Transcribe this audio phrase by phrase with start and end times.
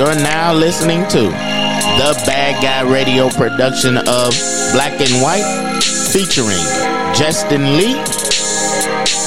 [0.00, 4.32] You're now listening to the Bad Guy Radio production of
[4.72, 5.44] Black and White,
[5.82, 6.56] featuring
[7.14, 7.92] Justin Lee,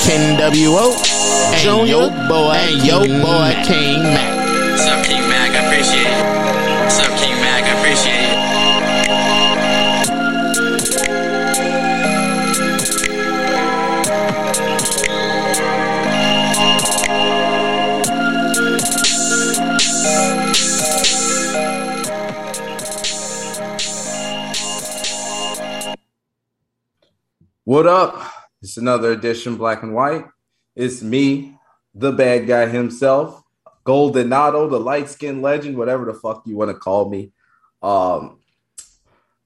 [0.03, 0.97] Ken W.O.,
[1.53, 3.53] and Junior, your boy, and your boy.
[3.67, 4.42] King Mac.
[27.73, 28.31] What up?
[28.61, 30.25] It's another edition Black and White.
[30.75, 31.57] It's me,
[31.95, 33.41] the bad guy himself,
[33.83, 37.31] Goldenado, the light skinned legend, whatever the fuck you want to call me.
[37.81, 38.37] Um,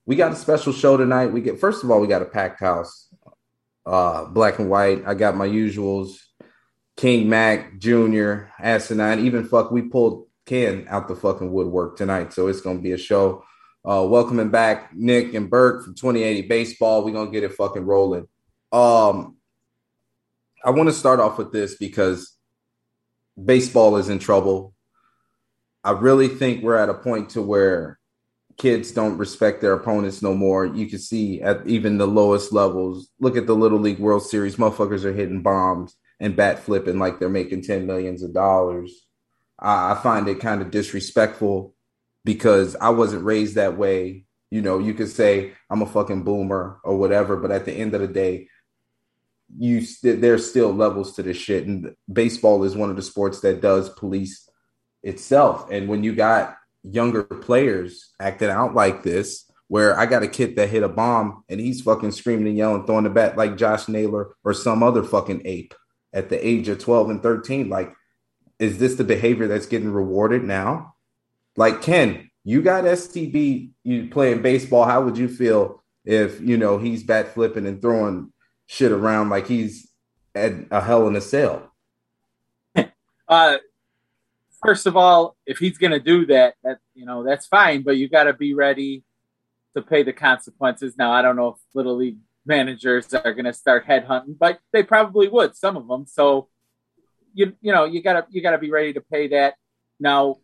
[0.06, 1.28] we got a special show tonight.
[1.28, 3.08] We get first of all, we got a packed house.
[3.86, 5.04] Uh, black and white.
[5.08, 6.18] I got my usuals.
[6.98, 12.34] King Mac Jr., Asinine, even fuck, we pulled Ken out the fucking woodwork tonight.
[12.34, 13.46] So it's gonna be a show.
[13.88, 17.06] Uh, welcoming back Nick and Burke from 2080 Baseball.
[17.06, 18.28] We're gonna get it fucking rolling.
[18.74, 19.38] Um,
[20.62, 22.36] I want to start off with this because
[23.42, 24.74] baseball is in trouble.
[25.86, 27.98] I really think we're at a point to where
[28.58, 30.66] kids don't respect their opponents no more.
[30.66, 33.08] You can see at even the lowest levels.
[33.22, 34.58] Look at the Little League World Series.
[34.58, 39.08] Motherfuckers are hitting bombs and bat flipping like they're making 10 millions of dollars.
[39.58, 41.74] I, I find it kind of disrespectful
[42.28, 44.26] because I wasn't raised that way.
[44.52, 47.94] You know, you could say I'm a fucking boomer or whatever, but at the end
[47.94, 48.50] of the day,
[49.58, 53.40] you st- there's still levels to this shit, and baseball is one of the sports
[53.42, 54.50] that does police
[55.04, 55.70] itself.
[55.72, 60.58] And when you got younger players acting out like this, where I got a kid
[60.58, 63.88] that hit a bomb and he's fucking screaming and yelling, throwing the bat like Josh
[63.88, 65.74] Naylor or some other fucking ape
[66.12, 67.94] at the age of 12 and 13, like,
[68.60, 70.96] is this the behavior that's getting rewarded now?
[71.58, 74.86] Like Ken, you got STB, you playing baseball.
[74.86, 78.32] How would you feel if you know he's bat flipping and throwing
[78.68, 79.92] shit around like he's
[80.34, 81.74] at a hell in a cell?
[83.30, 83.58] Uh,
[84.64, 88.08] first of all, if he's to do that, that you know that's fine, but you
[88.08, 89.04] got to be ready
[89.76, 90.96] to pay the consequences.
[90.98, 95.28] Now, I don't know if little league managers are to start headhunting, but they probably
[95.28, 95.58] would.
[95.58, 96.06] Some of them.
[96.08, 96.48] So
[97.34, 99.56] you you know you got to you got to be ready to pay that.
[100.00, 100.38] Now,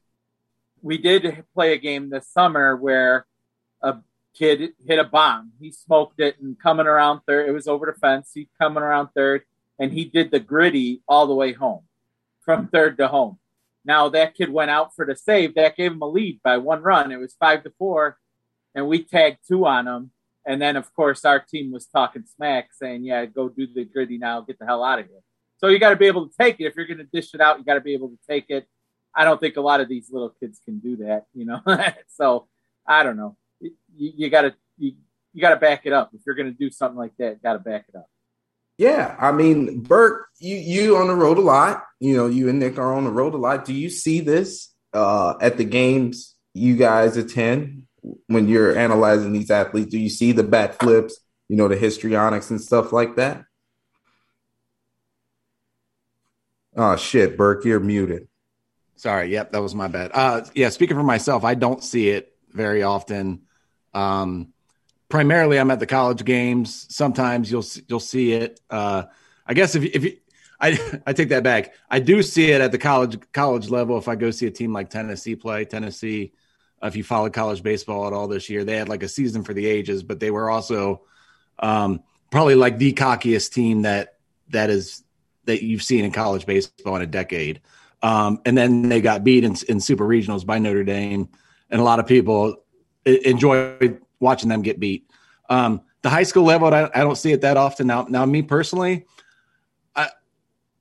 [0.83, 3.25] we did play a game this summer where
[3.81, 3.95] a
[4.37, 5.53] kid hit a bomb.
[5.59, 7.47] He smoked it and coming around third.
[7.47, 8.31] It was over the fence.
[8.33, 9.43] He coming around third,
[9.79, 11.83] and he did the gritty all the way home
[12.43, 13.39] from third to home.
[13.85, 15.55] Now that kid went out for the save.
[15.55, 17.11] That gave him a lead by one run.
[17.11, 18.17] It was five to four,
[18.75, 20.11] and we tagged two on him.
[20.45, 24.17] And then, of course, our team was talking smack, saying, "Yeah, go do the gritty
[24.17, 24.41] now.
[24.41, 25.21] Get the hell out of here."
[25.57, 26.65] So you got to be able to take it.
[26.65, 28.67] If you're going to dish it out, you got to be able to take it.
[29.15, 31.61] I don't think a lot of these little kids can do that, you know.
[32.07, 32.47] so
[32.87, 33.37] I don't know.
[33.59, 34.93] You, you got to you,
[35.33, 36.11] you got to back it up.
[36.13, 38.07] If you're going to do something like that, got to back it up.
[38.77, 41.83] Yeah, I mean, Burke, you you on the road a lot.
[41.99, 43.65] You know, you and Nick are on the road a lot.
[43.65, 47.83] Do you see this uh, at the games you guys attend
[48.27, 49.91] when you're analyzing these athletes?
[49.91, 51.19] Do you see the bat flips?
[51.49, 53.45] You know, the histrionics and stuff like that.
[56.75, 58.27] Oh shit, Burke, you're muted.
[58.95, 60.11] Sorry, yep, that was my bad.
[60.13, 63.41] Uh, yeah, speaking for myself, I don't see it very often.
[63.93, 64.53] Um,
[65.09, 66.87] primarily, I'm at the college games.
[66.89, 68.59] Sometimes you'll you'll see it.
[68.69, 69.03] Uh,
[69.45, 70.17] I guess if if you,
[70.59, 73.97] I I take that back, I do see it at the college college level.
[73.97, 76.33] If I go see a team like Tennessee play, Tennessee,
[76.81, 79.43] uh, if you follow college baseball at all this year, they had like a season
[79.43, 81.01] for the ages, but they were also
[81.59, 84.17] um, probably like the cockiest team that
[84.49, 85.03] that is
[85.45, 87.61] that you've seen in college baseball in a decade.
[88.03, 91.29] Um, and then they got beat in, in super regionals by Notre Dame,
[91.69, 92.57] and a lot of people
[93.07, 95.09] e- enjoy watching them get beat.
[95.49, 98.05] Um, the high school level, I, I don't see it that often now.
[98.09, 99.05] Now, me personally,
[99.95, 100.09] I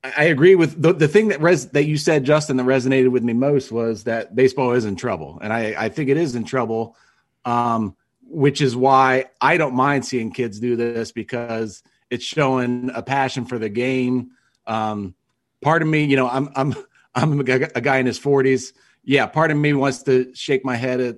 [0.03, 3.23] I agree with the, the thing that res, that you said, Justin, that resonated with
[3.23, 6.43] me most was that baseball is in trouble, and I I think it is in
[6.43, 6.97] trouble,
[7.45, 7.95] um,
[8.27, 13.45] which is why I don't mind seeing kids do this because it's showing a passion
[13.45, 14.31] for the game.
[14.67, 15.15] Um,
[15.61, 16.75] part of me, you know, I'm I'm
[17.15, 18.73] I'm a guy in his 40s.
[19.03, 21.17] Yeah, part of me wants to shake my head at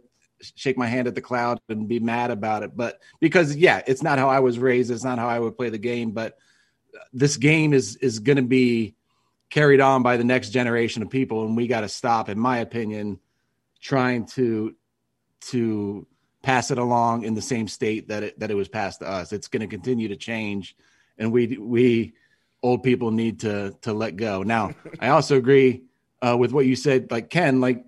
[0.55, 4.03] shake my hand at the cloud and be mad about it, but because yeah, it's
[4.03, 4.91] not how I was raised.
[4.91, 6.11] It's not how I would play the game.
[6.11, 6.37] But
[7.13, 8.95] this game is is going to be
[9.49, 12.57] carried on by the next generation of people, and we got to stop, in my
[12.57, 13.19] opinion,
[13.79, 14.75] trying to
[15.41, 16.07] to
[16.41, 19.31] pass it along in the same state that it that it was passed to us.
[19.31, 20.75] It's going to continue to change,
[21.17, 22.13] and we we
[22.65, 24.41] old people need to to let go.
[24.43, 25.83] Now, I also agree
[26.21, 27.85] uh, with what you said, like Ken, like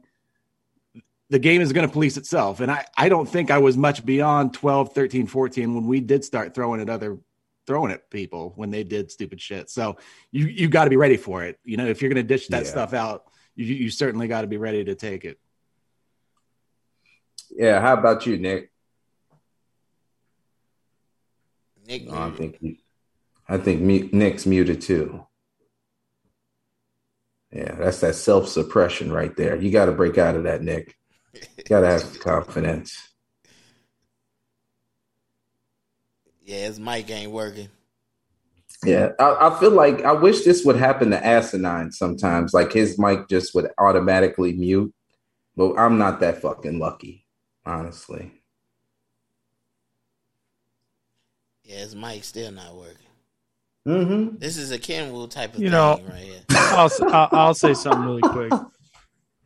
[1.30, 2.60] the game is going to police itself.
[2.60, 6.24] And I, I don't think I was much beyond 12, 13, 14 when we did
[6.24, 7.18] start throwing at other
[7.66, 9.70] throwing at people when they did stupid shit.
[9.70, 9.98] So
[10.32, 11.60] you you got to be ready for it.
[11.64, 12.70] You know, if you're going to dish that Yeah.
[12.70, 13.24] stuff out,
[13.56, 15.40] you you certainly got to be ready to take it.
[17.50, 18.72] Yeah, how about you, Nick?
[21.88, 22.80] Nick, No, I think he,
[23.50, 23.82] I think
[24.14, 25.26] Nick's muted too.
[27.52, 29.56] Yeah, that's that self suppression right there.
[29.56, 30.96] You got to break out of that, Nick.
[31.34, 33.08] You got to have confidence.
[36.48, 37.70] yeah, his mic ain't working.
[38.86, 42.54] Yeah, I, I feel like I wish this would happen to Asinine sometimes.
[42.54, 44.94] Like his mic just would automatically mute,
[45.58, 47.26] but I'm not that fucking lucky,
[47.66, 48.32] honestly.
[51.64, 53.07] Yeah, his mic still not working.
[53.88, 54.38] Mm-hmm.
[54.38, 56.42] This is a Kenwood type of You thing know- right here.
[56.50, 58.52] I'll, I'll I'll say something really quick.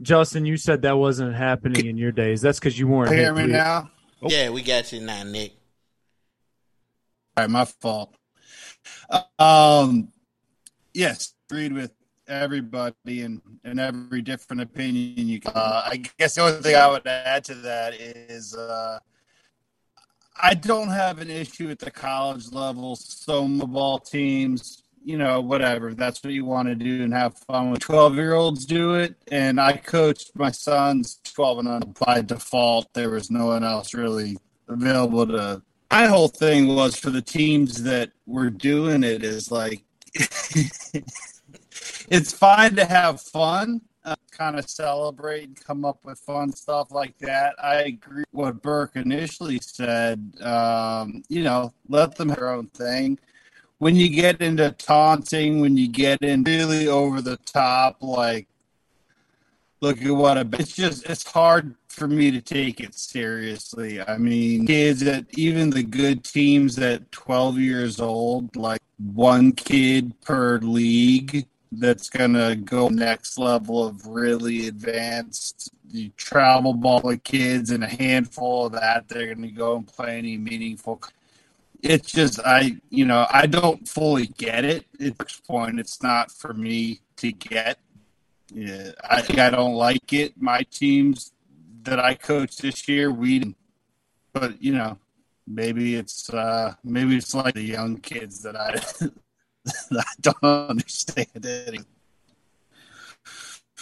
[0.02, 2.42] Justin, you said that wasn't happening in your days.
[2.42, 3.12] That's because you weren't.
[3.12, 3.52] Hear hip me to it.
[3.52, 3.92] now?
[4.24, 5.54] Yeah, we got you now, Nick.
[7.38, 8.16] All right, my fault.
[9.38, 10.10] Um,
[10.94, 11.92] yes, agreed with
[12.28, 15.40] everybody and, and every different opinion you.
[15.46, 19.00] Uh, I guess the only thing I would add to that is uh,
[20.42, 22.96] I don't have an issue at the college level.
[22.96, 25.94] Soma ball teams, you know, whatever.
[25.94, 27.82] That's what you want to do and have fun with.
[27.82, 32.94] Twelve year olds do it, and I coached my sons twelve and under by default.
[32.94, 35.62] There was no one else really available to
[35.92, 39.84] my whole thing was for the teams that were doing it is like
[42.10, 46.92] it's fine to have fun uh, kind of celebrate and come up with fun stuff
[46.92, 52.38] like that i agree with what burke initially said um, you know let them have
[52.38, 53.18] their own thing
[53.78, 58.48] when you get into taunting when you get in really over the top like
[59.82, 64.02] look at what a it's just it's hard for me to take it seriously.
[64.02, 70.20] I mean, kids at even the good teams at 12 years old, like one kid
[70.22, 75.72] per league that's going to go next level of really advanced.
[75.90, 79.88] You travel ball with kids and a handful of that they're going to go and
[79.88, 81.02] play any meaningful
[81.84, 84.86] it's just i you know i don't fully get it.
[85.04, 87.80] At this point it's not for me to get.
[88.54, 90.34] Yeah, I think I don't like it.
[90.40, 91.32] My teams
[91.84, 93.56] that I coach this year, we,
[94.34, 94.98] but you know,
[95.48, 98.82] maybe it's uh maybe it's like the young kids that I
[99.92, 101.86] I don't understand it.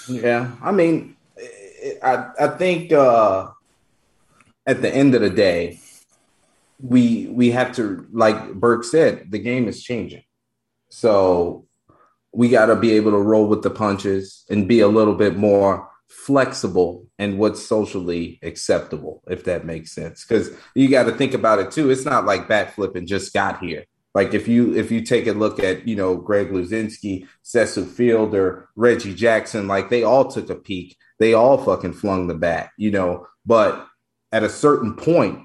[0.08, 1.16] Yeah, I mean,
[2.04, 3.48] I I think uh,
[4.66, 5.80] at the end of the day,
[6.82, 10.24] we we have to, like Burke said, the game is changing,
[10.90, 11.68] so
[12.32, 15.38] we got to be able to roll with the punches and be a little bit
[15.38, 20.26] more flexible and what's socially acceptable, if that makes sense.
[20.26, 21.90] Because you got to think about it too.
[21.90, 23.86] It's not like bat flipping just got here.
[24.16, 28.68] Like if you if you take a look at you know Greg Luzinski, Cecil Fielder,
[28.76, 30.98] Reggie Jackson, like they all took a peek.
[31.20, 33.28] They all fucking flung the bat, you know.
[33.46, 33.86] But
[34.32, 35.40] at a certain point,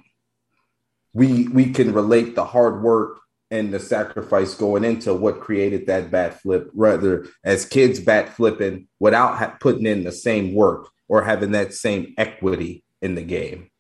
[1.12, 3.18] we we can relate the hard work
[3.50, 8.88] and the sacrifice going into what created that bat flip, rather as kids bat flipping
[8.98, 13.70] without ha- putting in the same work or having that same equity in the game.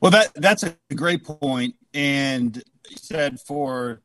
[0.00, 2.62] Well, that that's a great point, and
[2.96, 4.00] said for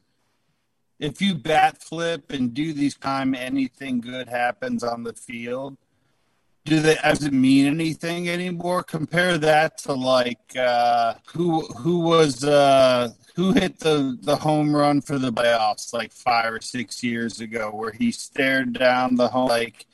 [0.99, 5.77] if you bat flip and do these time anything good happens on the field,
[6.65, 8.83] do they does it mean anything anymore?
[8.83, 15.01] Compare that to like uh, who who was uh, who hit the the home run
[15.01, 19.49] for the playoffs like five or six years ago, where he stared down the home
[19.49, 19.85] like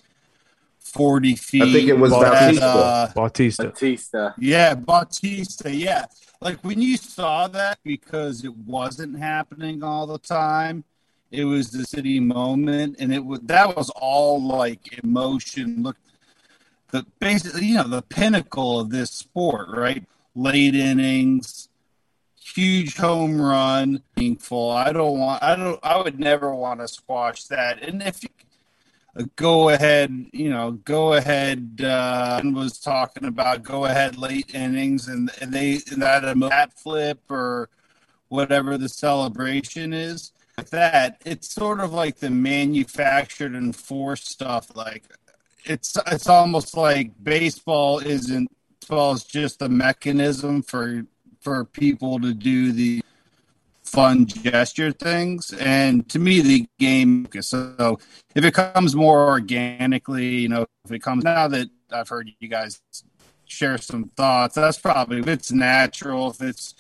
[0.78, 1.64] forty feet.
[1.64, 2.66] I think it was but, Bautista.
[2.66, 3.64] uh, Bautista.
[3.64, 4.34] Batista.
[4.38, 5.74] yeah, Bautista.
[5.74, 6.06] Yeah,
[6.42, 10.84] like when you saw that because it wasn't happening all the time.
[11.32, 15.84] It was the city moment, and it was that was all like emotion.
[15.84, 15.98] Look,
[16.90, 20.04] the basically, you know, the pinnacle of this sport, right?
[20.34, 21.70] Late innings,
[22.36, 24.72] huge home run, meaningful.
[24.72, 25.44] I don't want.
[25.44, 25.80] I don't.
[25.84, 27.84] I would never want to squash that.
[27.84, 28.30] And if you
[29.36, 35.32] go ahead, you know, go ahead uh, was talking about go ahead late innings and,
[35.42, 37.70] and they and that a bat flip or
[38.30, 40.32] whatever the celebration is.
[40.72, 44.76] That, it's sort of like the manufactured and forced stuff.
[44.76, 45.04] Like
[45.66, 48.50] it's it's almost like baseball isn't
[48.80, 51.06] baseball is just a mechanism for
[51.42, 53.02] for people to do the
[53.90, 55.54] fun gesture things.
[55.54, 57.28] And to me, the game.
[57.42, 58.00] So
[58.36, 62.48] if it comes more organically, you know, if it comes now that I've heard you
[62.48, 62.82] guys
[63.46, 64.56] share some thoughts.
[64.56, 66.76] That's probably if it's natural, if it's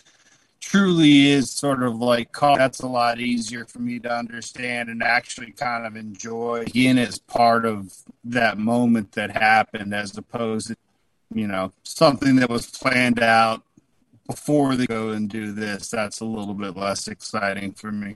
[0.60, 5.52] truly is sort of like that's a lot easier for me to understand and actually
[5.52, 7.94] kind of enjoy in as part of
[8.26, 10.76] that moment that happened as opposed to
[11.34, 13.64] you know something that was planned out
[14.30, 18.16] before they go and do this that's a little bit less exciting for me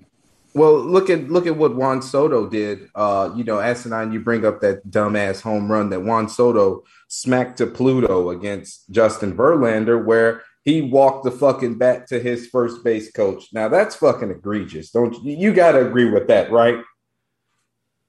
[0.56, 2.90] well, look at look at what Juan Soto did.
[2.94, 7.58] Uh, you know, Asinine, you bring up that dumbass home run that Juan Soto smacked
[7.58, 13.12] to Pluto against Justin Verlander, where he walked the fucking bat to his first base
[13.12, 13.46] coach.
[13.52, 14.92] Now that's fucking egregious.
[14.92, 16.84] Don't you, you got to agree with that, right?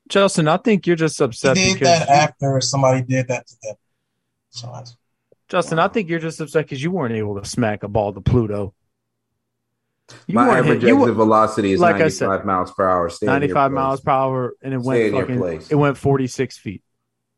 [0.09, 3.57] Justin, I think you're just upset he did because that after somebody did that to
[3.63, 3.75] them.
[4.51, 4.85] So
[5.49, 8.21] Justin, I think you're just upset because you weren't able to smack a ball to
[8.21, 8.75] Pluto.
[10.27, 13.09] You My average hit- exit velocity is like I 95 said, miles per hour.
[13.09, 16.83] Stay 95 miles per hour, and it Stay went fucking, it went 46 feet.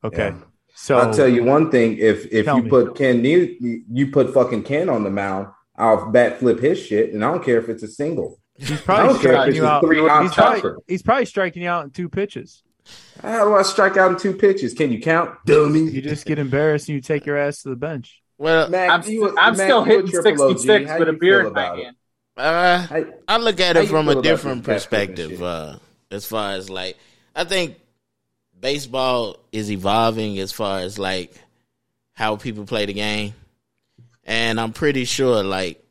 [0.02, 0.34] Okay, Yeah.
[0.74, 2.68] so I'll tell you one thing: if if you me.
[2.70, 7.12] put Ken, you, you put fucking Ken on the mound, I'll bat flip his shit,
[7.12, 8.40] and I don't care if it's a single.
[8.56, 10.22] he's probably don't care if striking you out.
[10.22, 12.64] He's probably, he's probably striking you out in two pitches.
[13.22, 14.74] How do I strike out in two pitches?
[14.74, 15.80] Can you count, dummy?
[15.90, 18.22] You just get embarrassed and you take your ass to the bench.
[18.38, 21.52] Well, Mac, I'm, you- I'm Mac, still hitting triple 66 with a you beer in
[21.52, 21.96] my hand.
[22.36, 25.42] uh, How- I look at it from a different this backflip and perspective.
[25.42, 25.78] Uh,
[26.10, 26.96] as far as like,
[27.34, 27.76] I think
[28.60, 31.32] baseball is evolving as far as like
[32.12, 33.32] how people play the game,
[34.24, 35.82] and I'm pretty sure like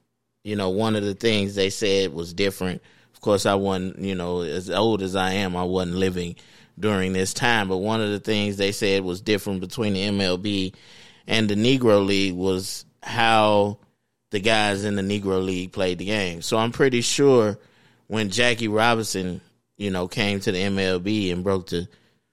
[0.44, 2.82] you know one of the things they said was different.
[3.14, 6.36] Of course, I wasn't you know as old as I am, I wasn't living
[6.80, 10.74] during this time, but one of the things they said was different between the MLB
[11.28, 13.78] and the Negro League was how
[14.32, 16.42] the guys in the Negro League played the game.
[16.42, 17.58] So I'm pretty sure
[18.08, 19.42] when Jackie Robinson,
[19.78, 21.88] you know, came to the MLB and broke the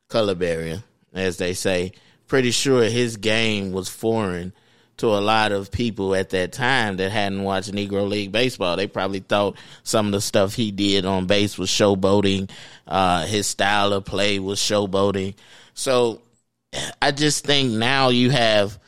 [0.08, 0.82] color barrier,
[1.14, 1.92] as they say,
[2.26, 4.52] pretty sure his game was foreign
[5.02, 8.76] to a lot of people at that time that hadn't watched Negro League baseball.
[8.76, 12.49] They probably thought some of the stuff he did on base was showboating.
[12.87, 15.35] Uh, his style of play was showboating.
[15.75, 16.23] So
[17.00, 18.78] I just think now you have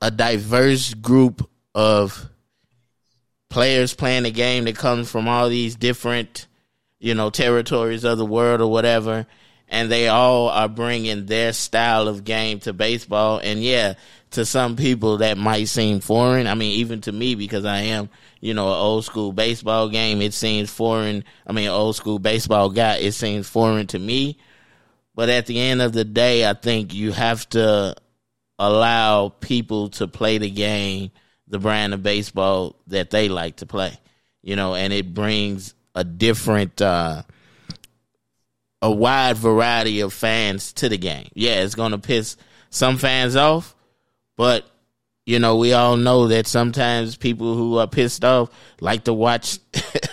[0.00, 2.26] a diverse group of
[3.50, 6.46] players playing the game that comes from all these different,
[6.98, 9.26] you know, territories of the world or whatever,
[9.68, 13.38] and they all are bringing their style of game to baseball.
[13.38, 13.94] And yeah,
[14.30, 16.46] to some people that might seem foreign.
[16.46, 20.20] I mean, even to me because I am, you know, an old school baseball game,
[20.20, 21.24] it seems foreign.
[21.46, 24.38] I mean, old school baseball guy, it seems foreign to me.
[25.14, 27.96] But at the end of the day, I think you have to
[28.58, 31.10] allow people to play the game,
[31.46, 33.98] the brand of baseball that they like to play.
[34.42, 37.22] You know, and it brings a different uh
[38.80, 41.28] a wide variety of fans to the game.
[41.34, 42.36] Yeah, it's going to piss
[42.70, 43.74] some fans off,
[44.38, 44.64] but
[45.26, 48.48] you know, we all know that sometimes people who are pissed off
[48.80, 49.58] like to watch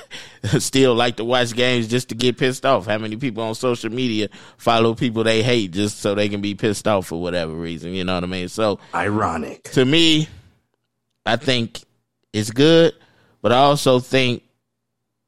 [0.60, 2.86] still like to watch games just to get pissed off.
[2.86, 4.28] How many people on social media
[4.58, 8.04] follow people they hate just so they can be pissed off for whatever reason, you
[8.04, 8.50] know what I mean?
[8.50, 9.64] So Ironic.
[9.72, 10.28] to me,
[11.26, 11.82] I think
[12.34, 12.94] it's good,
[13.42, 14.44] but I also think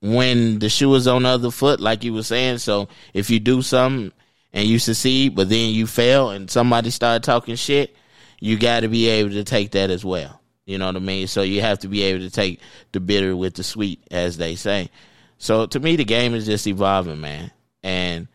[0.02, 3.40] when the shoe is on the other foot, like you were saying, so if you
[3.40, 4.12] do something
[4.52, 7.96] and you succeed, but then you fail and somebody start talking shit,
[8.40, 10.42] you got to be able to take that as well.
[10.66, 11.28] You know what I mean?
[11.28, 12.60] So you have to be able to take
[12.92, 14.90] the bitter with the sweet, as they say.
[15.38, 17.52] So to me, the game is just evolving, man.
[17.84, 18.28] And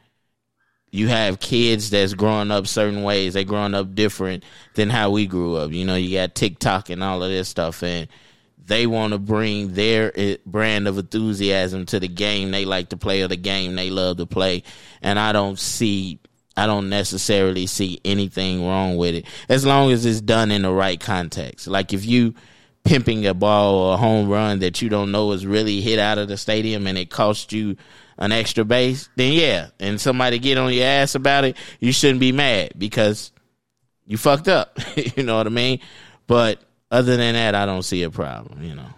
[0.90, 3.34] you have kids that's growing up certain ways.
[3.34, 4.44] They growing up different
[4.74, 5.72] than how we grew up.
[5.72, 8.08] You know, you got TikTok and all of this stuff, and
[8.64, 12.96] they want to bring their eh, brand of enthusiasm to the game they like to
[12.96, 14.62] play or the game they love to play.
[15.00, 16.20] And I don't see,
[16.56, 20.72] I don't necessarily see anything wrong with it as long as it's done in the
[20.72, 21.66] right context.
[21.66, 22.34] Like if you
[22.84, 26.18] pimping a ball or a home run that you don't know is really hit out
[26.18, 27.76] of the stadium and it cost you
[28.18, 32.20] an extra base, then yeah, and somebody get on your ass about it, you shouldn't
[32.20, 33.32] be mad because
[34.06, 34.78] you fucked up.
[35.16, 35.80] you know what I mean?
[36.26, 38.62] But other than that, I don't see a problem.
[38.62, 38.88] You know.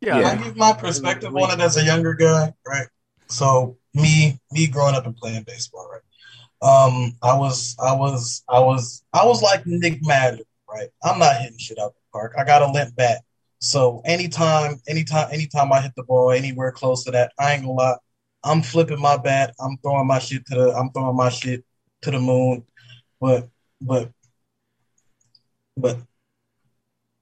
[0.00, 2.86] Yeah, I give my perspective on it as a younger guy, right?
[3.26, 6.00] So me, me growing up and playing baseball, right?
[6.60, 10.88] Um, I was, I was, I was, I was like Nick Madden, right?
[11.04, 12.34] I'm not hitting shit out the park.
[12.36, 13.22] I got a limp bat.
[13.60, 17.74] So anytime, anytime, anytime I hit the ball anywhere close to that, I ain't gonna
[17.74, 17.96] lie,
[18.44, 19.54] I'm flipping my bat.
[19.60, 21.64] I'm throwing my shit to the, I'm throwing my shit
[22.02, 22.64] to the moon.
[23.20, 23.48] But,
[23.80, 24.10] but,
[25.76, 25.98] but,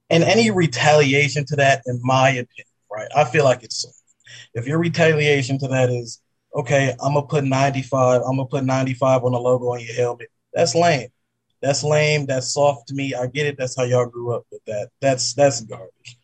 [0.09, 3.09] and any retaliation to that, in my opinion, right?
[3.15, 3.85] I feel like it's
[4.53, 6.21] if your retaliation to that is
[6.57, 10.29] okay, I'm gonna put 95, I'm gonna put 95 on the logo on your helmet.
[10.53, 11.09] That's lame.
[11.61, 12.25] That's lame.
[12.25, 13.13] That's soft to me.
[13.13, 13.57] I get it.
[13.57, 14.89] That's how y'all grew up with that.
[14.99, 16.17] That's that's garbage.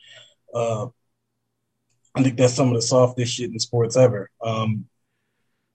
[0.54, 0.88] Uh,
[2.16, 4.30] I think that's some of the softest shit in sports ever.
[4.44, 4.86] Um,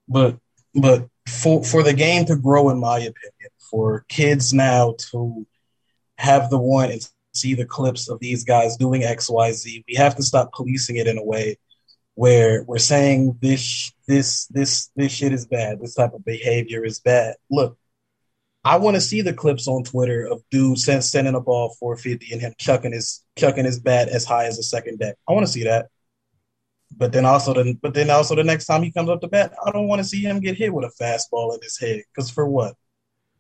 [0.09, 0.39] but
[0.75, 5.47] but for for the game to grow, in my opinion, for kids now to
[6.19, 9.95] have the one and see the clips of these guys doing X, Y, Z, we
[9.95, 11.57] have to stop policing it in a way
[12.19, 15.81] where we're saying this this this this shit is bad.
[15.81, 17.37] This type of behavior is bad.
[17.49, 17.79] Look,
[18.65, 20.43] I want to see the clips on Twitter of
[20.77, 24.59] send, sending a ball 450 and him chucking his chucking his bat as high as
[24.59, 25.15] a second deck.
[25.29, 25.91] I want to see that.
[26.97, 29.55] But then also the but then also the next time he comes up to bat,
[29.65, 32.03] I don't want to see him get hit with a fastball in his head.
[32.13, 32.75] Because for what?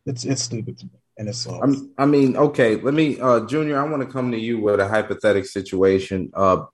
[0.06, 1.00] It's it's stupid to me.
[1.16, 1.49] And it's.
[1.49, 4.78] I'm, I mean, okay, let me, uh, Junior, I want to come to you with
[4.78, 6.30] a hypothetical situation.
[6.32, 6.66] Uh,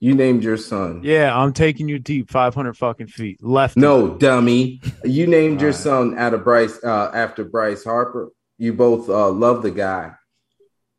[0.00, 1.02] you named your son.
[1.04, 3.76] Yeah, I'm taking you deep, 500 fucking feet left.
[3.76, 4.80] No, dummy.
[5.04, 5.78] You named your right.
[5.78, 8.30] son out of Bryce uh, after Bryce Harper.
[8.56, 10.12] You both uh, love the guy.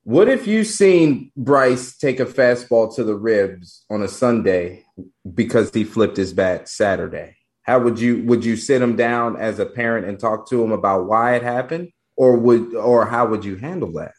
[0.03, 4.85] What if you seen Bryce take a fastball to the ribs on a Sunday
[5.31, 7.37] because he flipped his bat Saturday?
[7.63, 10.71] How would you would you sit him down as a parent and talk to him
[10.71, 14.13] about why it happened, or would or how would you handle that?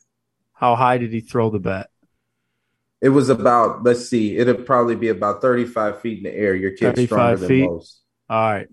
[0.53, 1.91] How high did he throw the bat?
[3.03, 6.55] It was about let's see, it'd probably be about thirty five feet in the air.
[6.55, 7.65] Your kid's 35 stronger than feet?
[7.65, 8.01] All most.
[8.31, 8.69] right.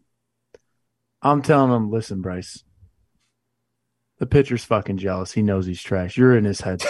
[1.22, 2.64] I'm telling him, listen, Bryce.
[4.20, 5.32] The pitcher's fucking jealous.
[5.32, 6.16] He knows he's trash.
[6.16, 6.84] You're in his head.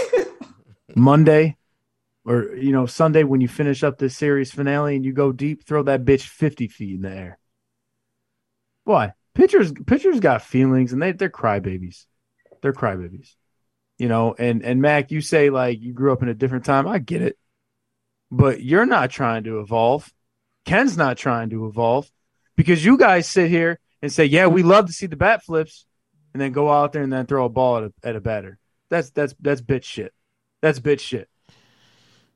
[0.95, 1.55] Monday
[2.25, 5.63] or you know, Sunday when you finish up this series finale and you go deep,
[5.63, 7.39] throw that bitch 50 feet in the air.
[8.83, 9.13] Why?
[9.33, 12.05] Pitchers pitchers got feelings and they they're crybabies.
[12.61, 13.35] They're crybabies.
[13.99, 16.87] You know, and and Mac, you say like you grew up in a different time.
[16.87, 17.37] I get it.
[18.31, 20.11] But you're not trying to evolve.
[20.65, 22.09] Ken's not trying to evolve
[22.55, 25.85] because you guys sit here and say, "Yeah, we love to see the bat flips,"
[26.33, 28.57] and then go out there and then throw a ball at a, at a batter.
[28.89, 30.13] That's that's that's bitch shit.
[30.61, 31.27] That's bitch shit.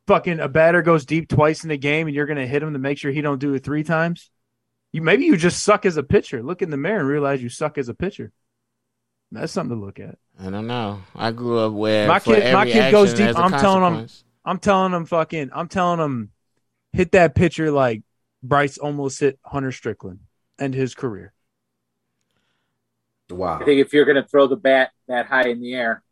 [0.08, 2.80] Fucking a batter goes deep twice in the game, and you're gonna hit him to
[2.80, 4.30] make sure he don't do it three times.
[4.92, 6.44] You maybe you just suck as a pitcher.
[6.44, 8.34] Look in the mirror and realize you suck as a pitcher.
[9.34, 10.18] That's something to look at.
[10.40, 11.02] I don't know.
[11.16, 13.18] I grew up where My kid- my kid goes deep.
[13.18, 14.08] there's a I'm telling him-
[14.46, 15.52] I'm telling him fucking.
[15.54, 16.32] I'm telling him
[16.92, 18.04] hit that pitcher like
[18.44, 20.20] Bryce almost hit Hunter Strickland
[20.60, 21.34] and his career.
[23.30, 23.60] Wow.
[23.62, 26.04] I think if you're going to throw the bat that high in the air,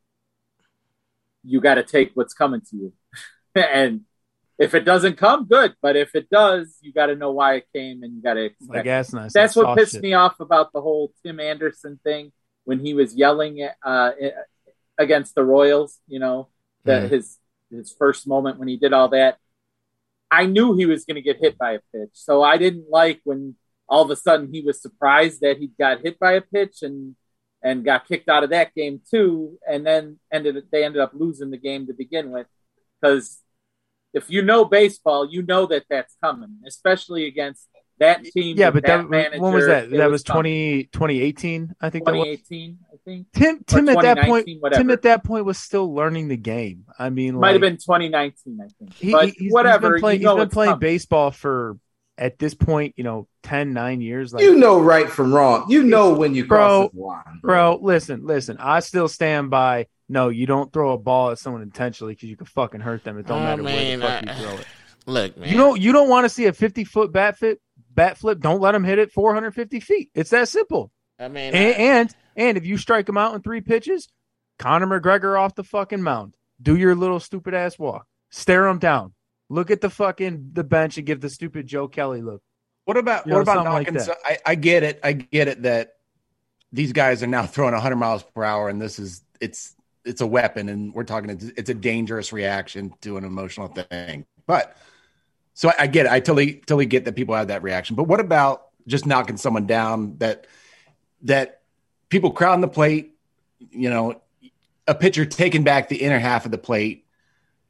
[1.43, 2.93] you got to take what's coming to you.
[3.55, 4.01] and
[4.57, 5.75] if it doesn't come, good.
[5.81, 8.45] But if it does, you got to know why it came and you got to
[8.45, 8.69] expect.
[8.69, 9.13] Like it.
[9.13, 9.33] nice.
[9.33, 10.01] That's what pissed shit.
[10.01, 12.31] me off about the whole Tim Anderson thing
[12.65, 14.11] when he was yelling at, uh,
[14.97, 15.99] against the Royals.
[16.07, 16.49] You know,
[16.85, 17.09] that Mhm.
[17.09, 17.37] his
[17.69, 19.37] his first moment when he did all that.
[20.29, 23.21] I knew he was going to get hit by a pitch, so I didn't like
[23.23, 23.55] when
[23.87, 27.15] all of a sudden he was surprised that he got hit by a pitch and
[27.63, 31.51] and got kicked out of that game too, and then ended they ended up losing
[31.51, 32.47] the game to begin with
[32.99, 33.41] because
[34.13, 37.67] if you know baseball, you know that that's coming, especially against
[38.01, 38.57] that team.
[38.57, 39.89] Yeah, but that, manager, when was that?
[39.89, 40.87] That was coming.
[40.91, 42.23] 20, 2018, I think that was.
[42.25, 43.27] 2018, I think.
[43.33, 44.79] Tim Tim at that point 2019, whatever.
[44.83, 46.85] Tim at that point was still learning the game.
[46.99, 48.93] I mean Might have been 2019, I think.
[48.93, 49.87] He, but he's, whatever.
[49.87, 50.79] He's been playing, you know he's been playing coming.
[50.79, 51.77] baseball for
[52.17, 54.33] at this point, you know, 10, 9 years.
[54.33, 55.65] Like You know right from wrong.
[55.69, 58.57] You know when you Bro, cross the line, bro, listen, listen.
[58.59, 62.35] I still stand by no, you don't throw a ball at someone intentionally because you
[62.35, 63.17] can fucking hurt them.
[63.17, 64.65] It don't Oh, matter man, where the fuck I- you throw it.
[65.07, 65.49] Look, man.
[65.49, 67.59] You don't you don't want to see a 50 foot bat flip
[67.93, 68.39] bat flip.
[68.39, 70.09] Don't let him hit it 450 feet.
[70.13, 70.91] It's that simple.
[71.19, 74.07] I mean, And I- and, and if you strike him out in three pitches,
[74.59, 76.35] Conor McGregor off the fucking mound.
[76.61, 78.05] Do your little stupid ass walk.
[78.29, 79.13] Stare him down.
[79.49, 82.41] Look at the fucking the bench and give the stupid Joe Kelly look.
[82.85, 83.99] What about You know, what about something like knocking?
[84.05, 84.99] so- I, I get it.
[85.03, 85.93] I get it that
[86.71, 89.75] these guys are now throwing 100 miles per hour, and this is it's
[90.05, 94.25] it's a weapon, and we're talking it's, it's a dangerous reaction to an emotional thing.
[94.47, 94.75] But
[95.53, 96.11] so I, I get it.
[96.11, 97.95] I totally totally get that people have that reaction.
[97.95, 100.47] But what about just knocking someone down that
[101.23, 101.61] that
[102.09, 103.15] people crowding the plate?
[103.59, 104.21] You know,
[104.87, 107.05] a pitcher taking back the inner half of the plate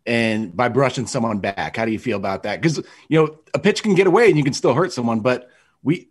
[0.06, 1.78] and by brushing someone back.
[1.78, 2.62] How do you feel about that?
[2.62, 2.78] Because
[3.10, 5.50] you know a pitch can get away and you can still hurt someone, but
[5.84, 6.10] we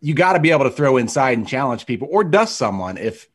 [0.00, 3.28] you got to be able to throw inside and challenge people or dust someone if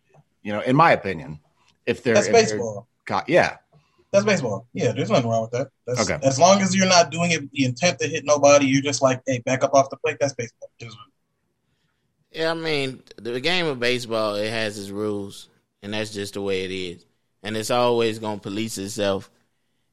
[0.43, 1.39] you know, in my opinion,
[1.85, 2.87] if they're That's if they're baseball.
[3.05, 3.29] caught.
[3.29, 3.57] Yeah,
[4.11, 4.67] That's baseball.
[4.73, 5.69] Yeah, there's nothing wrong with that.
[5.87, 6.19] That's, Okay.
[6.25, 9.01] As long as you're not doing it with the intent to hit nobody, you're just
[9.01, 10.17] like, hey, back up off the plate.
[10.19, 10.69] That's baseball.
[10.79, 10.97] Just-
[12.31, 15.49] Yeah, I mean, the game of baseball it has its rules,
[15.81, 17.05] and that's just the way it is,
[17.43, 19.29] and it's always going to police itself.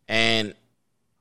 [0.08, 0.54] And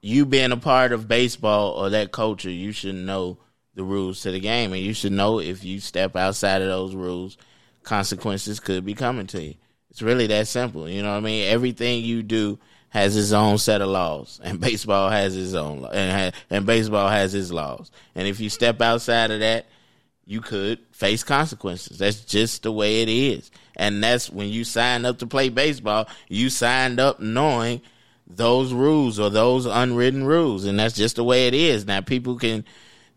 [0.02, 3.38] you being a part of baseball or that culture, you should know
[3.76, 6.96] the rules to the game, and you should know if you step outside of those
[6.96, 7.38] rules,
[7.84, 9.56] consequences could be coming to you.
[9.90, 10.88] It's really that simple.
[10.90, 11.48] You know what I mean?
[11.48, 12.60] Everything you do
[12.98, 17.34] has its own set of laws, and baseball has its own, and and baseball has
[17.34, 17.92] its laws.
[18.16, 19.68] And if you step outside of that,
[20.26, 21.98] you could face consequences.
[22.00, 23.50] That's just the way it is.
[23.78, 27.82] And that's when you sign up to play baseball, you signed up knowing
[28.28, 30.66] those rules or those unwritten rules.
[30.66, 31.86] And that's just the way it is.
[31.86, 32.66] Now people can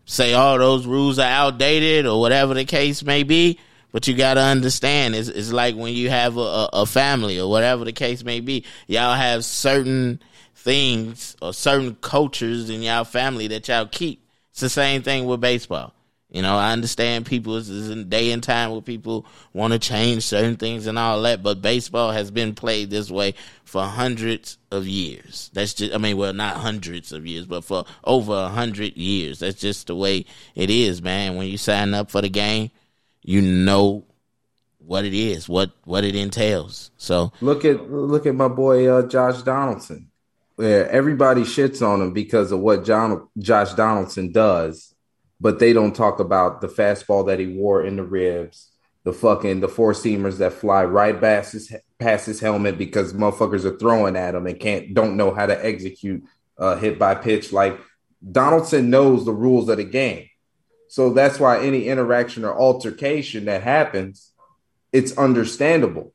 [0.05, 3.59] say, oh, those rules are outdated or whatever the case may be.
[3.91, 7.49] But you got to understand, it's, it's like when you have a, a family or
[7.49, 10.21] whatever the case may be, y'all have certain
[10.55, 14.25] things or certain cultures in y'all family that y'all keep.
[14.51, 15.93] It's the same thing with baseball.
[16.31, 20.23] You know, I understand people is a day and time where people want to change
[20.23, 23.33] certain things and all that, but baseball has been played this way
[23.65, 25.51] for hundreds of years.
[25.53, 29.39] That's just, I mean, well, not hundreds of years, but for over a hundred years.
[29.39, 30.25] That's just the way
[30.55, 31.35] it is, man.
[31.35, 32.71] When you sign up for the game,
[33.21, 34.05] you know
[34.79, 36.91] what it is, what what it entails.
[36.97, 40.07] So look at look at my boy uh, Josh Donaldson.
[40.57, 44.91] Where everybody shits on him because of what John Josh Donaldson does
[45.41, 48.69] but they don't talk about the fastball that he wore in the ribs,
[49.03, 53.65] the fucking the four seamers that fly right past his past his helmet because motherfuckers
[53.65, 56.23] are throwing at him and can't don't know how to execute
[56.59, 57.51] uh, hit by pitch.
[57.51, 57.79] Like
[58.31, 60.27] Donaldson knows the rules of the game,
[60.91, 64.33] so that's why any interaction or altercation that happens,
[64.91, 66.11] it's understandable.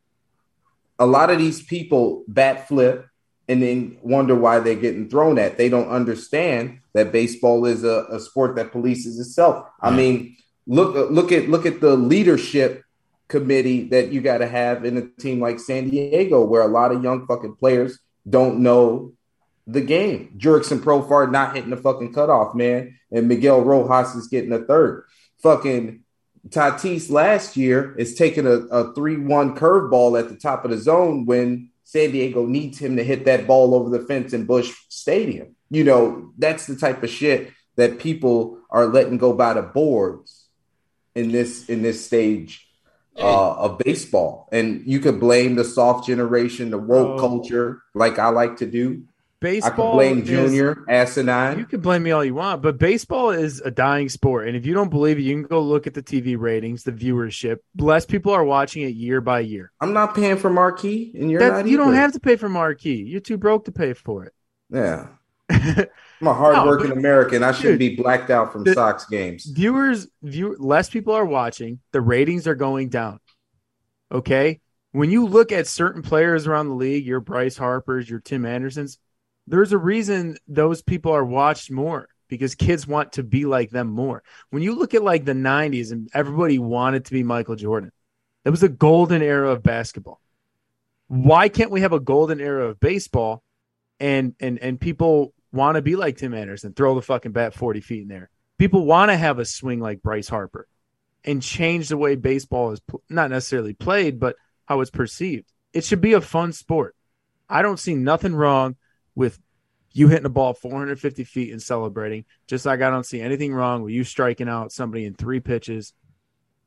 [0.98, 3.06] A lot of these people bat flip
[3.48, 5.56] and then wonder why they're getting thrown at.
[5.56, 9.66] They don't understand that baseball is a, a sport that polices itself.
[9.80, 10.36] I mean,
[10.66, 12.84] look look at look at the leadership
[13.28, 16.92] committee that you got to have in a team like San Diego, where a lot
[16.92, 19.14] of young fucking players don't know
[19.66, 20.34] the game.
[20.38, 25.04] Jurickson Profar not hitting the fucking cutoff, man, and Miguel Rojas is getting a third.
[25.42, 26.02] Fucking
[26.48, 30.78] Tatis last year is taking a, a 3 1 curveball at the top of the
[30.78, 34.72] zone when San Diego needs him to hit that ball over the fence in Busch
[34.88, 35.56] Stadium.
[35.70, 40.46] You know, that's the type of shit that people are letting go by the boards
[41.14, 42.68] in this in this stage
[43.18, 44.48] uh, of baseball.
[44.52, 47.20] And you could blame the soft generation, the woke oh.
[47.20, 49.04] culture, like I like to do.
[49.40, 50.00] Baseball.
[50.00, 51.58] I can blame Junior asinine.
[51.58, 54.48] You can blame me all you want, but baseball is a dying sport.
[54.48, 56.92] And if you don't believe it, you can go look at the TV ratings, the
[56.92, 57.58] viewership.
[57.76, 59.72] Less people are watching it year by year.
[59.80, 61.66] I'm not paying for marquee, and you're not.
[61.66, 63.02] You don't have to pay for marquee.
[63.02, 64.32] You're too broke to pay for it.
[64.70, 65.08] Yeah.
[65.50, 67.42] I'm a hardworking no, American.
[67.42, 69.44] I shouldn't be blacked out from the, Sox games.
[69.44, 71.80] Viewers, view less people are watching.
[71.92, 73.20] The ratings are going down.
[74.10, 74.60] Okay.
[74.92, 78.98] When you look at certain players around the league, your Bryce Harper's, your Tim Andersons,
[79.46, 83.88] there's a reason those people are watched more because kids want to be like them
[83.88, 84.22] more.
[84.50, 87.92] When you look at like the 90s and everybody wanted to be Michael Jordan,
[88.44, 90.20] that was a golden era of basketball.
[91.08, 93.42] Why can't we have a golden era of baseball
[94.00, 97.80] and and and people want to be like Tim Anderson, throw the fucking bat 40
[97.80, 98.28] feet in there.
[98.58, 100.66] People want to have a swing like Bryce Harper
[101.24, 105.50] and change the way baseball is pl- not necessarily played, but how it's perceived.
[105.72, 106.94] It should be a fun sport.
[107.48, 108.76] I don't see nothing wrong
[109.16, 109.40] with
[109.92, 113.82] you hitting a ball 450 feet and celebrating, just like I don't see anything wrong
[113.82, 115.94] with you striking out somebody in three pitches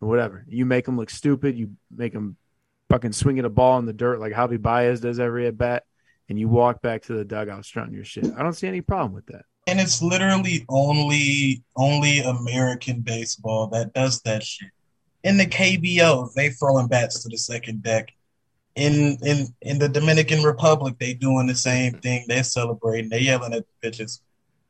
[0.02, 0.44] or whatever.
[0.50, 1.56] You make them look stupid.
[1.56, 2.38] You make them
[2.90, 5.84] fucking swinging a ball in the dirt like Javi Baez does every at bat,
[6.28, 8.26] and you walk back to the dugout strutting your shit.
[8.36, 9.46] I don't see any problem with that.
[9.68, 14.72] And it's literally only only American baseball that does that shit.
[15.24, 18.12] In the KBO, they throwing bats to the second deck
[18.76, 22.26] in in in the Dominican Republic, they doing the same thing.
[22.28, 23.10] They're celebrating.
[23.10, 24.22] They're yelling at the bitches.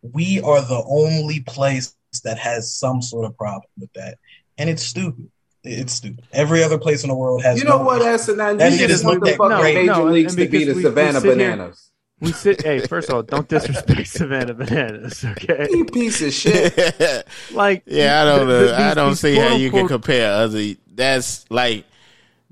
[0.02, 4.18] We are the only place that has some sort of problem with that,
[4.58, 5.30] and it's stupid.
[5.64, 6.26] It's stupid.
[6.32, 7.60] Every other place in the world has.
[7.60, 8.58] You know no what, Asinine?
[8.58, 11.30] That shit is looked at no, Major no, Leagues to be the we, Savannah we
[11.30, 11.92] Bananas.
[12.20, 12.62] Here, we sit.
[12.62, 15.68] Hey, first of all, don't disrespect Savannah Bananas, okay?
[15.70, 17.28] You piece of shit.
[17.52, 18.48] like, yeah, I don't.
[18.48, 20.76] The, the, I don't see how you can compare other.
[20.88, 21.86] That's like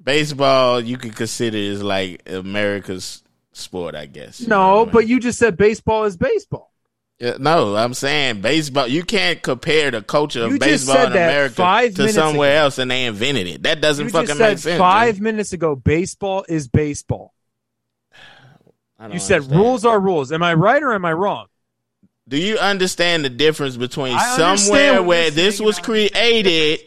[0.08, 4.39] baseball you could consider is like America's sport, I guess.
[4.39, 6.72] No, but you just said baseball is baseball.
[7.20, 8.88] Yeah, no, I'm saying baseball.
[8.88, 12.63] You can't compare the culture of you baseball in America to somewhere ago.
[12.63, 13.63] else, and they invented it.
[13.63, 14.80] That doesn't you fucking make sense.
[14.80, 17.34] Five minutes ago, baseball is baseball.
[19.00, 19.43] You understand.
[19.43, 20.32] said rules are rules.
[20.32, 21.46] Am I right or am I wrong?
[22.28, 26.80] Do you understand the difference between somewhere where this was created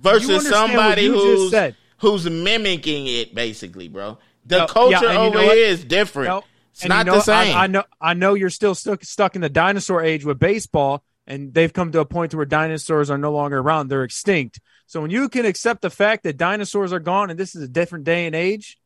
[0.00, 1.54] versus somebody who's
[2.02, 4.18] who's mimicking it, basically, bro.
[4.44, 6.28] The no, culture yeah, over here is different.
[6.28, 7.56] No, it's not you know, the same.
[7.56, 7.84] I, I, know.
[8.00, 11.92] I know you're still stuck stuck in the dinosaur age with baseball, and they've come
[11.92, 14.60] to a point to where dinosaurs are no longer around; they're extinct.
[14.86, 17.68] So when you can accept the fact that dinosaurs are gone and this is a
[17.68, 18.78] different day and age,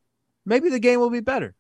[0.44, 1.54] maybe the game will be better.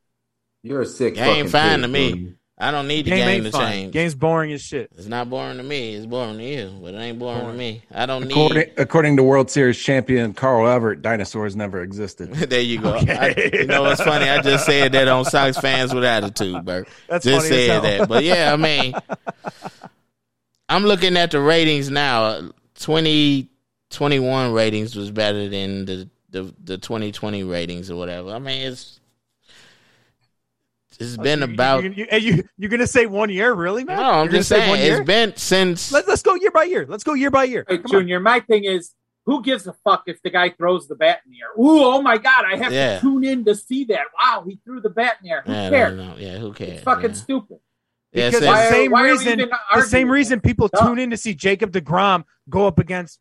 [0.62, 1.14] You're a sick.
[1.14, 2.34] Game fucking fine kid, to me.
[2.58, 2.66] Dude.
[2.68, 3.70] I don't need the Game game, ain't to fun.
[3.72, 3.92] change.
[3.92, 4.90] Game's boring as shit.
[4.96, 5.94] It's not boring to me.
[5.94, 7.82] It's boring to you, but it ain't boring, to me.
[7.92, 8.72] I don't According, need.
[8.78, 12.32] according to World Series champion Carl Everett, dinosaurs never existed.
[12.34, 12.94] there you go.
[12.94, 13.14] Okay.
[13.52, 14.28] I- you know what's funny?
[14.28, 16.88] I just said that on Sox fans with attitude, Bert.
[17.08, 17.82] That's just funny as said hell.
[17.82, 18.08] that.
[18.08, 18.94] But yeah, I mean,
[20.68, 22.50] I'm looking at the ratings now.
[22.76, 28.30] 2021 ratings was better than the the, the 2020 ratings or whatever.
[28.30, 29.00] I mean, it's
[31.00, 31.84] it's oh, been You- you- about.
[31.84, 33.96] You, you, you, you're gonna say one year, really, man?
[33.96, 34.96] no, I'm You're gonna just say saying one year?
[34.98, 35.92] it's been since.
[35.92, 36.86] Let, let's go year by year.
[36.88, 37.64] Let's go year by year.
[37.68, 38.00] Hey, Come on.
[38.02, 38.92] Junior, my thing is,
[39.26, 41.50] who gives a fuck if the guy throws the bat in the air?
[41.58, 42.94] Ooh, oh my god, I have Yeah.
[42.96, 44.06] to tune in to see that.
[44.20, 45.42] Wow, he threw the bat in the air.
[45.44, 45.96] Who Yeah, cares?
[45.96, 46.70] no, no, yeah, who cares?
[46.72, 47.16] It's fucking yeah.
[47.16, 47.58] stupid.
[48.12, 50.86] Yeah, Because since- Why the same why are reason, even the same reason people Dumb.
[50.88, 53.18] tune in to see Jacob Degrom go up against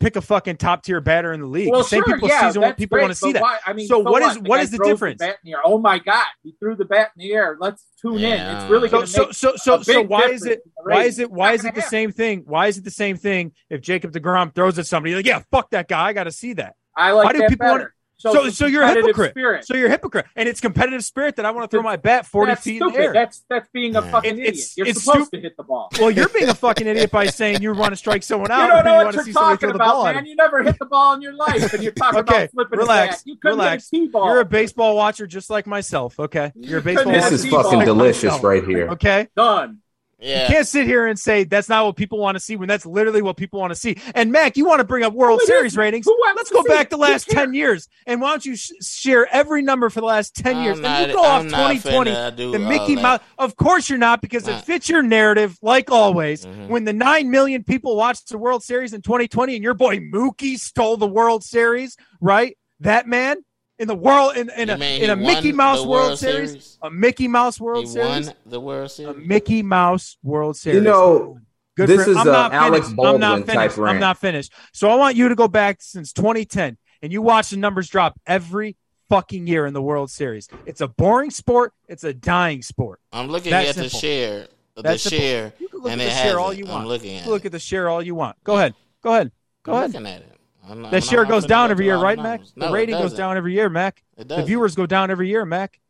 [0.00, 1.70] pick a fucking top tier batter in the league.
[1.70, 3.42] Well, the same sure, people yeah, season that's people great, want to see that.
[3.42, 5.18] Why, I mean, So so, what what is- The what the difference?
[5.20, 5.62] bat in the air.
[5.64, 7.56] Oh my god, he threw the bat in the air.
[7.60, 8.40] Let's tune in.
[8.56, 11.60] It's really So so so so so why is it why is it why is
[11.64, 11.90] it the happen.
[11.90, 12.42] same thing?
[12.46, 15.10] Why is it the same thing if Jacob Degrom throws at somebody?
[15.12, 16.08] You're like, yeah, fuck that guy.
[16.08, 16.74] I got to see that.
[16.96, 17.72] I like why do that people better.
[17.78, 19.32] wanna- Shows So so you're a hypocrite.
[19.32, 19.66] Spirit.
[19.66, 22.26] So you're a hypocrite, and it's competitive spirit that I want to throw my bat
[22.26, 22.94] forty that's feet stupid.
[22.94, 23.12] in the air.
[23.12, 24.48] That's that's being a fucking It- idiot.
[24.54, 25.88] it's- You're it's supposed stu- to hit the ball.
[26.00, 28.62] well, you're being a fucking idiot by saying you want to strike someone out.
[28.66, 30.26] You don't know you what want you're see somebody throw talking about, man.
[30.26, 33.14] You never hit the ball in your life, and you're talking Okay, about flipping relax,
[33.16, 33.22] a bat.
[33.26, 33.90] You couldn't relax.
[33.90, 34.26] hit a T-ball.
[34.30, 36.18] You're a baseball watcher just like myself.
[36.20, 37.30] Okay, you're a baseball watcher.
[37.30, 38.88] This is fucking delicious right here.
[38.90, 39.78] Okay, done.
[40.24, 40.42] Yeah.
[40.42, 42.86] you can't sit here and say that's not what people want to see when that's
[42.86, 43.98] literally what people want to see.
[44.14, 46.06] And Mac, you want to bring up World Series ratings?
[46.36, 49.88] Let's go back the last ten years, and why don't you sh- share every number
[49.90, 50.78] for the last 10 years?
[50.78, 52.96] I'm And you go off I'm not 2020, the Mickey.
[52.96, 53.20] Mouse.
[53.38, 56.44] Of course you're not, because it fits your narrative, like always.
[56.44, 56.68] Mhm.
[56.68, 60.58] When the nine million people watched the World Series in 2020, and your boy Mookie
[60.58, 62.56] stole the World Series, right?
[62.80, 63.38] That man
[63.78, 66.50] in the world in, in You a mean in a Mickey Mouse World, World Series,
[66.50, 66.78] Series?
[66.82, 70.76] a Mickey Mouse World he Series, won the World Series, a Mickey Mouse World Series.
[70.76, 71.38] You know,
[71.76, 73.00] Good this for- is I'm a not Alex finished.
[73.04, 73.78] I'm not type finished.
[73.78, 74.52] I'm not finished.
[74.72, 78.18] So I want you to go back since 2010 and you watch the numbers drop
[78.26, 78.76] every
[79.08, 80.48] fucking year in the World Series.
[80.66, 81.72] It's a boring sport.
[81.88, 83.00] It's a dying sport.
[83.12, 84.46] I'm looking That at the share.
[84.76, 85.18] The That's simple.
[85.18, 85.52] share.
[85.58, 86.58] You can look and at the share all hasn't.
[86.66, 86.88] you I'm want.
[86.88, 87.46] looking at can look it.
[87.46, 88.36] at the share all you want.
[88.44, 88.74] Go ahead.
[89.02, 89.30] Go ahead.
[89.64, 90.24] Go I'm ahead.
[90.68, 90.72] Looking at it.
[90.76, 92.40] I'm not, That I'm share not goes down go every year, right, the Mac?
[92.40, 92.52] numbers.
[92.56, 94.02] The rating goes down every year, Mac.
[94.16, 94.46] It The doesn't.
[94.46, 95.80] viewers go down every year, Mac.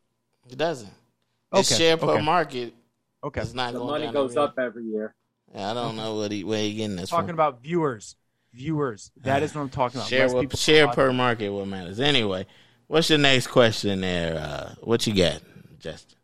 [0.49, 0.89] It doesn't.
[1.53, 2.21] It's Okay, share per okay.
[2.25, 2.73] market.
[3.23, 3.41] Okay.
[3.41, 4.93] It's not The going money down goes every up every year.
[4.93, 5.15] year.
[5.55, 7.35] Yeah, I don't know what he where he getting this Talking from.
[7.35, 8.15] about viewers.
[8.53, 9.11] Viewers.
[9.21, 10.09] That is what I'm talking about.
[10.09, 10.95] share what- share watch.
[10.95, 11.99] per market what matters.
[11.99, 12.45] Anyway,
[12.87, 14.37] what's your next question there?
[14.37, 15.41] Uh, what you got,
[15.79, 16.17] Justin?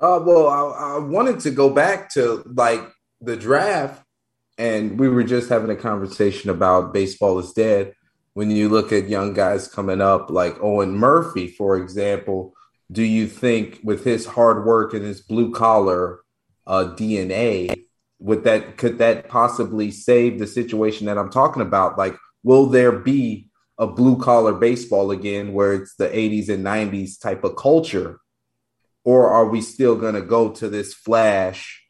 [0.00, 2.82] Uh, well, I, I wanted to go back to like
[3.20, 4.02] the draft,
[4.58, 7.94] and we were just having a conversation about baseball is dead.
[8.34, 12.54] When you look at young guys coming up, like Owen Murphy, for example,
[12.90, 16.20] do you think with his hard work and his blue collar
[16.66, 17.86] uh, DNA,
[18.18, 21.98] would that could that possibly save the situation that I'm talking about?
[21.98, 27.20] Like, will there be a blue collar baseball again, where it's the 80s and 90s
[27.20, 28.20] type of culture?
[29.06, 31.85] or are we still gonna go to this flash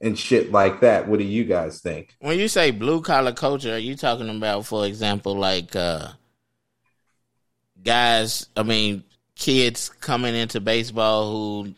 [0.00, 1.08] and shit like that?
[1.08, 2.14] What do you guys think?
[2.20, 6.08] When you say blue collar culture, are you talking about, for example, like uh,
[7.82, 8.46] guys?
[8.56, 9.04] I mean,
[9.36, 11.74] kids coming into baseball who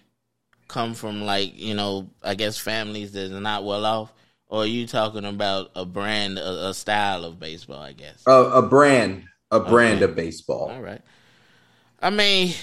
[0.69, 4.13] come from like you know, I guess families that are not well off,
[4.49, 7.81] or are you talking about a brand, a, a style of baseball?
[7.81, 8.23] I guess.
[8.27, 10.11] A, a brand, a brand Okay.
[10.11, 10.71] of baseball.
[10.71, 11.03] All right.
[12.03, 12.55] I mean,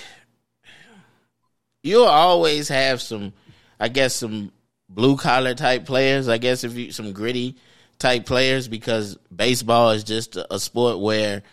[1.84, 3.34] you'll always have some,
[3.80, 4.52] I guess, some
[4.90, 6.28] blue collar type players.
[6.28, 7.56] I guess if you some gritty
[8.00, 11.44] type players because baseball is just a, sport where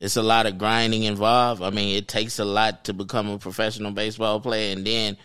[0.00, 1.62] it's a lot of grinding involved.
[1.62, 5.16] I mean, it takes a lot to become a professional baseball player, and then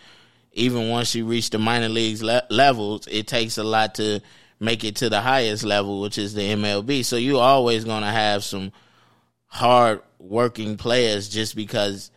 [0.52, 4.20] even once you reach the minor leagues le- levels, it takes a lot to
[4.60, 7.04] make it to the highest level, which is the MLB.
[7.04, 8.72] So you're always going to have some
[9.46, 12.10] hard working players just because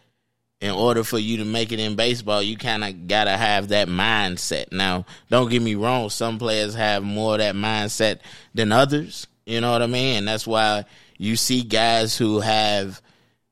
[0.62, 3.70] in order for you to make it in baseball, you kind of got to have
[3.70, 4.72] that mindset.
[4.72, 8.20] Now, don't get me wrong, some players have more of that mindset
[8.54, 9.26] than others.
[9.46, 10.18] You know what I mean?
[10.18, 10.86] And that's why
[11.18, 13.02] you see guys who have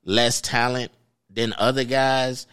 [0.05, 0.91] less talent
[1.31, 2.45] than other guys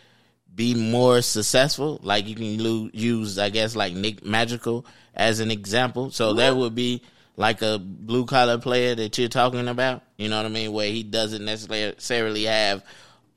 [0.54, 2.00] be more successful.
[2.02, 6.10] Like you can lo- use, I guess, like Nick Madrigal as an example.
[6.10, 7.02] So that would be
[7.36, 10.02] like a blue collar player that you're talking about.
[10.16, 10.72] You know what I mean?
[10.72, 12.82] Where he doesn't necessarily have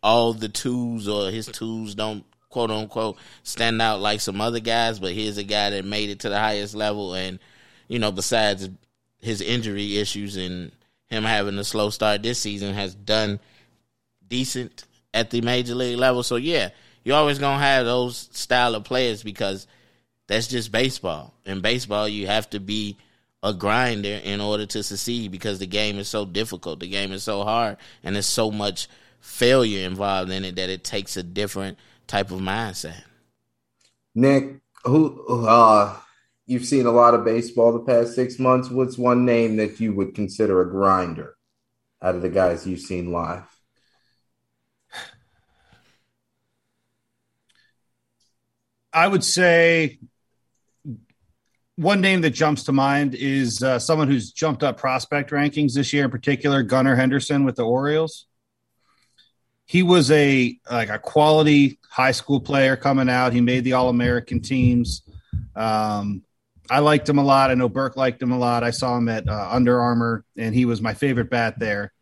[0.01, 4.99] all the tools or his tools don't quote unquote stand out like some other guys,
[4.99, 7.39] but he's a guy that made it to the highest level and
[7.87, 8.69] you know, besides
[9.19, 10.71] his injury issues and
[11.07, 13.39] him having a slow start this season has done
[14.27, 16.23] decent at the major league level.
[16.23, 16.69] So yeah,
[17.03, 19.67] you're always gonna have those style of players because
[20.27, 21.33] that's just baseball.
[21.45, 22.97] In baseball, you have to be
[23.41, 26.79] a grinder in order to succeed because the game is so difficult.
[26.79, 28.87] The game is so hard, and there's so much
[29.19, 31.77] failure involved in it that it takes a different
[32.07, 33.03] type of mindset.
[34.15, 35.95] Nick, who uh
[36.45, 38.69] you've seen a lot of baseball the past six months.
[38.69, 41.35] What's one name that you would consider a grinder
[42.01, 43.43] out of the guys you've seen live?
[48.91, 49.99] I would say
[51.75, 55.93] one name that jumps to mind is uh, someone who's jumped up prospect rankings this
[55.93, 58.25] year in particular, Gunnar Henderson with the Orioles.
[59.69, 63.33] He was a like a quality high school player coming out.
[63.33, 65.03] He made the All American teams.
[65.55, 66.23] Um,
[66.71, 67.51] I liked him a lot.
[67.51, 68.63] I know Burke liked him a lot.
[68.63, 71.93] I saw him at uh, Under Armour, and he was my favorite bat there,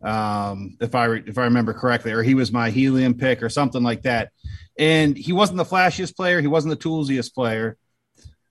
[0.00, 3.48] um, if I re- if I remember correctly, or he was my helium pick or
[3.48, 4.30] something like that.
[4.78, 6.40] And he wasn't the flashiest player.
[6.40, 7.76] He wasn't the toolsiest player.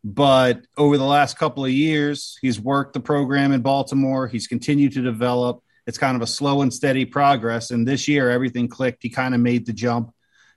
[0.03, 4.27] But over the last couple of years, he's worked the program in Baltimore.
[4.27, 5.63] He's continued to develop.
[5.87, 7.71] It's kind of a slow and steady progress.
[7.71, 9.01] And this year, everything clicked.
[9.01, 10.13] He kind of made the jump.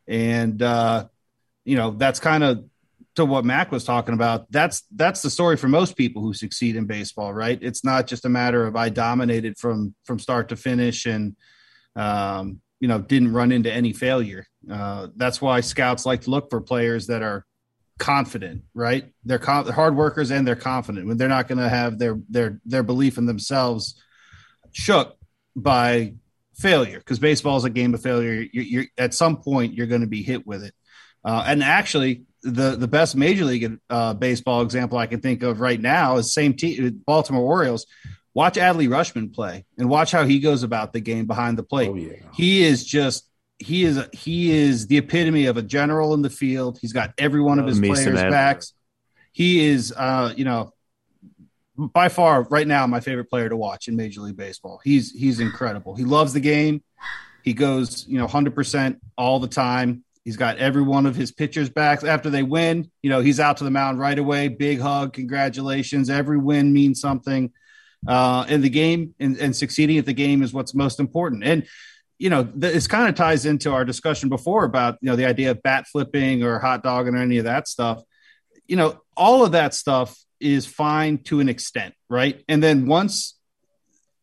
[0.07, 1.07] And, uh,
[1.65, 2.65] you know, that's kind of
[3.15, 4.51] to what Mac was talking about.
[4.51, 7.59] That's that's the story for most people who succeed in baseball, right?
[7.61, 11.37] It's not just a matter of I dominated from from start to finish and
[11.97, 14.47] um, you know didn't run into any failure.
[14.71, 17.45] Uh, that's why scouts like to look for players that are
[17.99, 19.13] confident, right?
[19.25, 22.83] They're, hard workers and they're confident when they're not going to have their their their
[22.83, 24.01] belief in themselves
[24.73, 25.17] shook
[25.57, 26.15] by
[26.55, 28.47] failure because baseball is a game of failure.
[28.53, 30.75] You're, you're at some point you're going to be hit with it.
[31.25, 35.61] Uh, and actually, the the best major league uh, baseball example I can think of
[35.61, 37.87] right now is same team, Baltimore Orioles.
[38.33, 41.91] Watch Adley Rutschman play and watch how he goes about the game behind the plate.
[41.91, 42.13] Oh, yeah.
[42.33, 46.79] He is just he is he is the epitome of a general in the field.
[46.81, 48.73] He's got every one of his Mason players backs.
[49.33, 50.73] He is, uh, you know,
[51.89, 54.81] by far right now my favorite player to watch in Major League Baseball.
[54.85, 55.95] He's he's incredible.
[55.95, 56.83] He loves the game.
[57.43, 60.05] He goes, you know, hundred percent all the time.
[60.25, 63.57] He's got every one of his pitchers back After they win, you know, he's out
[63.57, 64.49] to the mound right away.
[64.49, 66.11] Big hug, congratulations.
[66.11, 67.53] Every win means something.
[68.09, 71.45] Uh, in the game and, and succeeding at the game is what's most important.
[71.45, 71.67] And
[72.19, 75.53] you know, this kind of ties into our discussion before about you know the idea
[75.53, 78.03] of bat flipping or hot dogging or any of that stuff.
[78.67, 82.43] You know, all of that stuff is fine to an extent, right?
[82.49, 83.41] And then once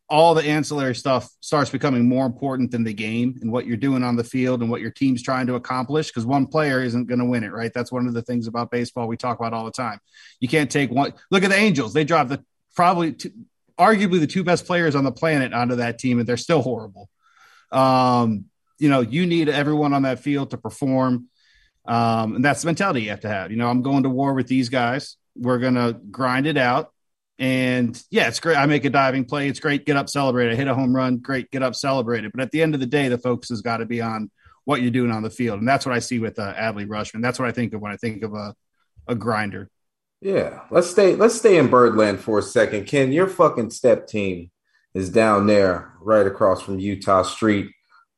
[0.10, 4.04] all the ancillary stuff starts becoming more important than the game and what you're doing
[4.04, 7.20] on the field and what your team's trying to accomplish because one player isn't going
[7.20, 7.74] to win it right?
[7.74, 10.00] That's one of the things about baseball we talk about all the time.
[10.40, 11.94] You can't take one look at the angels.
[11.94, 13.32] They dropped the probably two,
[13.78, 17.10] arguably the two best players on the planet onto that team and they're still horrible.
[17.72, 18.46] Um,
[18.80, 21.28] you know you need everyone on that field to perform.
[21.86, 23.52] Um, and that's the mentality you have to have.
[23.52, 26.92] You know i'm going to war with these guys we're going to grind it out
[27.40, 28.58] and yeah, it's great.
[28.58, 29.48] I make a diving play.
[29.48, 29.86] It's great.
[29.86, 30.52] Get up, celebrate.
[30.52, 31.18] I hit a home run.
[31.18, 31.52] Great.
[31.52, 32.32] Get up, celebrate it.
[32.34, 34.32] But at the end of the day, the focus has got to be on
[34.66, 35.60] what you're doing on the field.
[35.60, 37.22] And that's what I see with uh, Adley Rutschman.
[37.22, 38.56] That's what I think of when I think of a,
[39.08, 39.70] a grinder.
[40.20, 41.16] Yeah, let's stay.
[41.16, 42.88] Let's stay in Birdland for a second.
[42.88, 44.50] Ken, your fucking step team
[44.96, 47.70] is down there, right across from Eutaw Street.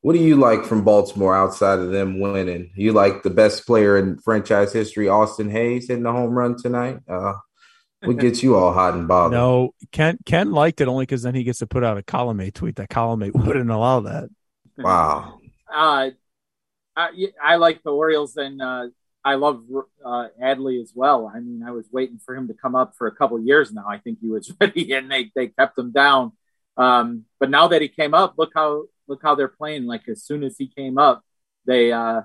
[0.02, 2.70] What do you like from Baltimore outside of them winning?
[2.74, 7.00] You like the best player in franchise history, Austin Hays, hitting the home run tonight?
[7.06, 7.34] Uh,
[8.02, 9.32] what gets you all hot and bothered?
[9.32, 12.40] No, Ken Ken liked it only because then he gets to put out a column
[12.40, 12.76] A tweet.
[12.76, 14.30] That column A wouldn't allow that.
[14.78, 15.38] Wow.
[15.70, 16.10] Uh,
[16.96, 17.10] I,
[17.42, 18.86] I like the Orioles and uh,
[19.24, 19.62] I love
[20.04, 21.30] uh, Adley as well.
[21.32, 23.84] I mean, I was waiting for him to come up for a couple years now.
[23.86, 26.32] I think he was ready, and they they kept him down.
[26.80, 29.84] Um, but now that he came up, look how look how they're playing.
[29.84, 31.22] Like as soon as he came up,
[31.66, 32.22] they uh,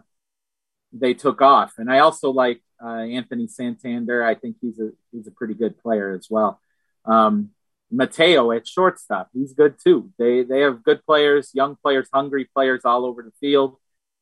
[0.93, 1.73] they took off.
[1.77, 4.23] And I also like uh, Anthony Santander.
[4.23, 6.61] I think he's a he's a pretty good player as well.
[7.03, 7.49] Um,
[7.91, 10.11] Mateo at shortstop, he's good too.
[10.17, 13.75] They they have good players, young players, hungry players all over the field,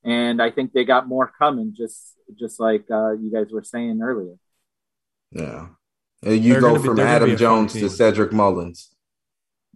[0.03, 1.75] and I think they got more coming.
[1.77, 4.35] Just just like uh, you guys were saying earlier.
[5.31, 5.67] Yeah.
[6.23, 7.89] And you They're go from be Adam Jones to.
[7.89, 8.92] Cedric Mullins.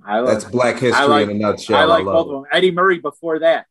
[0.08, 1.78] I That's like, black history I like, in a nutshell.
[1.78, 2.52] I like love both of them.
[2.52, 3.66] Eddie Murray before that.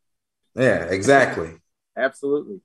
[0.55, 1.49] Yeah, exactly.
[1.97, 2.61] absolutely.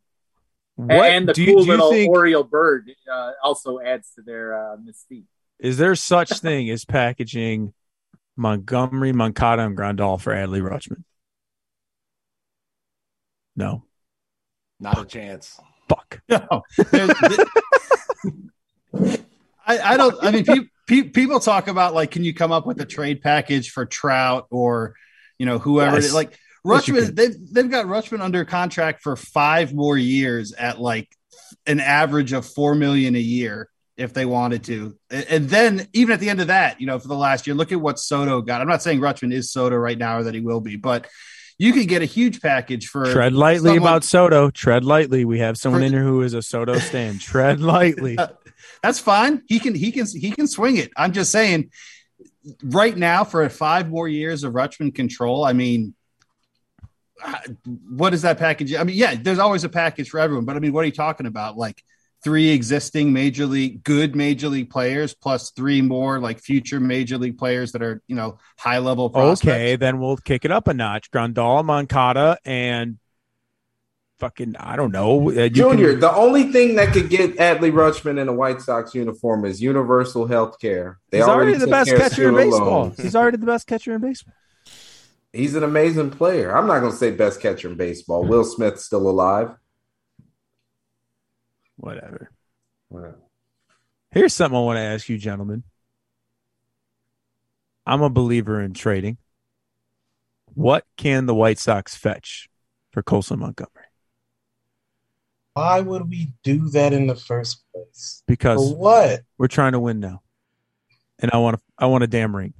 [0.77, 2.11] What and the do cool do you little think?
[2.11, 5.25] Oriole bird uh, also adds to their uh, mystique.
[5.59, 7.73] Is there such thing as packaging
[8.37, 11.05] Montgomery, Moncada, and Grandal for Adley Rutschman?
[13.55, 13.85] No.
[14.81, 15.61] Not a chance.
[15.89, 16.21] Fuck.
[16.29, 17.47] No, There- there-
[19.65, 20.17] I, I don't.
[20.23, 23.23] I mean, pe- pe- people talk about like, can you come up with a trade
[23.23, 24.95] package for Trout or
[25.39, 25.97] you know whoever?
[26.01, 26.13] Yes.
[26.13, 27.15] Like Yes, Rutschman, can.
[27.17, 31.09] they've they've got Rutschman under contract for five more years at like
[31.67, 34.97] an average of four million a year if they wanted to.
[35.11, 37.55] And and then even at the end of that, you know, for the last year,
[37.57, 38.61] look at what Soto got.
[38.61, 41.09] I'm not saying Rutschman is Soto right now or that he will be, but
[41.59, 44.51] you could get a huge package for Tread lightly someone- about Soto.
[44.51, 45.25] Tread lightly.
[45.25, 47.21] We have someone For- in here who is a Soto stand.
[47.21, 48.17] Tread lightly.
[48.83, 49.43] That's fine.
[49.47, 50.91] He can he can he can swing it.
[50.97, 51.71] I'm just saying
[52.65, 55.95] right now for five more years of Rutschman control, I mean
[57.65, 58.75] what is that package?
[58.75, 60.93] I mean, yeah, there's always a package for everyone, but I mean, what are you
[60.93, 61.57] talking about?
[61.57, 61.83] Like
[62.25, 67.37] three existing major league good major league players plus three more like future major league
[67.37, 69.49] players that are, you know, high level prospects.
[69.49, 71.11] Okay, then we'll kick it up a notch.
[71.11, 72.99] Grandal, Moncada, and
[74.23, 75.31] fucking I don't know.
[75.31, 78.95] uh, Junior, can- the only thing that could get Adley Rutschman in a White Sox
[78.95, 81.01] uniform is universal health care.
[81.11, 82.91] They he's already the best catcher in baseball.
[82.97, 84.33] He's already the best catcher in baseball.
[85.33, 86.57] He's an amazing player.
[86.57, 88.25] I'm not going to say best catcher in baseball.
[88.25, 89.57] Will Smith's still alive.
[91.77, 92.31] Whatever.
[92.89, 93.17] Well,
[94.13, 95.65] Here's something I want to ask you, gentlemen.
[97.87, 99.17] I'm a believer in trading.
[100.55, 102.49] What can the White Sox fetch
[102.93, 103.82] for Colson Montgomery?
[105.55, 108.23] Why would we do that in the first place?
[108.27, 109.21] Because For what?
[109.39, 110.23] we're trying to win now,
[111.19, 111.63] and I want to.
[111.79, 112.55] I want a damn ring.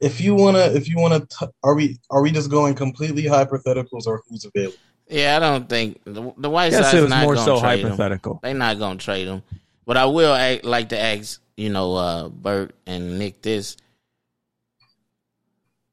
[0.00, 1.26] If you wanna, if you wanna,
[1.62, 4.78] are we are we just going completely hypotheticals or who's available?
[5.08, 7.88] Yeah, I don't think the, the White Yes, Sox it not more so trade him.
[7.88, 8.40] hypothetical.
[8.42, 9.42] They're not gonna trade him.
[9.86, 13.76] But I will act, like to ask, you know, uh, Bert and Nick this: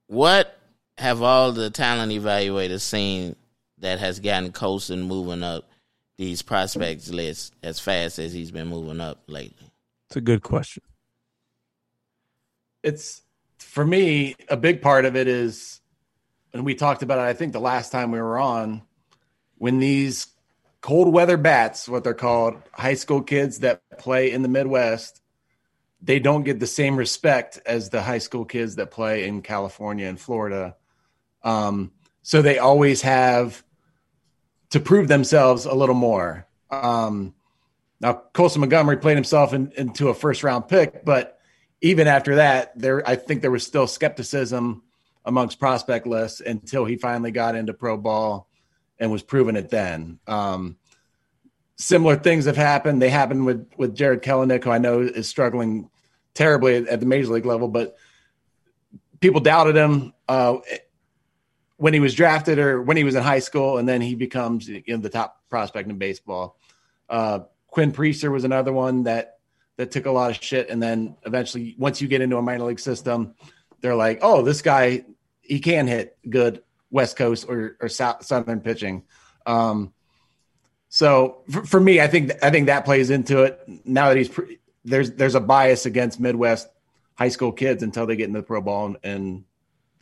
[0.08, 0.58] What
[0.98, 3.36] have all the talent evaluators seen
[3.82, 5.70] that has gotten Colson moving up
[6.18, 9.72] these prospects lists as fast as he's been moving up lately?
[10.08, 10.84] It's a good question.
[12.84, 13.22] it's
[13.60, 15.80] for me a big part of it is
[16.54, 18.82] and we talked about it i think the last time we were on
[19.58, 20.28] when these
[20.82, 25.22] cold weather bats what they're called high school kids that play in the midwest
[26.02, 30.08] they don't get the same respect as the high school kids that play in california
[30.08, 30.76] and florida
[31.44, 31.92] um,
[32.24, 33.64] so they always have
[34.72, 37.34] to prove themselves a little more um,
[38.00, 41.38] now colson montgomery played himself in, into a first round pick but
[41.82, 44.84] even after that, there I think there was still skepticism
[45.26, 48.48] amongst prospect lists until he finally got into pro ball
[49.00, 50.20] and was proven it then.
[50.28, 50.78] Um,
[51.76, 53.02] similar things have happened.
[53.02, 55.90] They happened with with Jarred Kelenic, who I know is struggling
[56.36, 57.98] terribly at, at the major league level, but
[59.20, 60.58] people doubted him uh,
[61.82, 64.70] when he was drafted or when he was in high school, and then he becomes
[64.70, 66.60] you know, the top prospect in baseball.
[67.10, 69.40] Uh, Quinn Priester was another one that
[69.78, 72.66] that took a lot of shit, and then eventually, once you get into a minor
[72.66, 73.34] league system,
[73.80, 75.06] they're like, "Oh, this guy,
[75.42, 76.62] he can hit good
[76.92, 79.02] West Coast or or South, Southern pitching."
[79.48, 79.92] Um,
[80.90, 83.60] so for, for me, I think I think that plays into it.
[83.86, 86.68] Now that he's pre- there's there's a bias against Midwest
[87.16, 89.46] high school kids until they get into the pro ball and and,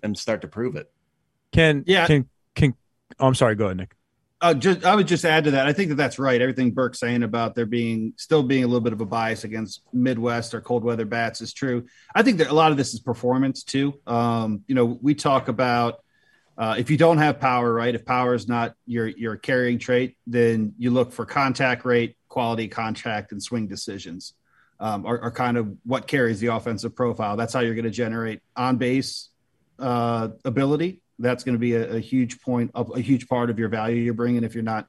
[0.04, 0.92] and start to prove it.
[1.52, 2.08] Can Yeah.
[2.08, 2.76] Can can?
[3.20, 3.56] Oh, I'm sorry.
[3.56, 3.96] Go ahead, Nick.
[4.42, 5.68] Uh, just I would just add to that.
[5.68, 6.42] I think that that's right.
[6.42, 9.82] Everything Burke's saying about there being still being a little bit of a bias against
[9.92, 11.88] Midwest or cold weather bats is true.
[12.16, 14.00] I think that a lot of this is performance too.
[14.08, 16.02] Um, you know, we talk about
[16.58, 17.94] uh, if you don't have power, right?
[17.94, 22.70] If power is not your your carrying trait, then you look for contact rate, quality
[22.70, 24.34] contact, and swing decisions.
[24.82, 27.36] Um, are, are kind of what carries the offensive profile.
[27.36, 29.28] That's how you're going to generate on base
[29.78, 31.02] uh, ability.
[31.20, 33.98] That's going to be a, a huge point of a huge part of your value
[33.98, 34.44] you're bringing.
[34.44, 34.88] If you're not,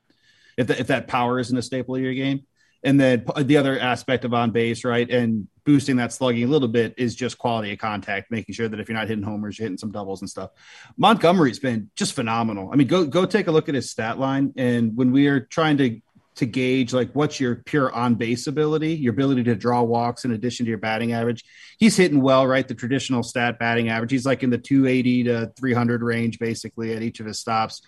[0.56, 2.46] if, the, if that power isn't a staple of your game,
[2.82, 6.68] and then the other aspect of on base, right, and boosting that slugging a little
[6.68, 9.66] bit is just quality of contact, making sure that if you're not hitting homers, you're
[9.66, 10.50] hitting some doubles and stuff.
[10.96, 12.70] Montgomery's been just phenomenal.
[12.72, 15.40] I mean, go go take a look at his stat line, and when we are
[15.40, 16.00] trying to
[16.36, 20.32] to gauge like what's your pure on base ability, your ability to draw walks in
[20.32, 21.44] addition to your batting average.
[21.78, 22.66] He's hitting well, right?
[22.66, 24.12] The traditional stat batting average.
[24.12, 27.82] He's like in the 280 to 300 range basically at each of his stops.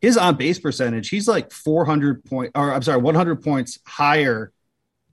[0.00, 4.52] His on base percentage, he's like 400 point or I'm sorry, 100 points higher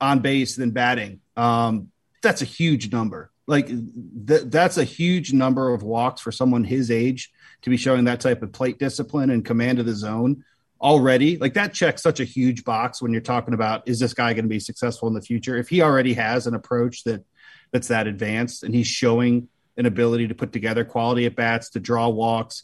[0.02, 1.22] on base than batting.
[1.38, 1.90] Um,
[2.22, 3.32] that's a huge number.
[3.46, 8.06] Like th- that's a huge number of walks for someone his age to be showing
[8.06, 10.44] that type of plate discipline and command of the zone
[10.84, 14.34] already like that checks such a huge box when you're talking about is this guy
[14.34, 15.56] going to be successful in the future?
[15.56, 17.24] If he already has an approach that
[17.72, 21.80] that's that advanced and he's showing an ability to put together quality at bats to
[21.80, 22.64] draw walks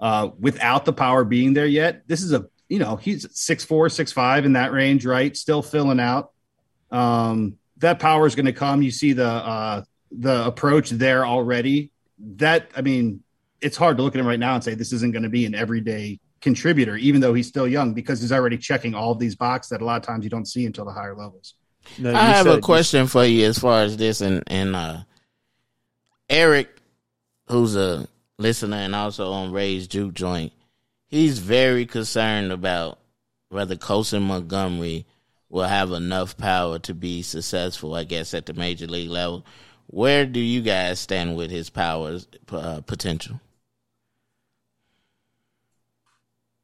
[0.00, 3.88] uh, without the power being there yet this is a you know he's six four
[3.88, 5.36] six five in that range right?
[5.36, 6.32] Still filling out.
[6.90, 8.82] Um, that power is going to come.
[8.82, 11.92] You see the uh, the approach there already.
[12.36, 13.22] That i mean
[13.60, 15.46] it's hard to look at him right now and say this isn't going to be
[15.46, 19.36] an everyday contributor, even though he's still young, because he's already checking all of these
[19.36, 21.54] boxes that a lot of times you don't see until the higher levels.
[21.98, 24.76] No, I you have a said- question for you as far as this, and and
[24.76, 24.98] uh,
[26.28, 26.68] Eric,
[27.48, 30.52] who's a listener and also on Ray's Juke Joint,
[31.06, 32.98] he's very concerned about
[33.48, 35.06] whether Colson Montgomery
[35.48, 37.94] will have enough power to be successful.
[37.94, 39.44] I guess at the major league level.
[39.92, 43.40] Where do you guys stand with his powers uh, potential?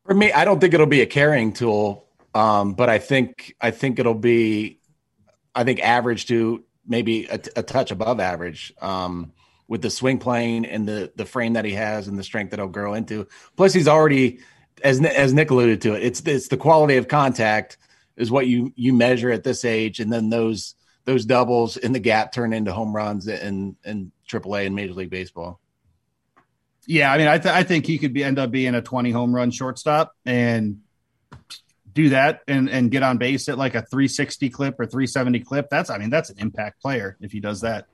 [0.06, 3.72] For me, I don't think it'll be a carrying tool, um, but I think I
[3.72, 4.78] think it'll be,
[5.54, 9.32] I think average to maybe a, a touch above average um,
[9.66, 12.60] with the swing plane and the the frame that he has and the strength that
[12.60, 13.26] he'll grow into.
[13.56, 14.38] Plus, he's already,
[14.84, 17.76] as as Nick alluded to it, it's it's the quality of contact
[18.16, 21.98] is what you you measure at this age, and then those those doubles in the
[21.98, 25.60] gap turn into home runs in in AAA and Major League Baseball.
[26.86, 29.10] Yeah, I mean, I, th- I think he could be end up being a 20
[29.10, 30.80] home run shortstop and
[31.92, 35.68] do that and and get on base at like a 360 clip or 370 clip.
[35.70, 37.86] That's I mean, that's an impact player if he does that.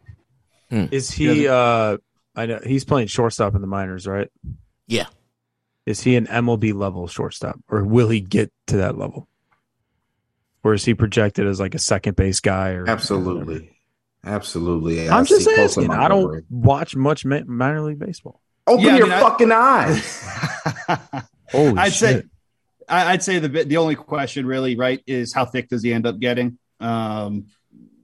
[0.71, 1.49] Is he?
[1.49, 1.99] Uh,
[2.35, 4.29] I know he's playing shortstop in the minors, right?
[4.87, 5.07] Yeah.
[5.85, 9.29] Is he an MLB level shortstop, or will he get to that level?
[10.65, 12.71] Or is he projected as like a second base guy?
[12.71, 13.71] Or Absolutely.
[14.25, 15.11] Absolutely.
[15.11, 15.91] I'm I just asking.
[15.91, 18.41] I don't watch much minor league baseball.
[18.67, 20.29] Open Yeah, I your mean, I- fucking eyes.
[21.51, 22.27] Holy I'd say shit!
[22.89, 25.93] I- I'd say the bit- the only question really right is how thick does he
[25.93, 26.59] end up getting?
[26.81, 27.47] Um,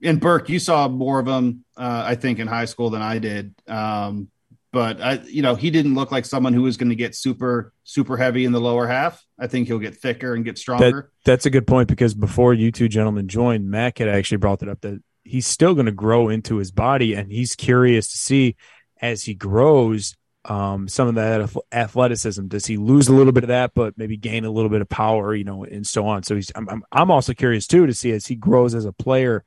[0.02, 3.18] and Burke, you saw more of him, uh, I think, in high school than I
[3.18, 3.54] did.
[3.66, 4.28] Um,
[4.70, 7.72] but I, you know, he didn't look like someone who was going to get super
[7.84, 9.24] super heavy in the lower half.
[9.38, 11.10] I think he'll get thicker and get stronger.
[11.24, 14.68] That's a good point because before you two gentlemen joined, Mac had actually brought it
[14.68, 18.56] up that he's still going to grow into his body, and he's curious to see
[19.00, 22.46] as he grows um, some of that athleticism.
[22.48, 24.88] Does he lose a little bit of that, but maybe gain a little bit of
[24.88, 26.22] power, you know, and so on.
[26.22, 29.44] So he's I'm I'm, also curious too to see as he grows as a player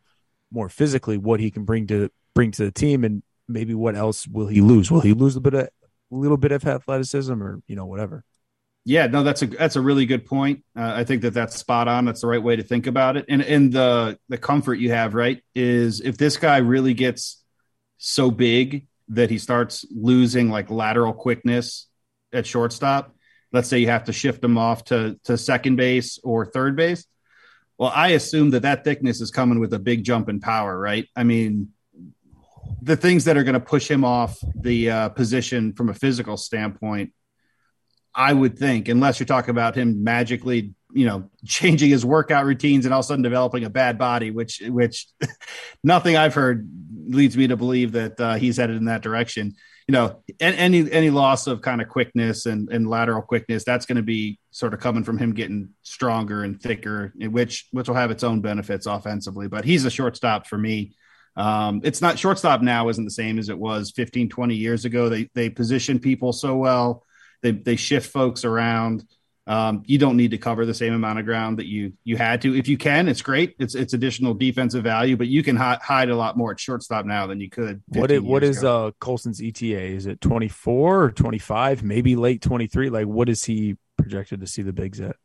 [0.51, 4.27] more physically what he can bring to bring to the team, and maybe what else
[4.27, 4.91] will he lose?
[4.91, 8.23] Will he lose a bit of a little bit of athleticism, or you know whatever?
[8.83, 10.63] Yeah, no, that's a that's a really good point.
[10.75, 12.05] Uh, I think that that's spot on.
[12.05, 13.25] That's the right way to think about it.
[13.29, 17.43] And and the the comfort you have, right, is if this guy really gets
[17.97, 21.87] so big that he starts losing like lateral quickness
[22.33, 23.15] at shortstop.
[23.51, 27.05] Let's say you have to shift him off to to second base or third base.
[27.77, 31.07] Well, I assume that that thickness is coming with a big jump in power, right?
[31.15, 31.69] I mean,
[32.81, 36.37] the things that are going to push him off the uh, position from a physical
[36.37, 37.11] standpoint
[38.13, 42.85] I would think, unless you're talking about him magically, you know, changing his workout routines
[42.85, 45.07] and all of a sudden developing a bad body, which which
[45.83, 46.69] nothing I've heard
[47.07, 49.55] leads me to believe that uh, he's headed in that direction.
[49.87, 53.97] You know, any any loss of kind of quickness and, and lateral quickness, that's going
[53.97, 58.11] to be sort of coming from him getting stronger and thicker, which which will have
[58.11, 59.47] its own benefits offensively.
[59.47, 60.93] But he's a shortstop for me.
[61.35, 65.09] Um, it's not shortstop now isn't the same as it was 15, 20 years ago.
[65.09, 67.05] They they position people so well
[67.41, 69.03] they they shift folks around.
[69.47, 72.41] Um, you don't need to cover the same amount of ground that you you had
[72.43, 72.55] to.
[72.55, 73.55] If you can, it's great.
[73.59, 77.05] It's it's additional defensive value, but you can hi- hide a lot more at shortstop
[77.05, 77.81] now than you could.
[77.87, 78.87] What 15 is, what is ago.
[78.87, 79.81] uh Colson's ETA?
[79.81, 81.83] Is it 24 or 25?
[81.83, 82.89] Maybe late 23?
[82.89, 85.15] Like what is he projected to see the bigs at?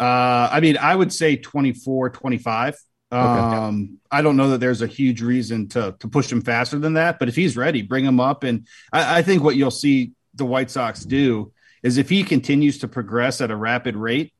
[0.00, 2.76] Uh, I mean, I would say 24, 25.
[3.12, 6.94] Um, I don't know that there's a huge reason to to push him faster than
[6.94, 8.42] that, but if he's ready, bring him up.
[8.42, 11.52] And I, I think what you'll see the White Sox do
[11.84, 14.32] is if he continues to progress at a rapid rate,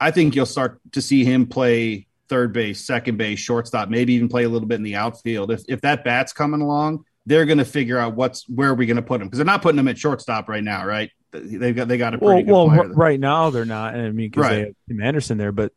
[0.00, 4.28] I think you'll start to see him play third base, second base, shortstop, maybe even
[4.28, 5.50] play a little bit in the outfield.
[5.50, 8.86] If if that bat's coming along, they're going to figure out what's where are we
[8.86, 11.10] going to put him because they're not putting him at shortstop right now, right?
[11.32, 13.94] They've got they got a Well, pretty good well, r- right now they're not.
[13.94, 14.66] and I mean, because they Right.
[14.66, 15.52] have Tim Anderson there.
[15.52, 15.72] But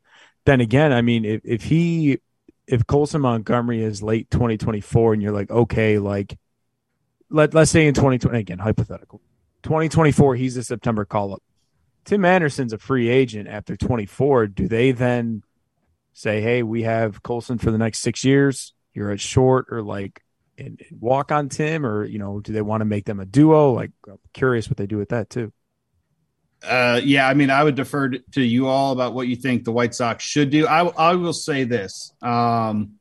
[0.46, 2.20] then again, I mean, if, if he,
[2.68, 6.38] if Colson Montgomery is late 2024 and you're like, okay, like,
[7.30, 9.22] let, let's say in 2020, again, hypothetical,
[9.64, 11.44] 2024, he's a September call up.
[12.06, 14.48] Tim Anderson's a free agent after 24.
[14.48, 15.44] Do they then
[16.14, 18.74] say, hey, we have Colson for the next six years?
[18.94, 20.24] You're at short or like,
[21.00, 23.72] walk on Tim, or you know, do they want to make them a duo?
[23.72, 25.54] Like, I'm curious what they do with that too.
[26.62, 29.72] Uh, yeah, I mean, I would defer to you all about what you think the
[29.72, 30.68] White Sox should do.
[30.68, 32.12] I, I will say this.
[32.22, 32.99] Um,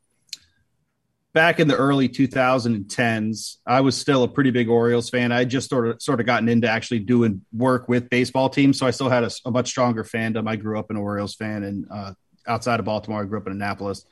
[1.38, 5.30] back in the early 2010s, I was still a pretty big Orioles fan.
[5.30, 8.88] I just sort of sort of gotten into actually doing work with baseball teams, so
[8.88, 10.48] I still had a, a much stronger fandom.
[10.48, 12.14] I grew up an Orioles fan, and uh,
[12.44, 14.04] outside of Baltimore, I grew up in Annapolis.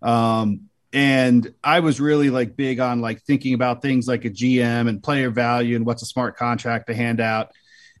[0.00, 4.88] Um, and I was really like big on like thinking about things like a GM
[4.88, 7.50] and player value and what's a smart contract to hand out.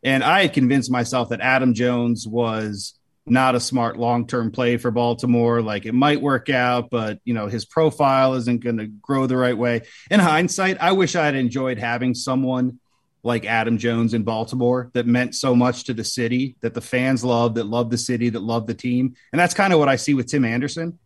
[0.04, 2.99] And I had convinced myself that Adam Jones was
[3.30, 5.62] not a smart long term play for Baltimore.
[5.62, 9.36] Like it might work out, but you know his profile isn't going to grow the
[9.36, 9.82] right way.
[10.10, 12.78] In hindsight, I wish I had enjoyed having someone
[13.22, 17.22] like Adam Jones in Baltimore that meant so much to the city, that the fans
[17.22, 19.96] loved, that loved the city, that loved the team, and that's kind of what I
[19.96, 20.98] see with Tim Anderson.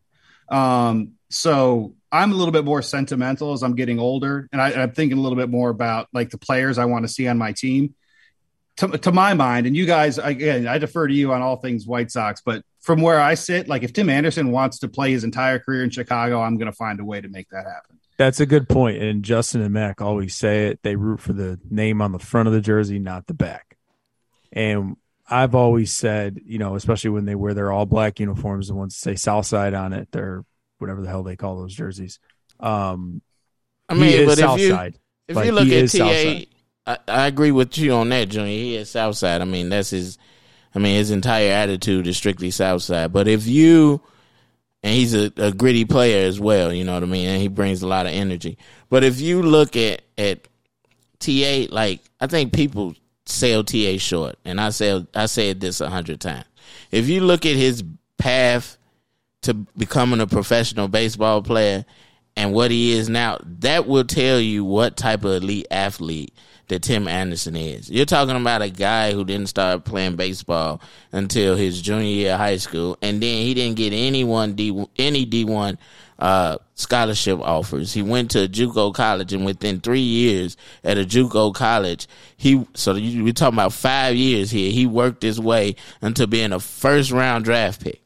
[0.49, 4.93] Um, so I'm a little bit more sentimental as I'm getting older, and I, am
[4.93, 7.53] thinking a little bit more about like the players I want to see on my
[7.53, 7.95] team.
[8.79, 11.87] To, to my mind, and you guys, again, I defer to you on all things
[11.87, 15.22] White Sox, but from where I sit, like if Tim Anderson wants to play his
[15.22, 18.01] entire career in Chicago, I'm going to find a way to make that happen.
[18.16, 19.03] That's a good point.
[19.03, 20.81] And Justin and Mac always say it.
[20.83, 23.77] They root for the name on the front of the jersey, not the back.
[24.53, 24.97] And
[25.29, 28.95] I've always said, you know, especially when they wear their all black uniforms, the ones
[28.95, 30.45] that say Southside on it, they're
[30.79, 32.18] whatever the hell they call those jerseys.
[32.61, 33.22] Um,
[33.89, 34.75] I mean, but if you
[35.27, 36.45] if like, you look at TA,
[36.87, 38.49] I, I, agree with you on that, Junior.
[38.49, 39.41] He is Southside.
[39.41, 40.18] I mean, that's his.
[40.74, 43.12] I mean, his entire attitude is strictly Southside.
[43.12, 44.01] But if you,
[44.82, 47.49] and he's a, a gritty player as well, you know what I mean, and he
[47.49, 48.59] brings a lot of energy.
[48.91, 50.49] But if you look at at
[51.20, 55.89] TA, like I think people sell TA short, and I say I said this a
[55.89, 56.47] hundred times.
[56.91, 57.82] If you look at his
[58.18, 58.76] path
[59.43, 61.85] to becoming a professional baseball player
[62.37, 66.35] and what he is now, that will tell you what type of elite athlete
[66.69, 67.91] that Tim Anderson is.
[67.91, 70.81] You're talking about a guy who didn't start playing baseball
[71.12, 75.25] until his junior year of high school, and then he didn't get anyone D any
[75.25, 75.79] D one
[76.19, 77.93] uh, scholarship offers.
[77.93, 82.07] He went to a JUCO college, and within three years at a JUCO college,
[82.37, 84.71] he so we're talking about five years here.
[84.71, 88.04] He worked his way into being a first round draft pick.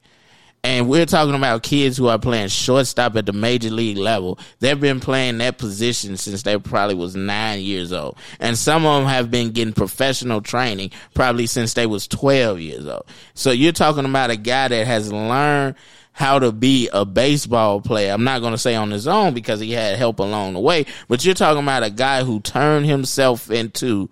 [0.65, 4.39] And we're talking about kids who are playing shortstop at the major league level.
[4.59, 8.19] They've been playing that position since they probably was nine years old.
[8.41, 12.87] And some of them have been getting professional training probably since they was 12 years
[12.87, 13.05] old.
[13.35, 15.77] So you're talking about a guy that has learned
[16.13, 18.13] how to be a baseball player.
[18.13, 20.85] I'm not going to say on his own because he had help along the way,
[21.07, 24.11] but you're talking about a guy who turned himself into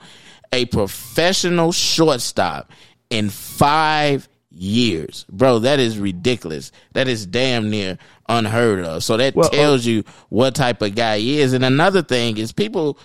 [0.52, 2.70] a professional shortstop
[3.10, 5.24] in five years.
[5.30, 6.72] Bro, that is ridiculous.
[6.92, 7.98] That is damn near
[8.28, 9.04] unheard of.
[9.04, 11.52] So that well, tells uh, you what type of guy he is.
[11.52, 12.98] And another thing is people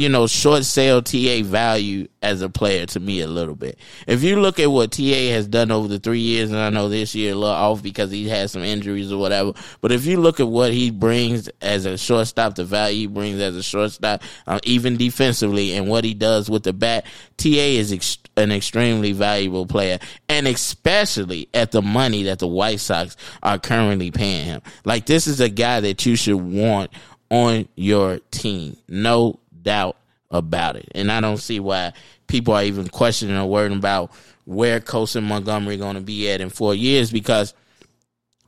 [0.00, 3.78] you know, short sale TA value as a player to me a little bit.
[4.06, 6.88] If you look at what TA has done over the three years, and I know
[6.88, 10.18] this year a little off because he had some injuries or whatever, but if you
[10.18, 14.22] look at what he brings as a shortstop, the value he brings as a shortstop,
[14.46, 17.04] uh, even defensively, and what he does with the bat,
[17.36, 22.80] TA is ex- an extremely valuable player, and especially at the money that the White
[22.80, 24.62] Sox are currently paying him.
[24.84, 26.90] Like this is a guy that you should want
[27.30, 28.76] on your team.
[28.88, 29.96] No doubt
[30.30, 30.88] about it.
[30.94, 31.92] And I don't see why
[32.26, 34.12] people are even questioning or worrying about
[34.44, 37.54] where Colson Montgomery going to be at in four years because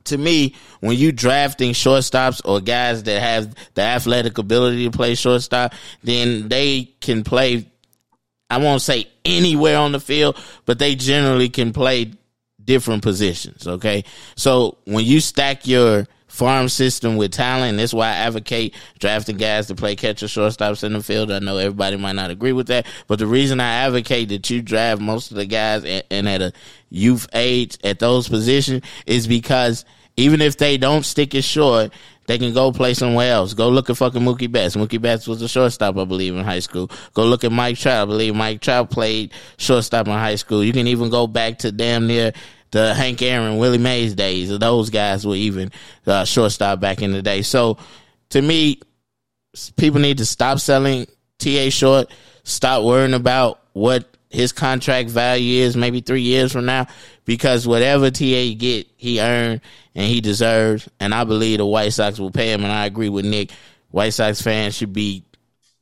[0.05, 5.15] to me, when you drafting shortstops or guys that have the athletic ability to play
[5.15, 7.69] shortstop, then they can play.
[8.53, 12.13] I won't say anywhere on the field, but they generally can play
[12.63, 13.67] different positions.
[13.67, 14.05] Okay,
[14.37, 17.77] so when you stack your farm system with talent.
[17.77, 21.31] That's why I advocate drafting guys to play catcher, shortstops in the field.
[21.31, 24.63] I know everybody might not agree with that, but the reason I advocate that you
[24.63, 26.55] draft most of the guys and at a
[26.89, 29.85] youth age at those positions is because
[30.17, 31.93] even if they don't stick it short,
[32.27, 33.55] they can go play somewhere else.
[33.55, 34.77] Go look at fucking Mookie Betts.
[34.77, 36.91] Mookie Betts was a shortstop, I believe, in high school.
[37.15, 38.03] Go look at Mike Trout.
[38.03, 40.63] I believe Mike Trout played shortstop in high school.
[40.63, 42.33] You can even go back to damn near
[42.71, 44.57] the Hank Aaron, Willie Mays days.
[44.57, 45.71] Those guys were even
[46.07, 47.43] uh, shortstop back in the day.
[47.43, 47.79] So
[48.31, 48.81] to me,
[49.77, 51.07] people need to stop selling
[51.39, 52.11] TA short.
[52.45, 56.87] Stop worrying about what his contract value is maybe three years from now
[57.25, 59.61] because whatever TA get, he earned
[59.95, 60.89] and he deserves.
[60.99, 62.65] And I believe the White Sox will pay him.
[62.65, 63.51] And I agree with Nick.
[63.91, 65.25] White Sox fans should be,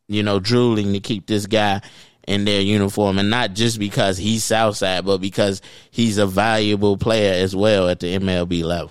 [0.09, 1.81] you know, drooling to keep this guy
[2.27, 7.33] in their uniform, and not just because he's Southside, but because he's a valuable player
[7.33, 8.91] as well at the MLB level.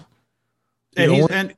[0.98, 1.56] And he's and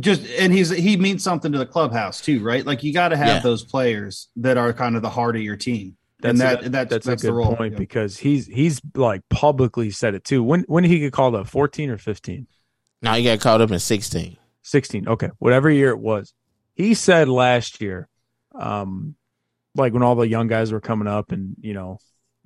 [0.00, 2.64] just and he's he means something to the clubhouse too, right?
[2.64, 3.38] Like you got to have yeah.
[3.40, 5.96] those players that are kind of the heart of your team.
[6.20, 7.78] That's and that, a, that's, that's, that's a good point yeah.
[7.78, 10.42] because he's he's like publicly said it too.
[10.42, 11.46] When when did he get called up?
[11.46, 12.46] Fourteen or fifteen?
[13.02, 14.38] No, he got called up in sixteen.
[14.62, 15.06] Sixteen.
[15.08, 16.32] Okay, whatever year it was.
[16.74, 18.08] He said last year,
[18.54, 19.16] um,
[19.76, 21.98] like when all the young guys were coming up and you know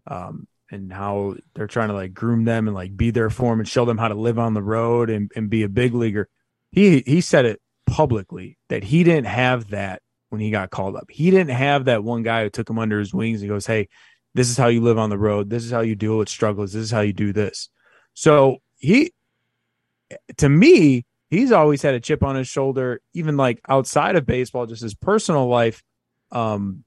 [0.06, 3.60] um and how they're trying to like groom them and like be there for them
[3.60, 6.28] and show them how to live on the road and, and be a big leaguer
[6.70, 11.10] he he said it publicly that he didn't have that when he got called up.
[11.10, 13.88] He didn't have that one guy who took him under his wings and goes, Hey,
[14.34, 15.50] this is how you live on the road.
[15.50, 16.72] This is how you deal with struggles.
[16.72, 17.68] This is how you do this.
[18.14, 19.12] So he,
[20.38, 24.66] to me, he's always had a chip on his shoulder, even like outside of baseball,
[24.66, 25.82] just his personal life,
[26.32, 26.84] um,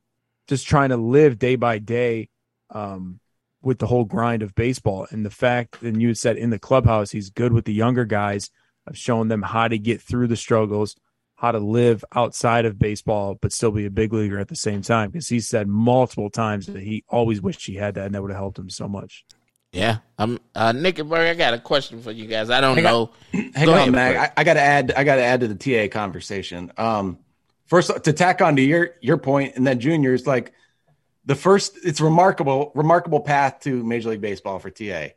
[0.48, 2.30] just trying to live day by day,
[2.70, 3.20] um,
[3.64, 7.12] with the whole grind of baseball and the fact and you said in the clubhouse
[7.12, 8.50] he's good with the younger guys
[8.86, 10.96] of showing them how to get through the struggles
[11.44, 14.82] how to live outside of baseball but still be a big leaguer at the same
[14.82, 18.22] time because he said multiple times that he always wished he had that and that
[18.22, 19.26] would have helped him so much
[19.74, 21.28] Yeah, I'm uh, Nick and Berg.
[21.28, 22.50] I got a question for you guys.
[22.50, 23.10] I don't Hang know.
[23.34, 24.16] Hang Go on, ahead, Mac.
[24.16, 24.94] I, I got to add.
[24.96, 26.72] I got to add to the TA conversation.
[26.78, 27.18] Um,
[27.66, 30.54] first to tack on to your your point, and then juniors like
[31.26, 31.80] the first.
[31.84, 35.08] It's remarkable, remarkable path to Major League Baseball for TA.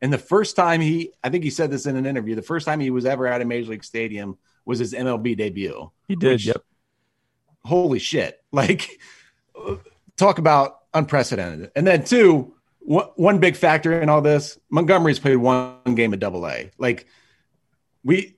[0.00, 2.36] And the first time he, I think he said this in an interview.
[2.36, 5.90] The first time he was ever at a Major League Stadium was his MLB debut.
[6.08, 6.62] he did Which- yep
[7.64, 8.40] Holy shit!
[8.52, 9.00] Like,
[10.16, 11.72] talk about unprecedented.
[11.74, 16.46] And then two, one big factor in all this: Montgomery's played one game of Double
[16.46, 16.70] A.
[16.78, 17.06] Like,
[18.04, 18.34] we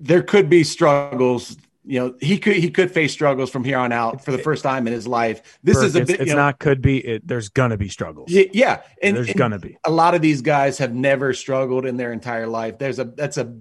[0.00, 1.56] there could be struggles.
[1.84, 4.62] You know, he could he could face struggles from here on out for the first
[4.62, 5.58] time in his life.
[5.62, 6.20] This Burke, is a bit.
[6.20, 9.38] it's know, not could be it, there's gonna be struggles y- yeah, and, there's and
[9.38, 12.76] gonna be a lot of these guys have never struggled in their entire life.
[12.76, 13.56] There's a that's a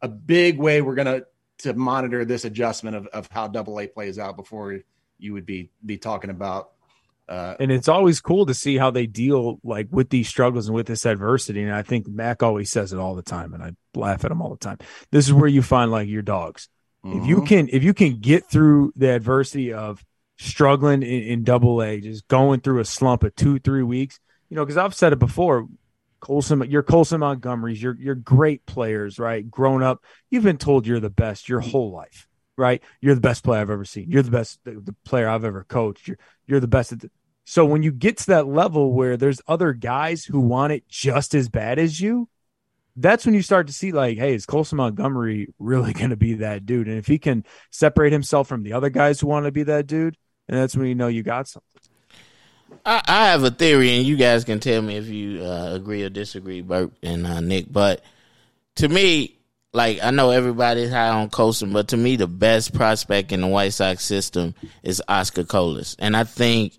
[0.00, 1.22] a big way we're gonna
[1.58, 4.80] to monitor this adjustment of, of how double A plays out before
[5.18, 6.72] you would be be talking about
[7.28, 10.74] uh and it's always cool to see how they deal like with these struggles and
[10.74, 11.62] with this adversity.
[11.62, 14.42] And i think mac always says it all the time and i laugh at him
[14.42, 14.78] all the time.
[15.12, 16.68] This is where you find like your dogs.
[17.04, 17.46] If you mhm.
[17.46, 20.04] can if you can get through the adversity of
[20.38, 24.56] struggling in, in double a just going through a slump of two three weeks you
[24.56, 25.68] know because i've said it before
[26.22, 31.00] colson you're colson montgomery's you're you're great players right grown up you've been told you're
[31.00, 34.30] the best your whole life right you're the best player i've ever seen you're the
[34.30, 37.10] best the, the player i've ever coached you're you're the best the,
[37.44, 41.34] so when you get to that level where there's other guys who want it just
[41.34, 42.28] as bad as you
[42.96, 46.34] that's when you start to see like, hey, is Colson Montgomery really going to be
[46.34, 46.88] that dude?
[46.88, 49.86] And if he can separate himself from the other guys who want to be that
[49.86, 50.16] dude,
[50.48, 51.81] and that's when you know you got something.
[52.84, 56.02] I, I have a theory, and you guys can tell me if you uh, agree
[56.02, 57.72] or disagree, Burke and uh, Nick.
[57.72, 58.04] But
[58.76, 59.36] to me,
[59.72, 63.46] like I know everybody's high on Colson, but to me, the best prospect in the
[63.46, 66.74] White Sox system is Oscar Colas, and I think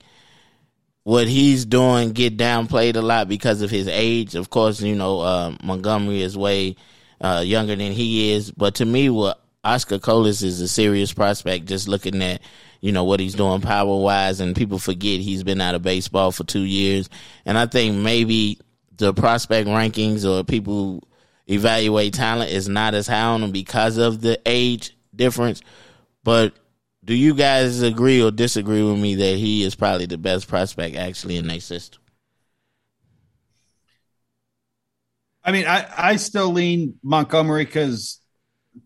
[1.04, 4.36] what he's doing get downplayed a lot because of his age.
[4.36, 6.76] Of course, you know uh, Montgomery is way
[7.20, 11.66] uh, younger than he is, but to me, what Oscar Colas is a serious prospect.
[11.66, 12.42] Just looking at
[12.84, 16.34] you know what he's doing power wise, and people forget he's been out of baseball
[16.34, 17.10] for two years.
[17.46, 18.60] And I think maybe
[18.98, 21.08] the prospect rankings or people
[21.50, 25.62] evaluate talent is not as high on him because of the age difference.
[26.26, 26.56] But
[27.06, 30.98] do you guys agree or disagree with me that he is probably the best prospect
[30.98, 32.02] actually in their system?
[35.42, 38.20] I mean, I, I still lean Montgomery because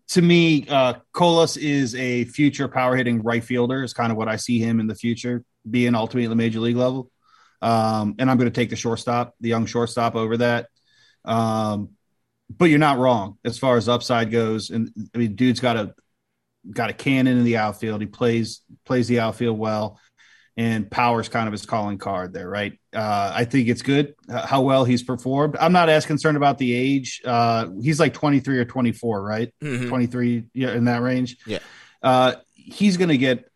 [0.08, 4.28] to me, uh, Colas is a future power hitting right fielder, is kind of what
[4.28, 7.10] I see him in the future being ultimately major league level.
[7.60, 10.68] Um, and I'm going to take the shortstop, the young shortstop over that.
[11.24, 11.90] Um,
[12.50, 14.70] but you're not wrong as far as upside goes.
[14.70, 15.94] And I mean, dude's got a
[16.70, 18.00] got a cannon in the outfield.
[18.00, 20.00] He plays plays the outfield well,
[20.58, 22.72] and power's kind of his calling card there, right?
[22.92, 25.56] Uh, I think it's good uh, how well he's performed.
[25.58, 27.22] I'm not as concerned about the age.
[27.24, 29.54] Uh, he's like 23 or 24, right?
[29.62, 29.88] Mhm.
[29.88, 31.36] 23, yeah, in that range.
[31.46, 31.60] Yeah.
[32.02, 33.48] Uh, he's going to get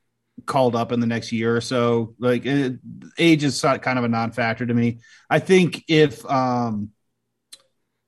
[0.46, 2.14] called up in the next year or so.
[2.20, 2.78] Like it,
[3.18, 5.00] age is kind of a non-factor to me.
[5.28, 6.90] I think if um,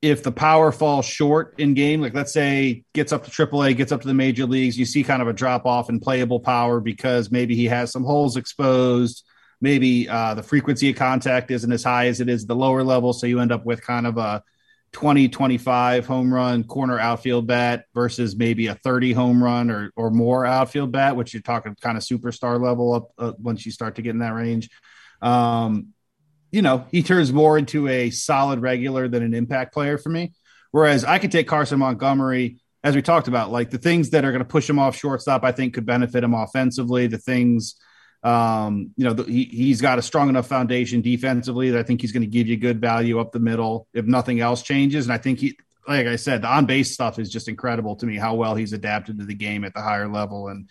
[0.05, 3.90] if the power falls short in game, like let's say gets up to AAA, gets
[3.90, 6.78] up to the major leagues, you see kind of a drop off in playable power
[6.78, 9.24] because maybe he has some holes exposed.
[9.62, 13.14] Maybe uh, the frequency of contact isn't as high as it is the lower level.
[13.14, 14.42] So you end up with kind of a
[14.92, 20.11] 20, 25 home run corner outfield bat versus maybe a 30 home run or, or
[20.11, 23.94] more outfield bat, which you're talking kind of superstar level up uh, once you start
[23.94, 24.68] to get in that range.
[25.22, 25.94] Um,
[26.55, 30.32] you know, he turns more into a solid regular than an impact player for me.
[30.70, 34.30] Whereas I could take Carson Montgomery, as we talked about, like the things that are
[34.30, 37.09] going to push him off shortstop, I think could benefit him offensively.
[37.09, 37.74] The things,
[38.22, 42.00] um, you know, the, he, he's got a strong enough foundation defensively that I think
[42.00, 45.07] he's going to give you good value up the middle if nothing else changes.
[45.07, 48.07] And I think he, like I said, the on base stuff is just incredible to
[48.07, 50.70] me how well he's adapted to the game at the higher level and,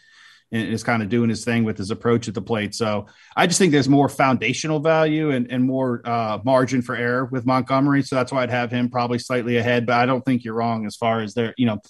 [0.53, 2.75] and is kind of doing his thing with his approach at the plate.
[2.75, 7.25] So I just think there's more foundational value and, and more uh, margin for error
[7.25, 8.03] with Montgomery.
[8.03, 9.87] So that's why I'd have him probably slightly ahead.
[9.87, 11.81] But I don't think you're wrong as far as there, you know,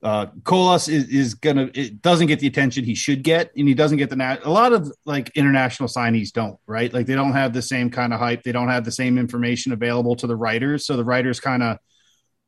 [0.00, 3.74] uh, Colas is, is gonna it doesn't get the attention he should get, and he
[3.74, 6.94] doesn't get the nat- a lot of like international signees don't right.
[6.94, 8.44] Like they don't have the same kind of hype.
[8.44, 11.78] They don't have the same information available to the writers, so the writers kind of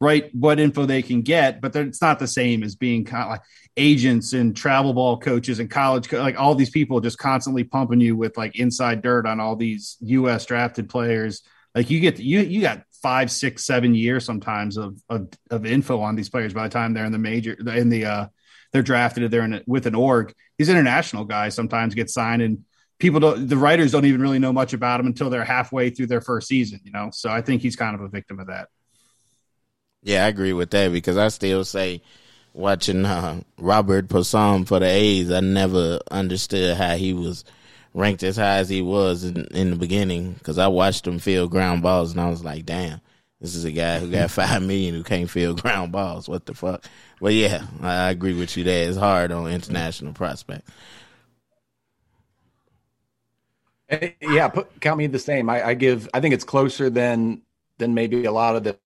[0.01, 3.31] write what info they can get, but it's not the same as being kind of
[3.31, 3.43] like
[3.77, 8.01] agents and travel ball coaches and college co- like all these people just constantly pumping
[8.01, 10.47] you with like inside dirt on all these U.S.
[10.47, 11.43] drafted players.
[11.75, 16.01] Like you get you you got five, six, seven years sometimes of, of of info
[16.01, 18.27] on these players by the time they're in the major in the uh
[18.73, 20.33] they're drafted they're in a, with an org.
[20.59, 22.65] These international guys sometimes get signed and
[22.99, 26.07] people don't the writers don't even really know much about them until they're halfway through
[26.07, 27.11] their first season, you know.
[27.13, 28.69] So I think he's kind of a victim of that.
[30.03, 32.03] Yeah, I agree with that because I still say
[32.55, 37.45] watching uh, Robert Puason for the A's, I never understood how he was
[37.95, 41.51] ranked as high as he was in, in the beginning because I watched him field
[41.51, 43.01] ground balls and I was like, damn,
[43.41, 46.29] this is a guy who got five million who can't field ground balls.
[46.29, 46.85] What the fuck?
[47.21, 48.89] But yeah, I, agree with you there.
[48.89, 50.69] It's hard on international prospect.
[54.21, 55.51] Yeah, put, count me the same.
[55.51, 56.09] I, I give.
[56.15, 57.43] I think it's closer than
[57.79, 58.79] than maybe a lot of the.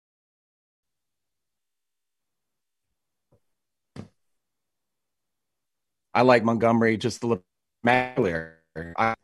[6.14, 7.44] I like Montgomery just a little
[7.86, 8.58] earlier.
[8.96, 9.14] I,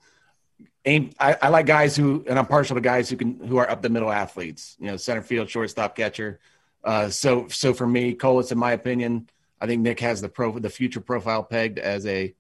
[0.84, 3.70] aim, I, I like guys who, and I'm partial to guys who can who are
[3.70, 4.76] up the middle athletes.
[4.80, 6.41] You know, center field, shortstop, catcher.
[6.82, 9.28] Uh, so so for me, Colas, in my opinion,
[9.61, 12.34] I think Nick has the pro the future profile pegged as a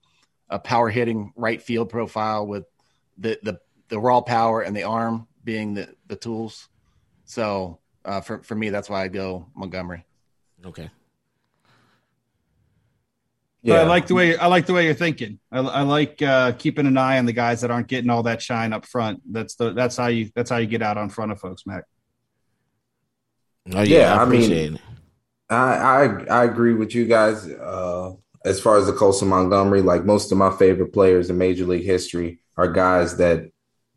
[0.48, 2.64] a power hitting right field profile with
[3.18, 6.68] the the the raw power and the arm being the the tools.
[7.24, 10.04] So uh, for for me, that's why I go Montgomery.
[10.64, 10.90] Okay.
[13.62, 15.38] But I like the way I like the way you're thinking.
[15.52, 18.40] I, I like uh, keeping an eye on the guys that aren't getting all that
[18.40, 19.20] shine up front.
[19.30, 21.84] That's the that's how you that's how you get out on front of folks, Mac.
[23.74, 24.80] Oh Yeah, I I mean- appreciate it.
[25.50, 26.04] I, I
[26.40, 27.46] I agree with you guys.
[27.48, 28.12] Uh,
[28.44, 31.84] as far as the Colson Montgomery, like most of my favorite players in Major League
[31.84, 33.50] history are guys that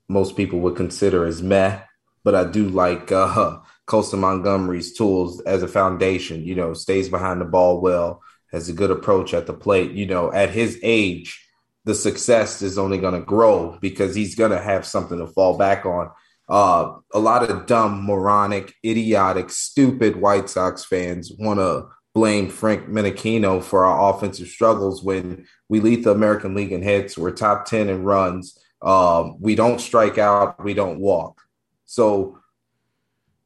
[0.09, 1.80] most people would consider as meh,
[2.24, 6.43] but I do like uh, Colson Montgomery's tools as a foundation.
[6.43, 8.22] You know, stays behind the ball well,
[8.53, 9.91] has a good approach at the plate.
[9.91, 11.45] You know, at his age,
[11.83, 15.57] the success is only going to grow because he's going to have something to fall
[15.57, 16.09] back on.
[16.47, 22.87] Uh, a lot of dumb, moronic, idiotic, stupid White Sox fans want to blame Frank
[22.87, 27.17] Menechino for our offensive struggles when we lead the American League in hits.
[27.17, 28.57] We're top 10 in runs.
[28.81, 30.63] Um, we don't strike out.
[30.63, 31.41] We don't walk.
[31.85, 32.39] So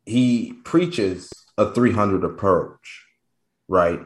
[0.06, 3.06] he preaches a 300 approach,
[3.68, 4.02] right?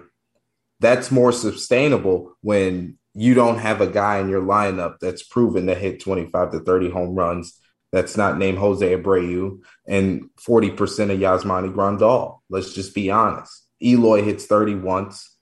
[0.81, 5.75] That's more sustainable when you don't have a guy in your lineup that's proven to
[5.75, 7.61] hit 25 to 30 home runs
[7.91, 10.71] that's not named Jose Abreu and 40%
[11.11, 12.39] of Yasmani Grandal.
[12.49, 13.67] Let's just be honest.
[13.83, 15.35] Eloy hits 30 once,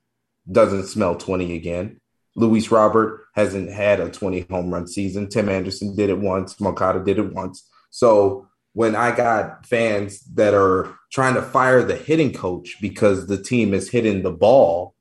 [0.52, 2.00] doesn't smell 20 again.
[2.36, 5.30] Luis Robert hasn't had a 20 home run season.
[5.30, 6.60] Tim Anderson did it once.
[6.60, 7.68] Moncada did it once.
[7.92, 13.42] So when I got fans that are trying to fire the hitting coach because the
[13.42, 14.96] team is hitting the ball,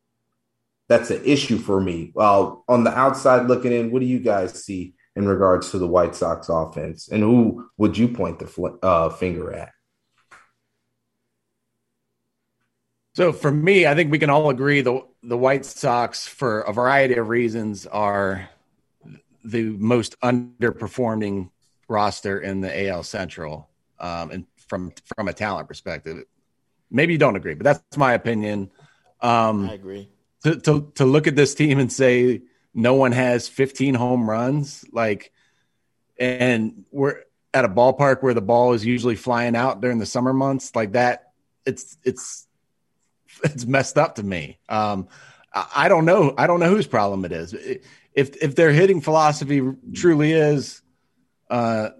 [0.88, 2.12] that's an issue for me.
[2.14, 5.86] Well, on the outside looking in, what do you guys see in regards to the
[5.86, 9.70] White Sox offense, and who would you point the fl- uh, finger at?
[13.14, 16.72] So for me, I think we can all agree the the White Sox, for a
[16.72, 18.48] variety of reasons, are
[19.44, 21.50] the most underperforming
[21.88, 23.68] roster in the AL Central,
[23.98, 26.24] um, and from from a talent perspective.
[26.90, 28.70] Maybe you don't agree, but that's my opinion.
[29.20, 30.08] Um, I agree.
[30.48, 32.42] To, to to look at this team and say
[32.74, 35.32] no one has 15 home runs, like,
[36.18, 37.22] and we're
[37.52, 40.92] at a ballpark where the ball is usually flying out during the summer months, like
[40.92, 41.32] that.
[41.66, 42.46] It's it's
[43.44, 44.58] it's messed up to me.
[44.68, 45.08] Um,
[45.52, 46.34] I don't know.
[46.36, 47.54] I don't know whose problem it is.
[47.54, 49.62] If if their hitting philosophy
[49.94, 50.82] truly is
[51.50, 51.90] uh,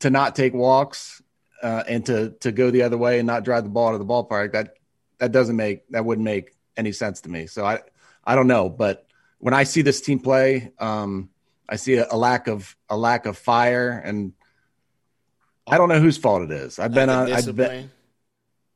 [0.00, 1.20] to not take walks
[1.62, 4.04] uh, and to to go the other way and not drive the ball to the
[4.04, 4.76] ballpark, that
[5.18, 7.46] that doesn't make that wouldn't make any sense to me.
[7.46, 7.80] So I
[8.24, 9.06] I don't know, but
[9.38, 11.30] when I see this team play, um,
[11.68, 14.32] I see a, a lack of a lack of fire, and
[15.66, 16.78] I don't know whose fault it is.
[16.78, 17.90] I've been on I've been.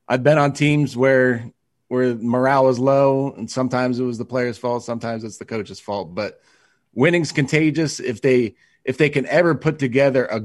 [0.07, 1.51] I've been on teams where
[1.89, 5.81] where morale is low, and sometimes it was the player's fault, sometimes it's the coach's
[5.81, 6.15] fault.
[6.15, 6.41] But
[6.95, 8.01] winning's contagious.
[8.01, 10.43] If they if they can ever put together a,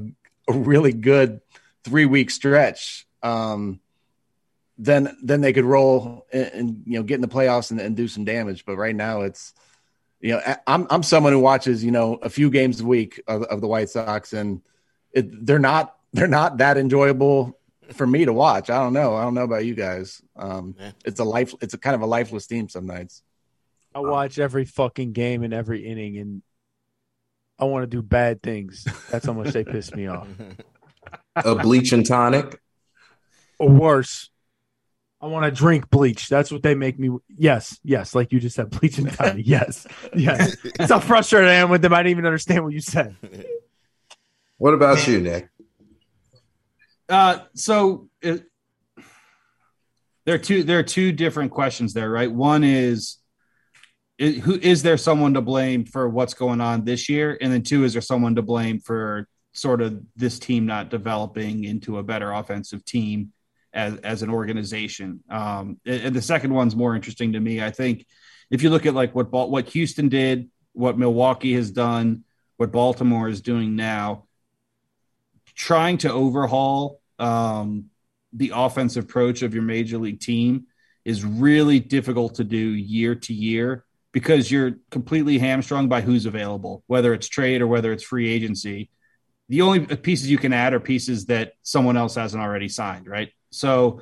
[0.48, 1.42] a really good
[1.84, 3.80] three week stretch, um,
[4.82, 7.96] then then they could roll and, and you know get in the playoffs and, and
[7.96, 8.66] do some damage.
[8.66, 9.54] But right now, it's
[10.22, 13.22] you know I- I'm I'm someone who watches you know a few games a week
[13.28, 14.62] of, of the White Sox, and
[15.12, 17.60] it, they're not they're not that enjoyable
[17.94, 18.70] for me to watch.
[18.70, 19.16] I don't know.
[19.16, 20.22] I don't know about you guys.
[20.36, 20.92] Um, Yeah.
[21.06, 21.54] It's a life.
[21.62, 23.22] It's a kind of a lifeless team some nights.
[23.94, 26.42] I watch every fucking game and every inning, and
[27.58, 28.86] I want to do bad things.
[29.10, 30.28] That's how much they piss me off.
[31.36, 32.60] A bleach and tonic.
[33.58, 34.30] Or worse,
[35.22, 36.30] I want to drink bleach.
[36.30, 37.18] That's what they make me.
[37.28, 39.46] Yes, yes, like you just said, bleach and tonic.
[39.46, 40.56] Yes, yes.
[40.78, 41.94] That's how frustrated I am with them.
[41.94, 43.16] I didn't even understand what you said.
[44.60, 45.48] What about you, Nick?
[47.08, 48.44] Uh, so it,
[50.26, 52.30] there are two there are two different questions there, right?
[52.30, 53.20] One is,
[54.18, 57.64] is who is there someone to blame for what's going on this year, and then
[57.64, 62.04] two is there someone to blame for sort of this team not developing into a
[62.04, 63.32] better offensive team
[63.74, 65.24] as as an organization.
[65.30, 67.62] Um, and the second one's more interesting to me.
[67.62, 68.06] I think
[68.50, 72.24] if you look at like what what Houston did, what Milwaukee has done,
[72.58, 74.26] what Baltimore is doing now,
[75.56, 77.86] trying to overhaul um,
[78.34, 80.66] the offensive approach of your major league team
[81.06, 86.84] is really difficult to do year to year because you're completely hamstrung by who's available,
[86.88, 88.90] whether it's trade or whether it's free agency.
[89.50, 93.30] The only pieces you can add are pieces that someone else hasn't already signed, right?
[93.52, 94.02] So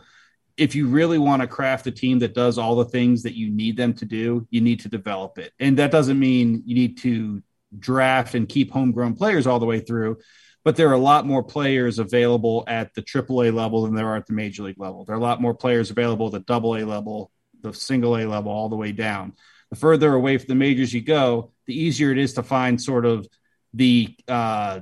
[0.58, 3.50] if you really want to craft a team that does all the things that you
[3.50, 5.54] need them to do, you need to develop it.
[5.60, 7.44] And that doesn't mean you need to
[7.78, 10.18] draft and keep homegrown players all the way through,
[10.64, 14.18] but there are a lot more players available at the AAA level than there are
[14.18, 15.06] at the major league level.
[15.06, 17.32] There are a lot more players available at the double A level,
[17.62, 19.34] the single A level, all the way down.
[19.70, 23.06] The further away from the majors you go, the easier it is to find sort
[23.06, 23.28] of
[23.74, 24.82] the uh,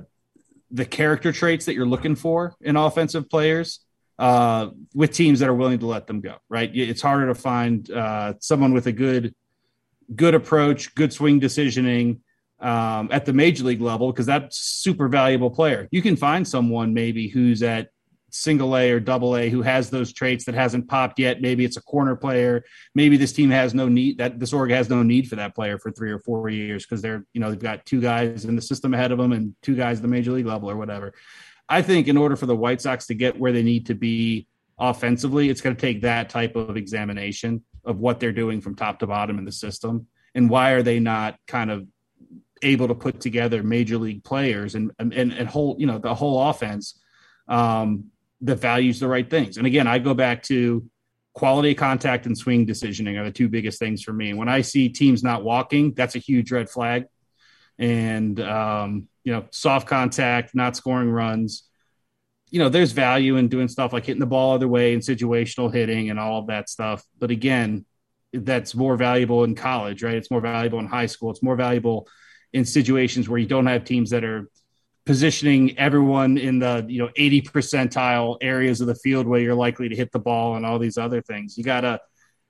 [0.70, 3.80] the character traits that you're looking for in offensive players
[4.18, 6.36] uh, with teams that are willing to let them go.
[6.48, 6.70] Right?
[6.74, 9.34] It's harder to find uh, someone with a good
[10.14, 12.20] good approach, good swing decisioning
[12.60, 15.88] um, at the major league level because that's super valuable player.
[15.90, 17.88] You can find someone maybe who's at
[18.30, 21.40] single A or double A who has those traits that hasn't popped yet.
[21.40, 22.64] Maybe it's a corner player.
[22.94, 25.78] Maybe this team has no need that this org has no need for that player
[25.78, 28.62] for three or four years because they're you know they've got two guys in the
[28.62, 31.14] system ahead of them and two guys at the major league level or whatever.
[31.68, 34.46] I think in order for the White Sox to get where they need to be
[34.78, 38.98] offensively, it's going to take that type of examination of what they're doing from top
[39.00, 41.86] to bottom in the system and why are they not kind of
[42.62, 46.48] able to put together major league players and and and whole you know the whole
[46.48, 47.00] offense
[47.48, 48.06] um,
[48.40, 49.56] that values the right things.
[49.56, 50.88] And again, I go back to
[51.32, 54.34] quality contact and swing decisioning are the two biggest things for me.
[54.34, 57.06] When I see teams not walking, that's a huge red flag.
[57.78, 61.64] And um, you know, soft contact, not scoring runs.
[62.50, 65.74] You know, there's value in doing stuff like hitting the ball other way and situational
[65.74, 67.02] hitting and all of that stuff.
[67.18, 67.84] But again,
[68.32, 70.14] that's more valuable in college, right?
[70.14, 71.32] It's more valuable in high school.
[71.32, 72.06] It's more valuable
[72.52, 74.48] in situations where you don't have teams that are
[75.06, 79.88] positioning everyone in the you know 80 percentile areas of the field where you're likely
[79.88, 81.58] to hit the ball and all these other things.
[81.58, 82.00] You gotta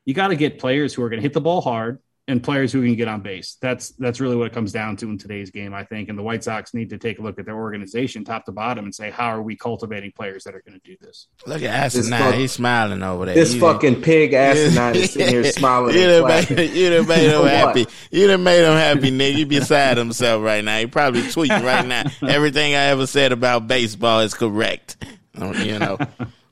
[0.05, 2.83] you gotta get players who are going to hit the ball hard and players who
[2.83, 3.57] can get on base.
[3.63, 6.09] That's that's really what it comes down to in today's game, I think.
[6.09, 8.85] And the White Sox need to take a look at their organization top to bottom
[8.85, 11.29] and say, how are we cultivating players that are going to do this?
[11.47, 12.19] Look at This Asinine.
[12.21, 13.35] fuck- He's smiling over there.
[13.37, 17.07] This You- fucking pig asinine is sitting here smiling You and done made, you done
[17.07, 17.87] made him happy.
[18.11, 19.35] You done made him happy, nigga.
[19.35, 20.79] He beside himself right now.
[20.81, 22.05] He probably tweeting right now.
[22.27, 24.97] Everything I ever said about baseball is correct.
[25.39, 25.99] Um, You know.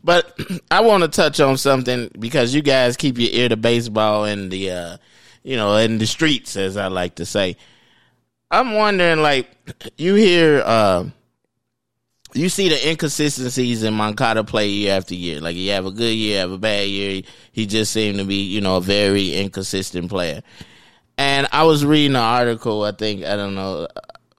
[0.04, 0.38] But
[0.70, 4.50] I want to touch on something because you guys keep your ear to baseball and
[4.52, 4.96] the, uh,
[5.44, 7.56] you know, in the streets, as I like to say.
[8.50, 9.48] I'm wondering, like,
[9.96, 11.04] you hear, uh,
[12.34, 15.40] you see the inconsistencies in Moncada play year after year.
[15.40, 17.22] Like you have a good year, have a bad year.
[17.52, 20.42] He just seemed to be, you know, a very inconsistent player.
[21.16, 23.86] And I was reading an article, I think, I don't know,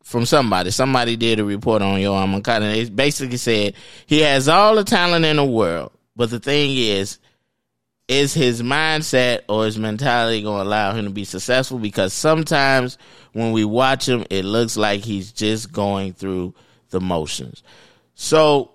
[0.04, 0.72] from somebody.
[0.72, 2.66] Somebody did a report on Yoán Moncada.
[2.66, 3.76] And it basically said
[4.06, 7.18] he has all the talent in the world, but the thing is,
[8.08, 11.80] is his mindset or his mentality going to allow him to be successful?
[11.80, 12.98] Because sometimes
[13.34, 16.54] when we watch him, it looks like he's just going through
[16.90, 17.64] the motions.
[18.14, 18.72] So,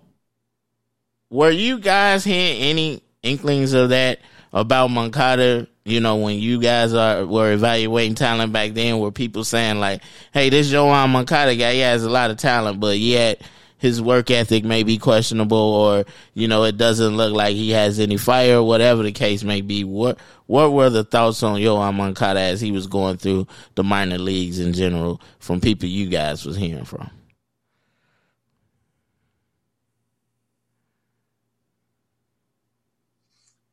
[1.30, 4.20] were you guys hearing any inklings of that
[4.52, 5.68] about Moncada?
[5.84, 10.02] You know, when you guys are were evaluating talent back then, were people saying like,
[10.32, 13.40] "Hey, this Yoán Moncada guy, he has a lot of talent, but yet
[13.80, 16.04] his work ethic may be questionable, or
[16.34, 19.82] you know, it doesn't look like he has any fire, whatever the case may be."
[19.82, 24.18] What what were the thoughts on Yoán Moncada as he was going through the minor
[24.18, 27.10] leagues in general from people you guys was hearing from?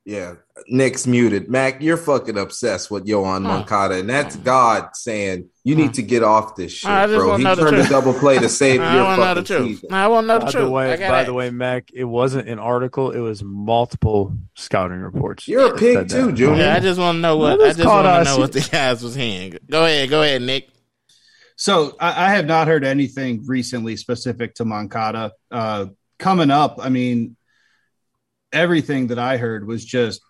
[0.09, 0.35] Yeah,
[0.69, 1.49] Nick's muted.
[1.49, 3.57] Mac, you're fucking obsessed with Yoán Huh.
[3.57, 7.35] Moncada, and that's God saying you need to get off this shit, I bro.
[7.35, 7.89] He turned the truth.
[7.89, 9.79] double play to save I your want to know the fucking truth.
[9.81, 9.93] season.
[9.93, 10.63] I want to know the By truth.
[10.63, 14.33] the way, I gotta by the way, Mac, it wasn't an article; it was multiple
[14.55, 15.45] scouting reports.
[15.45, 16.31] You're a pig too.
[16.31, 16.63] Junior.
[16.63, 18.25] Yeah, I just want to know what Let I just want to us.
[18.27, 19.57] know what the guys was hearing.
[19.69, 20.69] Go ahead, go ahead, Nick.
[21.57, 25.31] So I, I have not heard anything recently specific to Moncada.
[25.51, 25.87] Uh,
[26.19, 27.35] coming up, I mean,
[28.57, 30.21] everything that I heard was just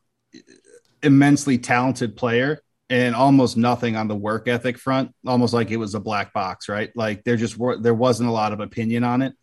[1.02, 5.14] immensely talented player and almost nothing on the work ethic front.
[5.26, 6.92] Almost like it was a black box, right?
[6.96, 9.34] Like there just were there wasn't a lot of opinion on it.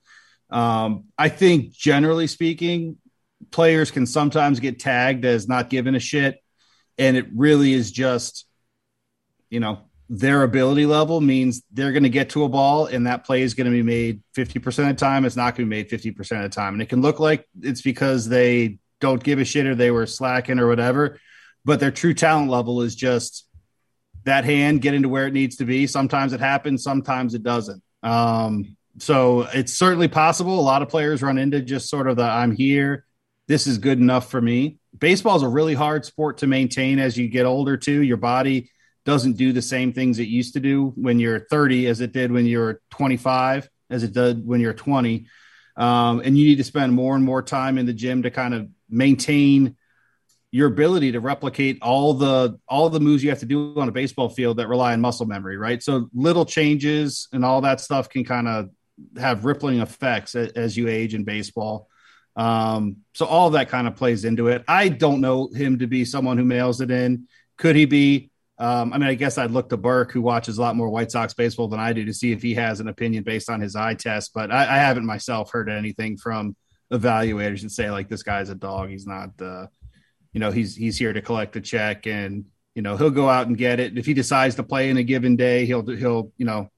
[0.51, 2.99] Um, I think generally speaking,
[3.51, 6.39] players can sometimes get tagged as not giving a shit,
[6.99, 8.47] and it really is just,
[9.51, 13.25] you know, their ability level means they're going to get to a ball and that
[13.25, 15.25] play is going to be made 50% of the time.
[15.25, 16.75] It's not going to be made 50% of the time.
[16.75, 20.07] And it can look like it's because they don't give a shit or they were
[20.07, 21.19] slacking or whatever,
[21.65, 23.47] but their true talent level is just
[24.25, 25.87] that hand getting to where it needs to be.
[25.87, 27.83] Sometimes it happens, sometimes it doesn't.
[28.03, 30.59] Um, so it's certainly possible.
[30.59, 33.07] A lot of players run into just sort of the I'm here.
[33.49, 34.79] This is good enough for me.
[34.99, 38.03] Baseball is a really hard sport to maintain as you get older, too.
[38.03, 38.71] Your body
[39.05, 42.33] doesn't do the same things it used to do when you're 30 as it did
[42.33, 45.27] when you're 25, as it did when you're 20.
[45.77, 48.55] Um, and you need to spend more and more time in the gym to kind
[48.55, 49.77] of maintain
[50.53, 53.93] your ability to replicate all the all the moves you have to do on a
[53.93, 55.83] baseball field that rely on muscle memory, right?
[55.83, 58.71] So little changes and all that stuff can kind of
[59.19, 61.89] have rippling effects as you age in baseball.
[62.37, 64.65] Um, so all that kind of plays into it.
[64.69, 67.27] I don't know him to be someone who mails it in.
[67.59, 68.31] Could he be?
[68.59, 71.11] Um, I mean, I guess I'd look to Burke, who watches a lot more White
[71.11, 73.75] Sox baseball than I do, to see if he has an opinion based on his
[73.75, 74.33] eye test.
[74.33, 76.55] But I, I haven't myself heard anything from
[76.93, 78.91] evaluators that say like this guy's a dog.
[78.91, 79.31] He's not.
[79.41, 79.67] Uh,
[80.33, 82.45] you know, he's he's here to collect a check, and
[82.75, 83.99] you know he'll go out and get it.
[83.99, 86.69] If he decides to play in a given day, he'll he'll you know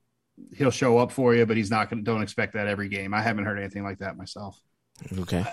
[0.54, 2.04] he'll show up for you, but he's not going.
[2.04, 3.12] to Don't expect that every game.
[3.14, 4.60] I haven't heard anything like that myself.
[5.18, 5.44] Okay.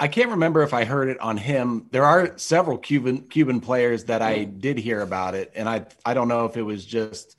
[0.00, 1.86] I can't remember if I heard it on him.
[1.90, 6.14] There are several Cuban Cuban players that I did hear about it, and I I
[6.14, 7.36] don't know if it was just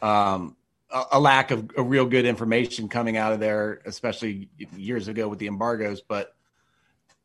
[0.00, 0.56] um,
[0.90, 5.26] a, a lack of a real good information coming out of there, especially years ago
[5.26, 6.00] with the embargoes.
[6.00, 6.32] But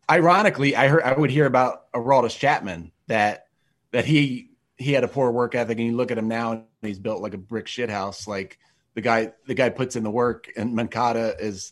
[0.09, 3.45] ironically, I heard I would hear about Aroldis Chapman that
[3.91, 6.63] that he he had a poor work ethic, and you look at him now, and
[6.81, 8.27] he's built like a brick shithouse.
[8.27, 8.57] Like
[8.95, 11.71] the guy the guy puts in the work, and Moncada is.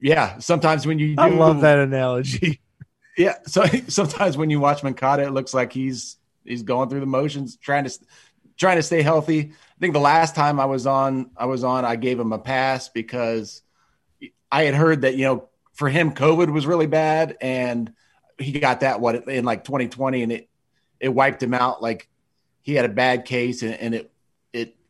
[0.00, 2.60] Yeah, sometimes when you do, I love that analogy.
[3.18, 3.36] yeah.
[3.46, 7.56] So sometimes when you watch Moncada, it looks like he's he's going through the motions,
[7.56, 7.98] trying to
[8.56, 9.40] trying to stay healthy.
[9.40, 12.38] I think the last time I was on, I was on, I gave him a
[12.38, 13.62] pass because
[14.50, 17.92] I had heard that you know for him COVID was really bad, and
[18.38, 20.48] he got that what in like 2020, and it
[21.00, 21.82] it wiped him out.
[21.82, 22.08] Like
[22.62, 24.10] he had a bad case, and, and it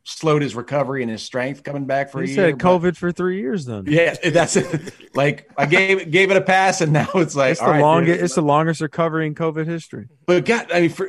[0.09, 2.37] slowed his recovery and his strength coming back for He a year.
[2.51, 3.65] said but- COVID for three years.
[3.67, 4.95] Then yeah, that's it.
[5.15, 8.17] Like I gave gave it a pass, and now it's like it's the right, longest.
[8.17, 8.25] dude.
[8.25, 10.09] It's the longest recovery in COVID history.
[10.27, 11.09] But God, I mean, for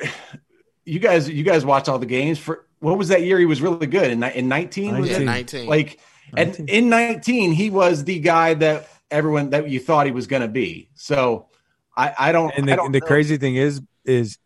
[0.86, 2.40] you guys, you guys watch all the games.
[2.40, 3.38] For what was that year?
[3.40, 4.98] He was really good in in nineteen.
[5.00, 5.26] Was Yeah, it?
[5.26, 5.68] 19.
[5.68, 6.00] Like,
[6.36, 10.42] and in nineteen, he was the guy that everyone that you thought he was going
[10.42, 10.90] to be.
[10.96, 11.48] So
[11.96, 12.52] I, I don't.
[12.56, 14.38] And the, don't and the crazy thing is, is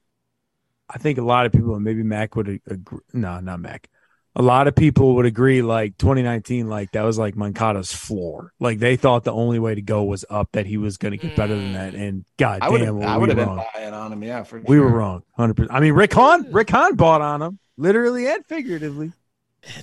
[0.89, 2.99] I think a lot of people, and maybe Mac would agree.
[3.13, 3.89] No, not Mac.
[4.35, 8.53] A lot of people would agree, like 2019, like that was like Moncada's floor.
[8.61, 11.17] Like they thought the only way to go was up, that he was going to
[11.17, 11.93] get better than that.
[11.93, 12.07] Mm.
[12.07, 12.95] And God I damn, have.
[12.95, 13.65] were I we would have been wrong.
[13.75, 14.23] buying on him.
[14.23, 15.73] Yeah, for We were wrong, hundred percent.
[15.75, 19.11] I mean, Rick Hahn, Rick Hahn bought on him, literally and figuratively.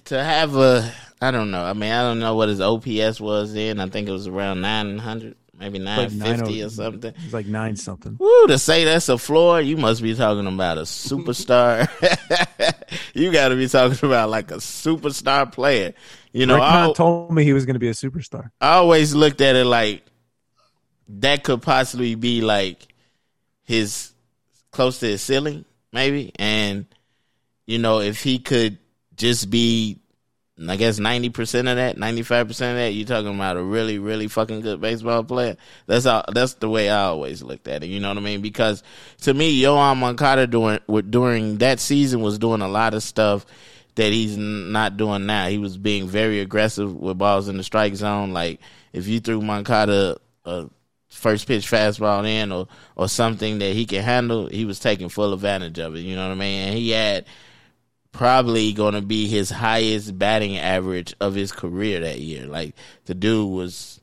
[0.06, 1.62] to have a I don't know.
[1.64, 3.80] I mean, I don't know what his OPS was then.
[3.80, 7.14] I think it was around nine hundred, maybe nine oh fifty 90 or something.
[7.24, 8.16] It's like nine something.
[8.18, 11.88] Woo, to say that's a floor, you must be talking about a superstar.
[13.14, 15.94] you got to be talking about like a superstar player.
[16.32, 18.50] You know, Rick I, told me he was going to be a superstar.
[18.60, 20.04] I always looked at it like
[21.08, 22.86] that could possibly be like
[23.64, 24.12] his
[24.70, 26.32] close to his ceiling, maybe.
[26.38, 26.86] And
[27.66, 28.78] you know, if he could
[29.16, 30.00] just be,
[30.66, 33.62] I guess ninety percent of that, ninety five percent of that, you're talking about a
[33.62, 35.56] really, really fucking good baseball player.
[35.86, 36.24] That's all.
[36.32, 37.86] That's the way I always looked at it.
[37.88, 38.40] You know what I mean?
[38.40, 38.82] Because
[39.22, 40.80] to me, Yoán Moncada during
[41.10, 43.46] during that season was doing a lot of stuff
[43.94, 45.48] that he's not doing now.
[45.48, 48.32] He was being very aggressive with balls in the strike zone.
[48.32, 48.60] Like
[48.92, 50.68] if you threw Moncada a
[51.08, 55.32] first pitch fastball in or or something that he can handle, he was taking full
[55.32, 56.00] advantage of it.
[56.00, 56.68] You know what I mean?
[56.68, 57.26] And he had
[58.12, 62.46] probably going to be his highest batting average of his career that year.
[62.46, 62.74] Like
[63.06, 64.00] the dude was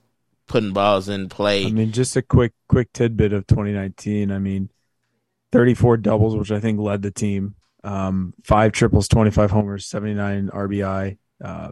[0.47, 1.65] putting balls in play.
[1.65, 4.31] I mean, just a quick quick tidbit of 2019.
[4.31, 4.69] I mean,
[5.51, 7.55] 34 doubles, which I think led the team.
[7.83, 11.71] Um, five triples, 25 homers, 79 RBI, uh,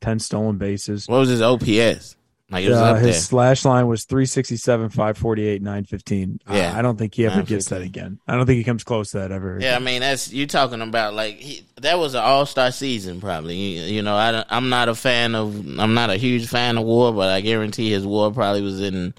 [0.00, 1.06] 10 stolen bases.
[1.06, 2.15] What was his OPS?
[2.48, 3.12] Like it was Uh, his there.
[3.14, 6.40] slash line was 367, 548, 915.
[6.48, 6.72] Yeah.
[6.74, 8.20] I, I don't think he ever gets that again.
[8.28, 9.58] I don't think he comes close to that ever.
[9.60, 13.20] Yeah, I mean that's you talking about like he, that was an all star season
[13.20, 13.56] probably.
[13.56, 16.78] You, you know, I don't- I'm not a fan of I'm not a huge fan
[16.78, 19.12] of War, but I guarantee his War probably was in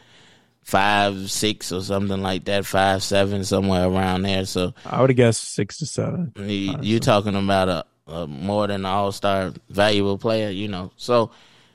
[0.61, 4.45] five six or something like that, five seven somewhere around there.
[4.45, 6.31] So I would have guessed six to seven.
[6.37, 10.91] you, you talking about a, a more than all star valuable player, you know.
[10.97, 11.31] So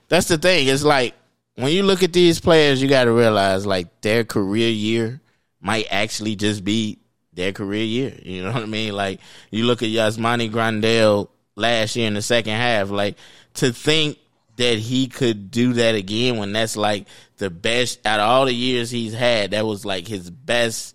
[0.08, 0.68] that's the thing.
[0.68, 1.14] It's like
[1.56, 5.20] when you look at these players, you got to realize like their career year
[5.60, 6.98] might actually just be
[7.32, 8.18] their career year.
[8.22, 8.94] You know what I mean?
[8.94, 9.20] Like
[9.50, 13.16] you look at Yasmani Grandal last year in the second half, like
[13.54, 14.18] to think
[14.56, 17.06] that he could do that again when that's like
[17.38, 20.94] the best out of all the years he's had, that was like his best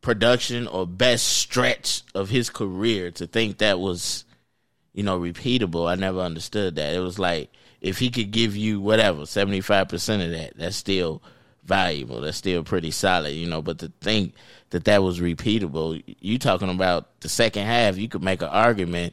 [0.00, 4.24] production or best stretch of his career to think that was
[4.94, 7.50] you know repeatable i never understood that it was like
[7.80, 11.22] if he could give you whatever 75% of that that's still
[11.64, 14.32] valuable that's still pretty solid you know but to think
[14.70, 19.12] that that was repeatable you talking about the second half you could make an argument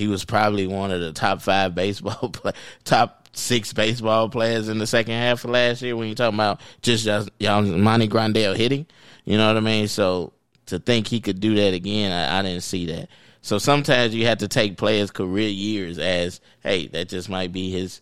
[0.00, 2.52] he was probably one of the top five baseball play,
[2.84, 6.60] top six baseball players in the second half of last year when you're talking about
[6.80, 8.86] just Yasmani Grandal hitting.
[9.24, 9.88] You know what I mean?
[9.88, 10.32] So
[10.66, 13.08] to think he could do that again, I, I didn't see that.
[13.42, 17.70] So sometimes you have to take players' career years as, hey, that just might be
[17.70, 18.00] his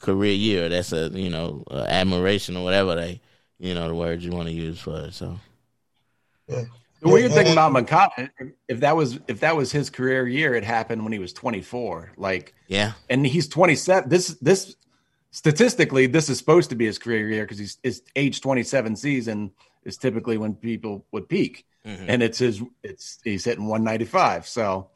[0.00, 0.68] career year.
[0.68, 3.20] That's a you know uh, admiration or whatever they
[3.58, 5.14] you know the words you want to use for it.
[5.14, 5.38] So
[6.48, 6.64] Yeah.
[7.02, 8.30] The weird Yeah, thing and- about Moncada,
[8.68, 12.12] if that was if that was his career year, it happened when he was 24.
[12.18, 14.08] Like, yeah, and he's 27.
[14.10, 14.76] This this
[15.30, 19.50] statistically, this is supposed to be his career year because he's his age 27 season
[19.84, 22.04] is typically when people would peak, Mhm.
[22.08, 24.46] and it's his it's he's hitting 195.
[24.46, 24.90] So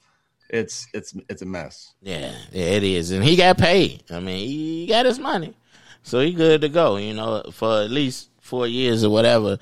[0.51, 1.94] it's it's it's a mess.
[2.02, 4.05] Yeah, yeah, it is, and he got paid.
[4.11, 5.55] I mean, he got his money,
[6.02, 6.97] so he good to go.
[6.97, 9.59] You know, for at least four years or whatever.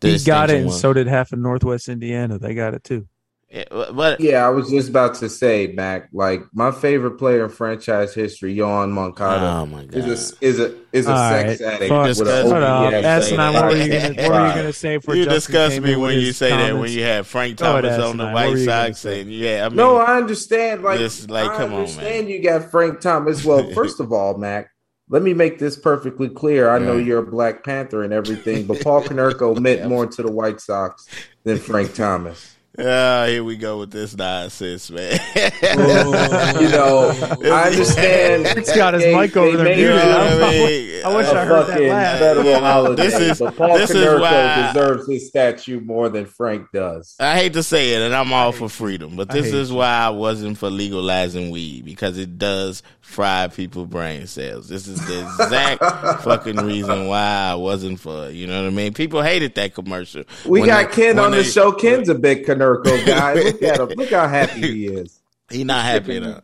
[0.00, 0.80] He got it, and was.
[0.80, 2.36] so did half of Northwest Indiana.
[2.38, 3.06] They got it too.
[3.54, 6.08] Yeah, but- but Yeah, I was just about to say, Mac.
[6.12, 10.58] Like my favorite player in franchise history, Yoán Moncada, oh my god, is a is
[10.58, 12.06] a is a All sex right, addict fuck.
[12.08, 13.52] with an Discuss- Shut up, OPS Asinine.
[13.54, 15.88] What were you saying, gonna, what were you gonna say for you Justin disgust me
[15.90, 18.16] Kamen with when you his say that when you had Frank Go ahead, Thomas on
[18.16, 18.34] the Asinine.
[18.34, 19.20] White were you Sox, say?
[19.20, 20.82] and yeah, I mean, No, I understand.
[20.82, 22.28] Like, This, like, I come on, understand man.
[22.28, 23.44] you got Frank Thomas.
[23.44, 24.70] Well, first of all, Mac,
[25.10, 26.70] let me make this perfectly clear.
[26.70, 30.30] I know you're a Black Panther and everything, but Paul Konerko meant more to the
[30.32, 31.06] White Sox
[31.44, 32.51] than Frank Thomas.
[32.78, 35.20] Ah, here we go with this nonsense, man.
[35.34, 37.10] You know,
[37.44, 38.46] I understand.
[38.58, 41.04] He's got his they- mic over there You know what I I wish- mean?
[41.04, 42.18] I wish a I heard that fucking laugh.
[42.18, 43.02] federal holiday.
[43.02, 47.14] This is- but Paul this is why- deserves his statue more than Frank does.
[47.20, 50.08] I hate to say it, and I'm all for freedom, but this is why I
[50.08, 54.68] wasn't for legalizing weed because it does fry people's brain cells.
[54.70, 55.80] This is the exact
[56.22, 58.28] fucking reason why I wasn't for.
[58.28, 58.94] it, You know what I mean?
[58.94, 60.22] People hated that commercial.
[60.46, 61.72] We got they- Ken when on the show.
[61.72, 63.34] Ken's a big Konerko guy.
[63.34, 63.88] Look at him.
[63.96, 65.20] Look how happy he is.
[65.50, 66.40] He not happy though.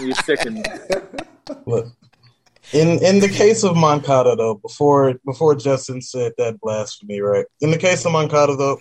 [0.00, 0.64] You're sickening.
[1.66, 1.86] Look,
[2.72, 7.46] in in the case of Moncada though, before before Justin said that blasphemy, right?
[7.60, 8.80] In the case of Moncada though,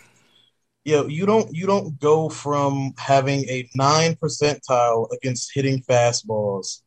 [0.85, 6.81] yo, you don't you don't go from having a nine percentile against hitting fastballs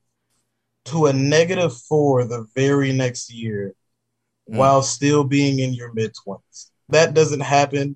[0.87, 3.75] to a negative four the very next year
[4.51, 4.57] Mm.
[4.57, 6.73] while still being in your mid twenties.
[6.89, 7.95] That doesn't happen.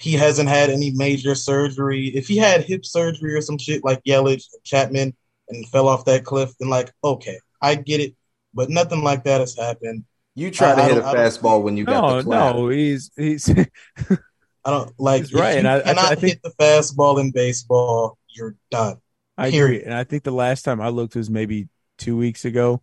[0.00, 2.08] He hasn't had any major surgery.
[2.08, 5.14] If he had hip surgery or some shit like Yelich and Chapman
[5.48, 8.14] and fell off that cliff, then like, okay, I get it.
[8.54, 10.04] But nothing like that has happened.
[10.34, 12.16] You try to I- I hit a don't- I don't- fastball when you got No,
[12.16, 12.56] the clap.
[12.56, 13.48] no, he's he's
[14.64, 16.50] I don't like He's right, If and you I- I- cannot I think- hit the
[16.58, 18.96] fastball in baseball, you're done.
[19.36, 19.82] I agree, Period.
[19.84, 21.68] and I think the last time I looked was maybe
[21.98, 22.82] two weeks ago.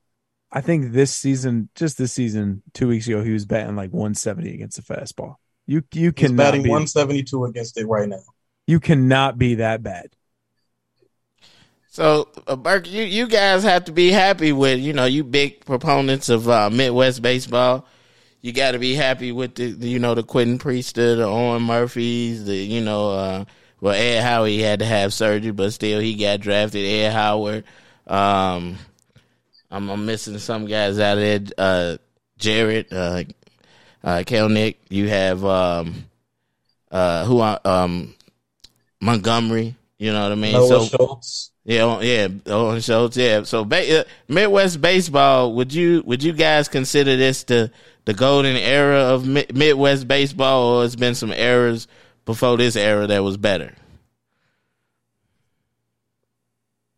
[0.51, 4.53] I think this season, just this season, two weeks ago, he was batting like 170
[4.53, 5.35] against the fastball.
[5.67, 8.23] You you He's cannot batting be 172 against it right now.
[8.67, 10.07] you cannot be that bad.
[11.89, 15.65] So, uh, Burke, you, you guys have to be happy with, you know, you big
[15.65, 17.87] proponents of uh, Midwest baseball.
[18.41, 21.63] You got to be happy with the, the, you know, the Quentin Priester, the Owen
[21.63, 23.45] Murphys, the, you know, uh,
[23.81, 26.85] well, Ed Howie had to have surgery, but still he got drafted.
[26.85, 27.63] Ed Howard.
[28.05, 28.77] Um,
[29.71, 31.39] I'm, I'm missing some guys out there.
[31.57, 31.97] Uh,
[32.37, 33.23] Jarred, uh,
[34.03, 34.75] uh, Kelenic.
[34.89, 36.05] You have, um,
[36.91, 38.13] uh, who, um,
[39.01, 39.75] Montgomery.
[39.99, 40.53] You know what I mean?
[40.53, 41.51] Noah Schultz.
[41.65, 43.17] Yeah, on- yeah, on Schultz.
[43.17, 43.43] Yeah.
[43.43, 47.71] So ba- uh, Midwest baseball, would you would you guys consider this the
[48.05, 51.87] the golden era of Mi- Midwest baseball, or it's been some eras
[52.25, 53.73] before this era that was better?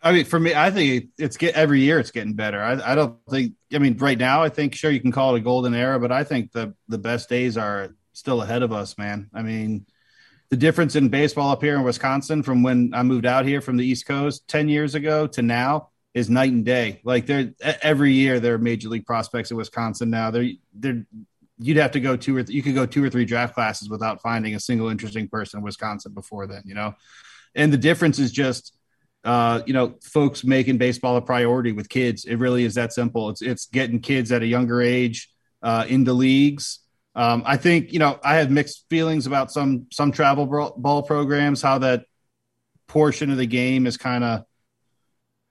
[0.01, 2.61] I mean, for me, I think it's get every year it's getting better.
[2.61, 3.53] I, I don't think.
[3.73, 6.11] I mean, right now, I think sure you can call it a golden era, but
[6.11, 9.29] I think the the best days are still ahead of us, man.
[9.33, 9.85] I mean,
[10.49, 13.75] the difference in baseball up here in Wisconsin from when I moved out here from
[13.75, 17.01] the East Coast ten years ago to now is night and day.
[17.03, 20.31] Like there, every year there are major league prospects in Wisconsin now.
[20.31, 21.05] They're they're
[21.57, 23.89] you'd have to go two or th- you could go two or three draft classes
[23.89, 26.63] without finding a single interesting person in Wisconsin before then.
[26.65, 26.95] You know,
[27.53, 28.78] and the difference is just
[29.23, 32.25] uh, you know, folks making baseball a priority with kids.
[32.25, 33.29] It really is that simple.
[33.29, 35.29] It's it's getting kids at a younger age
[35.61, 36.79] uh, into leagues.
[37.15, 40.45] Um, I think you know I have mixed feelings about some some travel
[40.77, 41.61] ball programs.
[41.61, 42.05] How that
[42.87, 44.45] portion of the game is kind of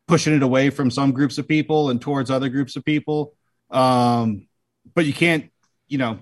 [0.07, 3.35] pushing it away from some groups of people and towards other groups of people.
[3.71, 4.49] Um,
[4.95, 5.51] but you can't,
[5.87, 6.21] you know,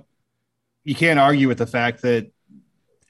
[0.83, 2.33] you can't argue with the fact that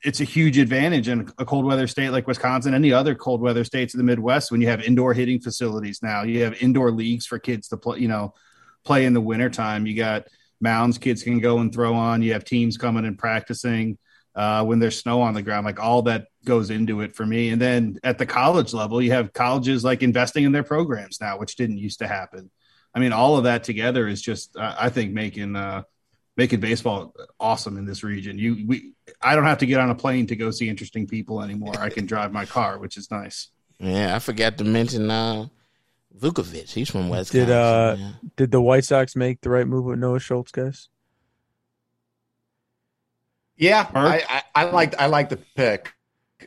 [0.07, 3.65] it's a huge advantage in a cold weather state like Wisconsin, any other cold weather
[3.65, 6.23] states in the Midwest when you have indoor hitting facilities now.
[6.23, 8.33] You have indoor leagues for kids to play, you know,
[8.85, 9.85] play in the wintertime.
[9.85, 10.29] You got
[10.61, 12.23] mounds kids can go and throw on.
[12.23, 13.99] You have teams coming and practicing
[14.37, 15.67] uh, when there's snow on the ground.
[15.67, 17.49] Like all that goes into it for me.
[17.49, 21.37] And then at the college level, you have colleges like investing in their programs now,
[21.37, 22.49] which didn't used to happen.
[22.95, 25.83] I mean, all of that together is just, uh, I think, making uh,
[26.37, 28.39] making baseball awesome in this region.
[28.39, 31.43] You we I don't have to get on a plane to go see interesting people
[31.43, 31.75] anymore.
[31.79, 33.49] I can drive my car, which is nice.
[33.79, 35.47] Yeah, I forgot to mention uh
[36.19, 36.73] Vukovich.
[36.73, 37.33] He's from West.
[37.33, 38.13] Did uh yeah.
[38.37, 40.89] did the White Sox make the right move with Noah Schultz, guys?
[43.57, 45.95] Yeah, I, I, I liked I liked the pick.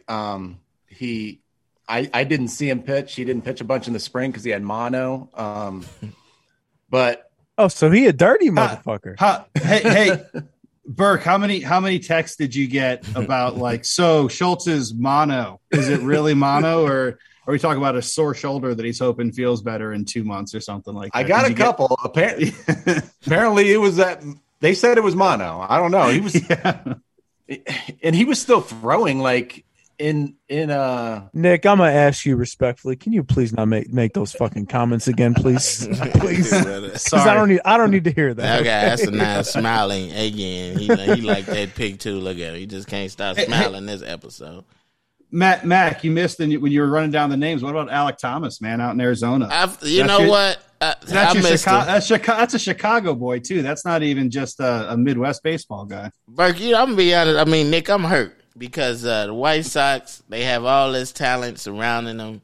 [0.07, 1.41] Um, he,
[1.87, 3.15] I I didn't see him pitch.
[3.15, 5.29] He didn't pitch a bunch in the spring because he had mono.
[5.33, 5.85] Um,
[6.89, 7.28] but
[7.59, 9.19] Oh, so he a dirty motherfucker.
[9.53, 10.23] hey, hey,
[10.87, 15.59] Burke, how many how many texts did you get about like so Schultz's mono?
[15.69, 19.33] Is it really mono or are we talking about a sore shoulder that he's hoping
[19.33, 21.19] feels better in two months or something like that?
[21.19, 21.89] I got did a couple.
[21.89, 22.05] Get...
[22.05, 22.53] Apparently,
[23.25, 24.23] apparently it was that
[24.61, 25.65] they said it was mono.
[25.67, 26.07] I don't know.
[26.07, 26.93] He was, yeah.
[28.01, 29.65] and he was still throwing like
[29.99, 32.95] in in uh Nick, I'm gonna ask you respectfully.
[32.95, 35.87] Can you please not make make those fucking comments again, please?
[36.13, 36.49] please.
[36.49, 37.29] Sorry.
[37.29, 38.61] I don't need I don't need to hear that.
[38.61, 38.89] Okay, okay?
[38.89, 40.77] that's a nice smiling again.
[40.77, 42.19] He he like that pic too.
[42.19, 42.55] Look at him.
[42.55, 44.63] He just can't stop smiling this episode.
[45.31, 47.61] Matt Mac, you missed when you were running down the names.
[47.61, 49.47] What about Alek Thomas, man, out in Arizona?
[49.51, 50.57] I've, you that's know your, what?
[50.81, 53.61] Uh, that's, your Chicago, that's, Chicago, that's a Chicago boy too.
[53.61, 56.09] That's not even just a, a Midwest baseball guy.
[56.27, 57.37] Burke, you, I'm gonna be honest.
[57.37, 61.59] I mean, Nick, I'm hurt because uh, the White Sox they have all this talent
[61.59, 62.41] surrounding them,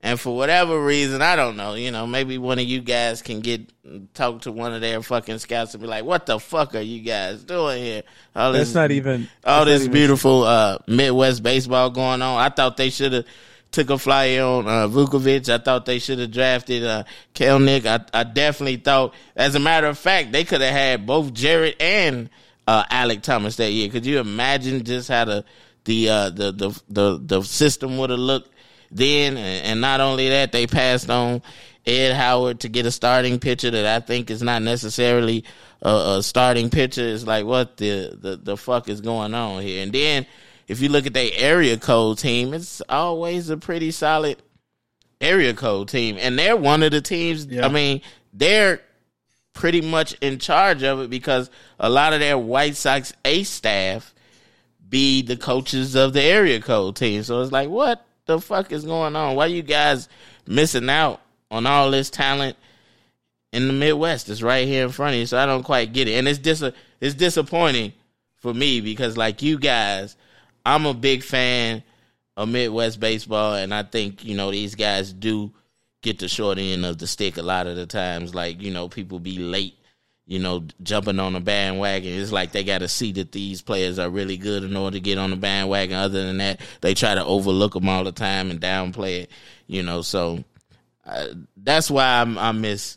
[0.00, 1.74] and for whatever reason, I don't know.
[1.74, 3.70] You know, maybe one of you guys can get
[4.14, 7.02] talk to one of their fucking scouts and be like, "What the fuck are you
[7.02, 8.02] guys doing here?"
[8.34, 12.40] All that's this, not even all this beautiful uh, Midwest baseball going on.
[12.40, 13.26] I thought they should have
[13.72, 15.48] took a flyer on uh, Vukovich.
[15.48, 17.04] I thought they should have drafted uh,
[17.34, 17.86] Kelenic.
[17.86, 21.76] I, I definitely thought, as a matter of fact, they could have had both Jarred
[21.80, 22.30] and
[22.70, 23.88] uh, Alek Thomas that year.
[23.88, 25.44] Could you imagine just how the
[25.84, 28.54] the uh, the, the the the system would have looked
[28.92, 29.36] then?
[29.36, 31.42] And not only that, they passed on
[31.84, 35.44] Ed Howard to get a starting pitcher that I think is not necessarily
[35.82, 37.08] a, a starting pitcher.
[37.08, 39.82] It's like what the, the the fuck is going on here?
[39.82, 40.26] And then
[40.68, 44.40] if you look at their area code team, it's always a pretty solid
[45.20, 47.46] area code team, and they're one of the teams.
[47.46, 47.66] Yeah.
[47.66, 48.00] I mean,
[48.32, 48.80] they're
[49.60, 54.14] pretty much in charge of it because a lot of their White Sox A staff
[54.88, 57.22] be the coaches of the area code team.
[57.22, 59.36] So it's like, what the fuck is going on?
[59.36, 60.08] Why you guys
[60.46, 61.20] missing out
[61.50, 62.56] on all this talent
[63.52, 64.30] in the Midwest?
[64.30, 65.26] It's right here in front of you.
[65.26, 66.12] So I don't quite get it.
[66.12, 67.92] And it's dis- it's disappointing
[68.38, 70.16] for me because like you guys,
[70.64, 71.82] I'm a big fan
[72.38, 75.52] of Midwest baseball and I think, you know, these guys do
[76.02, 78.34] get the short end of the stick a lot of the times.
[78.34, 79.74] Like, you know, people be late,
[80.26, 82.20] you know, jumping on the bandwagon.
[82.20, 85.00] It's like they got to see that these players are really good in order to
[85.00, 85.96] get on the bandwagon.
[85.96, 89.30] Other than that, they try to overlook them all the time and downplay it,
[89.66, 90.02] you know.
[90.02, 90.44] So
[91.04, 92.96] uh, that's why I'm, I miss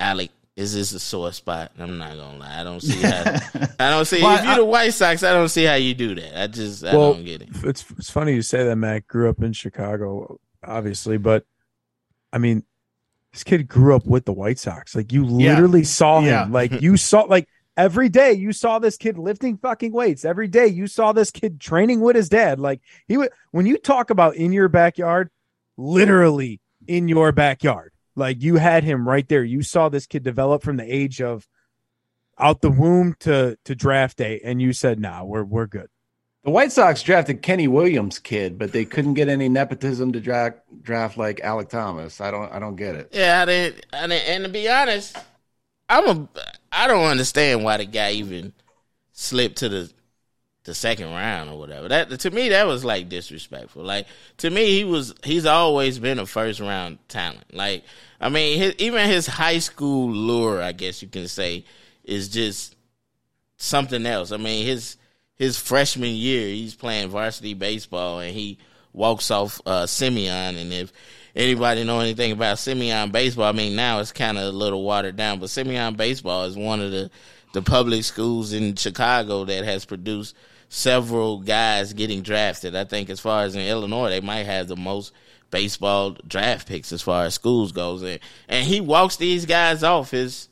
[0.00, 0.30] Alek.
[0.56, 1.72] Is this a sore spot?
[1.78, 2.60] I'm not gonna lie.
[2.60, 3.38] I don't see how.
[3.78, 5.22] I don't see well, if you're the White Sox.
[5.22, 6.40] I don't see how you do that.
[6.42, 7.50] I just I well, don't get it.
[7.62, 9.06] It's it's funny you say that, Matt.
[9.06, 11.44] Grew up in Chicago, obviously, but
[12.32, 12.64] I mean,
[13.32, 14.94] this kid grew up with the White Sox.
[14.94, 15.86] Like you literally yeah.
[15.86, 16.26] saw him.
[16.26, 16.46] Yeah.
[16.48, 20.24] Like you saw like every day you saw this kid lifting fucking weights.
[20.24, 22.58] Every day you saw this kid training with his dad.
[22.58, 25.30] Like he would when you talk about in your backyard,
[25.76, 27.92] literally in your backyard.
[28.14, 29.44] Like you had him right there.
[29.44, 31.46] You saw this kid develop from the age of
[32.38, 35.88] out the womb to to draft day, and you said, "Nah, we're we're good."
[36.46, 40.60] The White Sox drafted Kenny Williams' kid, but they couldn't get any nepotism to draft
[40.80, 42.20] draft like Alek Thomas.
[42.20, 43.08] I don't I don't get it.
[43.12, 44.28] Yeah, I didn't, I didn't.
[44.28, 45.16] And to be honest,
[45.88, 46.28] I'm a.
[46.70, 48.52] I don't understand why the guy even
[49.10, 49.92] slipped to the
[50.62, 51.88] the second round or whatever.
[51.88, 53.82] That to me that was like disrespectful.
[53.82, 54.06] Like
[54.36, 57.56] to me he was he's always been a first round talent.
[57.56, 57.82] Like
[58.20, 61.64] I mean his, even his high school lure, I guess you can say,
[62.04, 62.76] is just
[63.56, 64.30] something else.
[64.30, 64.96] I mean his
[65.36, 68.58] his freshman year he's playing varsity baseball and he
[68.92, 70.92] walks off uh, Simeon and if
[71.36, 75.16] anybody know anything about Simeon baseball, I mean now it's kind of a little watered
[75.16, 77.10] down, but Simeon baseball is one of the
[77.52, 80.34] the public schools in Chicago that has produced
[80.68, 82.74] several guys getting drafted.
[82.74, 85.12] I think as far as in Illinois, they might have the most
[85.50, 88.02] baseball draft picks as far as schools goes.
[88.02, 88.18] And,
[88.48, 90.48] and he walks these guys off his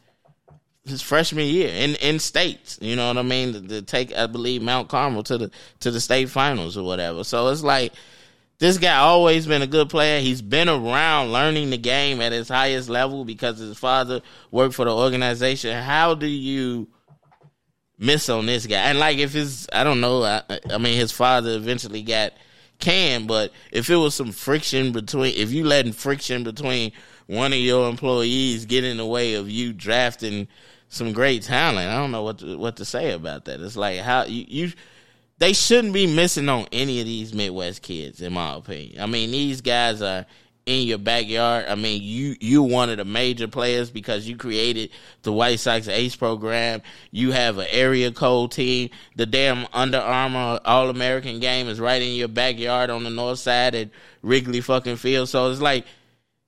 [0.86, 2.78] his freshman year in in states.
[2.80, 3.52] You know what I mean?
[3.52, 5.50] To, to, take, I believe, Mount Carmel to the
[5.80, 7.24] to the state finals or whatever.
[7.24, 7.92] So it's like
[8.58, 10.20] this guy always been a good player.
[10.20, 14.20] He's been around learning the game at his highest level because his father
[14.50, 15.82] worked for the organization.
[15.82, 16.88] How do you
[17.98, 18.88] miss on this guy.
[18.88, 22.32] And like if his, I don't know, I, I mean his father eventually got
[22.78, 26.92] canned, but if it was some friction between, if you letting friction between
[27.26, 30.48] one of your employees get in the way of you drafting
[30.94, 33.60] some great talent, I don't know what to, what to say about that.
[33.60, 34.72] It's like how you, you
[35.38, 39.00] they shouldn't be missing on any of these Midwest kids, in my opinion.
[39.00, 40.24] I mean, these guys are
[40.66, 41.66] in your backyard.
[41.68, 44.90] I mean, you you one of the major players because you created
[45.22, 46.82] the White Sox Ace program.
[47.10, 48.90] You have an area code team.
[49.16, 53.40] The damn Under Armour All American game is right in your backyard on the north
[53.40, 53.90] side at
[54.22, 55.28] Wrigley fucking Field.
[55.28, 55.84] So it's like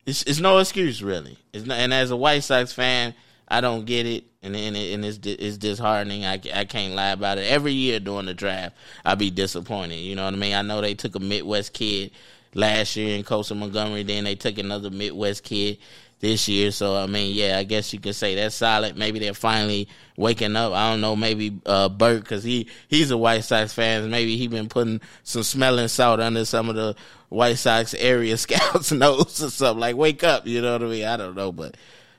[0.07, 1.37] it's it's no excuse really.
[1.53, 3.15] Not, and as a White Sox fan,
[3.49, 4.25] I don't get it.
[4.43, 6.25] And, and, it, and it's, it's disheartening.
[6.25, 7.51] I, I can't lie about it.
[7.51, 9.97] Every year during the draft, I be disappointed.
[9.97, 10.55] You know what I mean?
[10.55, 12.13] I know they took a Midwest kid
[12.55, 14.05] last year in Colson Montgomery.
[14.05, 15.79] Then they took another Midwest kid
[16.21, 16.71] this year.
[16.71, 18.97] So I mean, yeah, I guess you could say that's solid.
[18.97, 20.73] Maybe they're finally waking up.
[20.73, 21.17] I don't know.
[21.17, 24.11] Maybe uh, because he he's a White Sox fan.
[24.11, 26.97] Maybe he been putting some smelling salt under some of the
[27.29, 29.81] White Sox area scouts' nose or something.
[29.81, 30.47] Like, wake up.
[30.47, 31.05] You know what I mean?
[31.05, 31.77] I don't know, but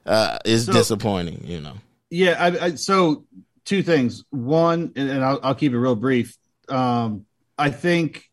[0.08, 1.44] uh, it's so, disappointing.
[1.46, 1.74] You know.
[2.10, 2.36] Yeah.
[2.40, 3.26] I, I, so
[3.66, 4.24] two things.
[4.30, 6.38] One, and, and I'll, I'll keep it real brief.
[6.70, 7.26] Um,
[7.58, 8.30] I think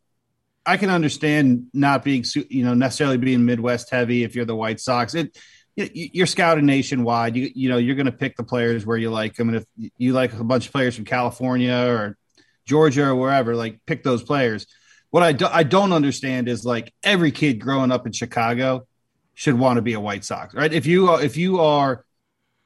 [0.67, 4.81] I can understand not being you know necessarily being Midwest heavy if you're the White
[4.81, 5.15] Sox.
[5.15, 5.37] It
[5.77, 7.37] you're scouting nationwide.
[7.37, 9.91] You you know you're going to pick the players where you like them, and if
[9.99, 12.17] you like a bunch of players from California or
[12.65, 14.67] Georgia or wherever, like pick those players.
[15.11, 18.87] What I do, I don't understand is like every kid growing up in Chicago
[19.35, 20.73] should want to be a White Sox, right?
[20.73, 22.05] If you are, if you are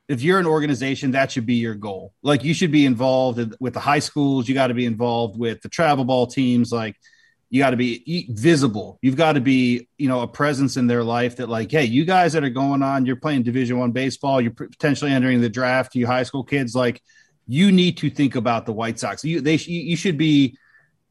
[0.08, 2.14] if you're an organization, that should be your goal.
[2.22, 4.48] Like you should be involved with the high schools.
[4.48, 6.96] You got to be involved with the travel ball teams, like
[7.50, 11.02] you got to be visible you've got to be you know a presence in their
[11.02, 14.40] life that like hey you guys that are going on you're playing division one baseball
[14.40, 17.02] you're potentially entering the draft you high school kids like
[17.46, 20.56] you need to think about the white sox you they you should be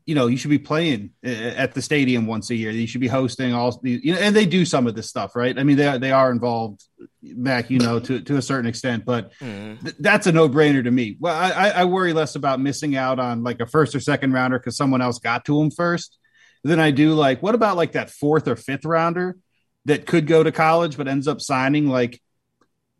[0.07, 2.71] you know you should be playing at the stadium once a year.
[2.71, 5.59] You should be hosting all you know and they do some of this stuff right?
[5.59, 6.83] I mean they are, they are involved
[7.21, 9.79] mac you know to, to a certain extent but mm.
[9.83, 11.17] th- that's a no-brainer to me.
[11.19, 14.57] Well I, I worry less about missing out on like a first or second rounder
[14.57, 16.17] because someone else got to them first
[16.63, 19.37] than I do like what about like that fourth or fifth rounder
[19.85, 21.89] that could go to college but ends up signing?
[21.89, 22.21] Like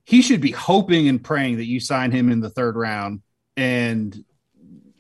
[0.04, 3.22] he should be hoping and praying that you sign him in the third round
[3.56, 4.26] and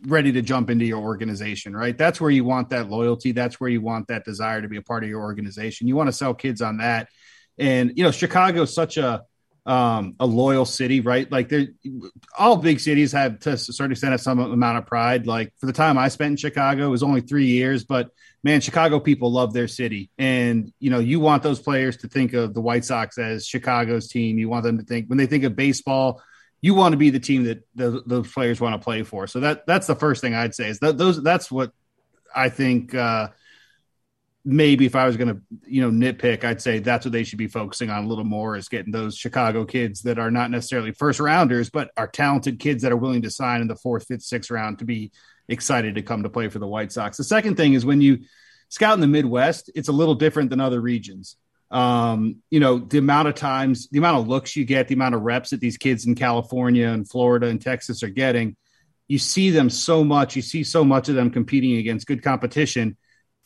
[0.07, 1.97] ready to jump into your organization, right?
[1.97, 3.33] That's where you want that loyalty.
[3.33, 5.87] That's where you want that desire to be a part of your organization.
[5.87, 7.09] You want to sell kids on that.
[7.57, 9.23] And, you know, Chicago is such a,
[9.65, 11.29] um, a loyal city, right?
[11.29, 11.51] Like
[12.39, 15.27] all big cities have to a certain extent have some amount of pride.
[15.27, 18.09] Like for the time I spent in Chicago, it was only three years, but
[18.45, 20.09] man, Chicago people love their city.
[20.17, 24.07] And, you know, you want those players to think of the White Sox as Chicago's
[24.07, 24.39] team.
[24.39, 26.21] You want them to think when they think of baseball,
[26.61, 29.27] you want to be the team that those players want to play for.
[29.27, 31.71] So that that's the first thing I'd say is that those that's what
[32.35, 33.29] I think uh,
[34.43, 37.37] maybe if I was going to, you know, nitpick, I'd say that's what they should
[37.37, 40.93] be focusing on a little more is getting those Chicago kids that are not necessarily
[40.93, 44.23] first rounders, but are talented kids that are willing to sign in the fourth, fifth,
[44.23, 45.11] sixth round to be
[45.49, 47.17] excited to come to play for the White Sox.
[47.17, 48.19] The second thing is when you
[48.69, 51.35] scout in the Midwest, it's a little different than other regions.
[51.69, 55.15] Um, you know, the amount of times, the amount of looks you get, the amount
[55.15, 58.55] of reps that these kids in California and Florida and Texas are getting,
[59.07, 60.35] you see them so much.
[60.35, 62.97] You see so much of them competing against good competition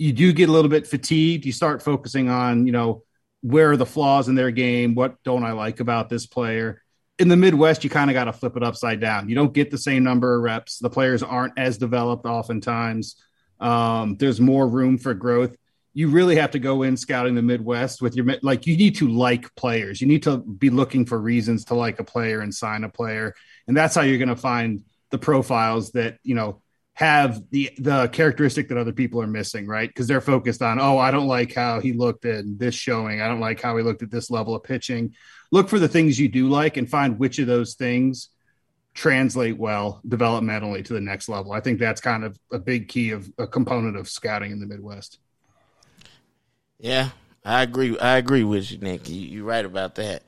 [0.01, 1.45] you do get a little bit fatigued.
[1.45, 3.03] You start focusing on, you know,
[3.41, 4.95] where are the flaws in their game?
[4.95, 6.81] What don't I like about this player?
[7.19, 9.29] in the Midwest, you kind of got to flip it upside down.
[9.29, 10.79] You don't get the same number of reps.
[10.79, 13.15] The players aren't as developed oftentimes.
[13.59, 15.55] Um, there's more room for growth.
[15.93, 18.65] You really have to go in scouting the Midwest with your like.
[18.65, 19.99] You need to like players.
[19.99, 23.33] You need to be looking for reasons to like a player and sign a player,
[23.67, 26.61] and that's how you're going to find the profiles that you know
[26.93, 29.89] have the the characteristic that other people are missing, right?
[29.89, 33.21] Because they're focused on, oh, I don't like how he looked in this showing.
[33.21, 35.13] I don't like how he looked at this level of pitching
[35.51, 38.29] look for the things you do like and find which of those things
[38.93, 41.51] translate well developmentally to the next level.
[41.51, 44.65] I think that's kind of a big key of a component of scouting in the
[44.65, 45.19] Midwest.
[46.81, 47.09] Yeah,
[47.45, 47.97] I agree.
[47.99, 49.07] I agree with you, Nick.
[49.07, 50.23] You, are right about that.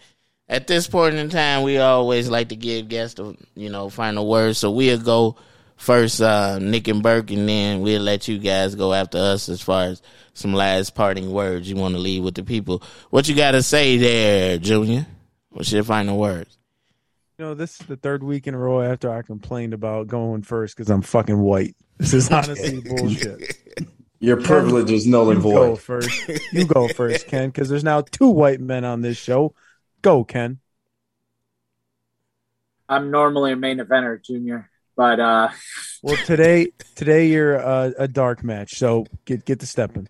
[0.47, 4.27] At this point in time, we always like to give guests, a, you know, final
[4.27, 4.59] words.
[4.59, 5.35] So we'll go
[5.77, 9.61] first, uh, Nick and Burke, and then we'll let you guys go after us as
[9.61, 10.01] far as
[10.35, 12.83] some last parting words you want to leave with the people.
[13.09, 15.07] What you got to say there, Junior?
[15.49, 16.57] What's your final words?
[17.39, 20.43] You know, this is the third week in a row after I complained about going
[20.43, 21.75] first because I'm fucking white.
[21.97, 23.57] This is honestly bullshit.
[24.23, 25.53] Your privilege Ken, is null and void.
[25.53, 26.29] Go first.
[26.53, 29.53] You go first, Ken, because there's now two white men on this show.
[30.01, 30.61] Go, Ken.
[32.87, 35.49] I'm normally a main eventer, Junior, but uh
[36.03, 40.07] well today today you're uh, a dark match, so get get to stepping.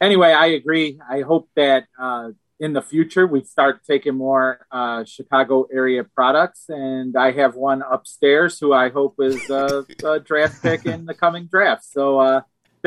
[0.00, 0.98] Anyway, I agree.
[1.08, 6.64] I hope that uh in the future we start taking more uh, Chicago area products,
[6.68, 11.14] and I have one upstairs who I hope is a, a draft pick in the
[11.14, 11.84] coming draft.
[11.84, 12.40] So uh,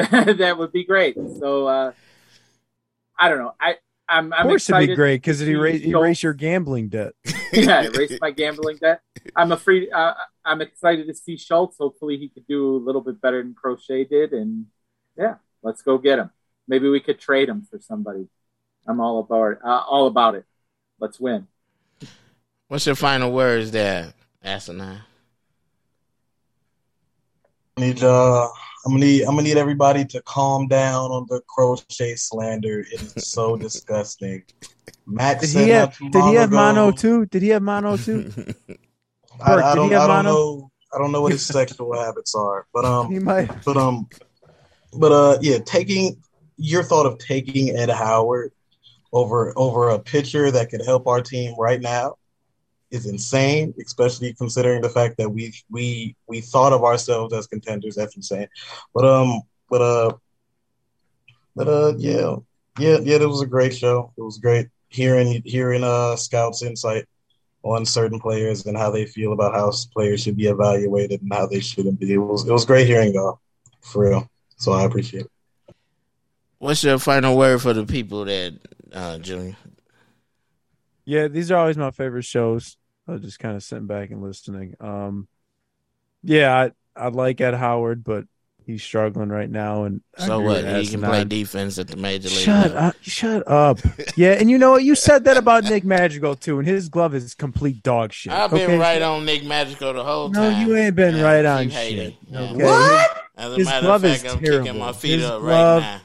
[0.38, 1.16] that would be great.
[1.40, 1.92] So uh,
[3.18, 3.54] I don't know.
[3.60, 3.76] I
[4.10, 7.14] I'm, I'm of course it'd be great because it erase, erase your gambling debt.
[7.54, 9.02] yeah, erase my gambling debt.
[9.36, 9.92] I'm afraid.
[9.92, 10.14] Uh,
[10.44, 11.78] I'm excited to see Schultz.
[11.78, 14.66] Hopefully, he could do a little bit better than Crochet did, and
[15.18, 16.32] yeah, let's go get him.
[16.68, 18.28] Maybe we could trade him for somebody.
[18.88, 19.60] I'm all about.
[19.64, 20.46] Uh, all about it.
[21.00, 21.48] Let's win.
[22.68, 24.14] What's your final words there,
[24.44, 25.02] Asinine?
[27.78, 28.48] Need uh,
[28.86, 32.82] I'm gonna need I'm gonna need everybody to calm down on the crochet slander.
[32.92, 34.44] It is so disgusting.
[35.06, 37.26] Max did he have did he have ago, mono too?
[37.26, 38.32] Did he have mono too?
[39.42, 40.70] I, I, don't, I don't know.
[40.94, 43.50] I don't know what his sexual habits are, but um, he might.
[43.66, 44.08] But um,
[44.98, 46.22] but uh, yeah, taking
[46.58, 48.52] your thought of taking Ed Howard
[49.12, 52.16] over over a pitcher that could help our team right now
[52.92, 57.96] is insane, especially considering the fact that we we we thought of ourselves as contenders.
[57.96, 58.48] That's insane.
[58.94, 60.14] But um, but uh,
[61.56, 62.36] but uh, yeah,
[62.80, 63.18] yeah, yeah.
[63.18, 64.12] It was a great show.
[64.18, 67.06] It was great hearing hearing uh scouts insight
[67.62, 71.46] on certain players and how they feel about how players should be evaluated and how
[71.46, 72.14] they shouldn't be.
[72.14, 73.40] It was it was great hearing y'all
[73.82, 74.30] for real.
[74.58, 75.32] So I appreciate it.
[76.58, 78.54] What's your final word for the people that
[78.92, 79.56] uh, Junior?
[81.06, 82.78] Yeah, these are always my favorite shows.
[83.10, 84.76] I was just kind of sitting back and listening.
[84.80, 85.28] Um,
[86.24, 88.26] yeah, I I like Ed Howard, but
[88.66, 89.86] he's struggling right now.
[89.86, 90.64] And so what?
[90.64, 92.38] He can play defense at the major league.
[92.38, 92.96] Shut up!
[93.02, 93.80] Shut up!
[94.16, 94.84] yeah, and you know what?
[94.84, 98.32] You said that about Nick Madrigal too, and his glove is complete dog shit.
[98.32, 98.78] I've been okay?
[98.78, 100.54] right on Nick Madrigal the whole time.
[100.54, 102.16] No, you ain't been yeah, right on shit.
[102.32, 102.64] Okay?
[102.64, 103.26] What?
[103.36, 104.66] As a his matter glove of fact, is I'm terrible.
[104.66, 106.02] kicking my feet his up glove, right now.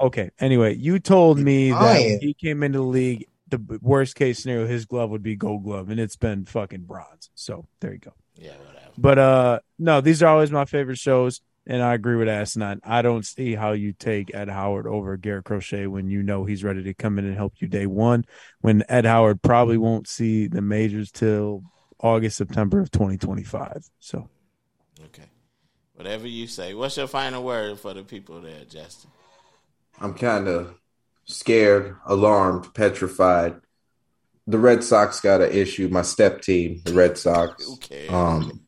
[0.00, 0.30] Okay.
[0.38, 3.27] Anyway, you told me that he came into the league.
[3.48, 7.30] The worst case scenario, his glove would be Gold Glove, and it's been fucking bronze.
[7.34, 8.12] So there you go.
[8.34, 8.92] Yeah, whatever.
[8.96, 12.80] But uh, no, these are always my favorite shows, and I agree with Asinine.
[12.84, 16.64] I don't see how you take Ed Howard over Garrett Crochet when you know he's
[16.64, 18.24] ready to come in and help you day one.
[18.60, 21.62] When Ed Howard probably won't see the majors till
[22.00, 23.88] August, September of 2025.
[23.98, 24.28] So,
[25.06, 25.30] okay,
[25.94, 26.74] whatever you say.
[26.74, 29.10] What's your final word for the people there, Justin?
[30.00, 30.74] I'm kind of
[31.28, 33.60] scared, alarmed, petrified.
[34.46, 35.88] The Red Sox got an issue.
[35.88, 37.68] My step team, the Red Sox.
[37.74, 38.08] Okay.
[38.08, 38.66] Um,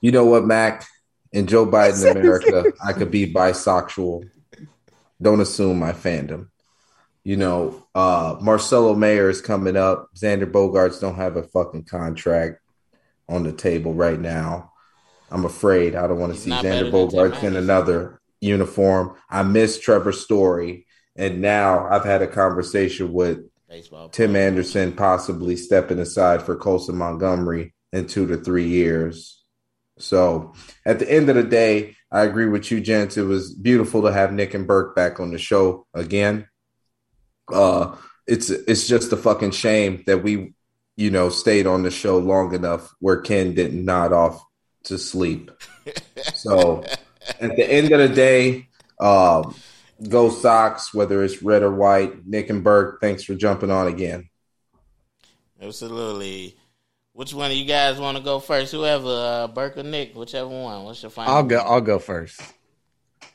[0.00, 0.86] you know what, Mac?
[1.32, 4.28] In Joe Biden America, I could be bisexual.
[5.20, 6.48] Don't assume my fandom.
[7.24, 10.08] You know, uh, Marcelo Mayer is coming up.
[10.16, 12.60] Xander Bogaerts don't have a fucking contract
[13.28, 14.72] on the table right now.
[15.30, 19.16] I'm afraid I don't want to see Xander Bogaerts in another uniform.
[19.30, 20.86] I miss Trevor Story,
[21.16, 26.96] and now I've had a conversation with Baseball Tim Anderson possibly stepping aside for Colson
[26.96, 29.42] Montgomery in two to three years.
[29.98, 33.16] So at the end of the day, I agree with you, gents.
[33.16, 36.48] It was beautiful to have Nick and Burke back on the show again.
[37.52, 40.54] Uh, it's it's just a fucking shame that we,
[40.96, 44.42] you know, stayed on the show long enough where Ken didn't nod off
[44.84, 45.50] to sleep.
[46.34, 46.84] So
[47.40, 48.68] at the end of the day,
[49.00, 49.54] um,
[50.08, 52.26] go Sox, whether it's red or white.
[52.26, 54.28] Nick and Burke, thanks for jumping on again.
[55.60, 56.56] Absolutely.
[57.12, 58.72] Which one of you guys want to go first?
[58.72, 60.84] Whoever, uh, Burke or Nick, whichever one.
[60.84, 61.34] What's your final?
[61.34, 61.58] I'll go.
[61.58, 62.40] I'll go first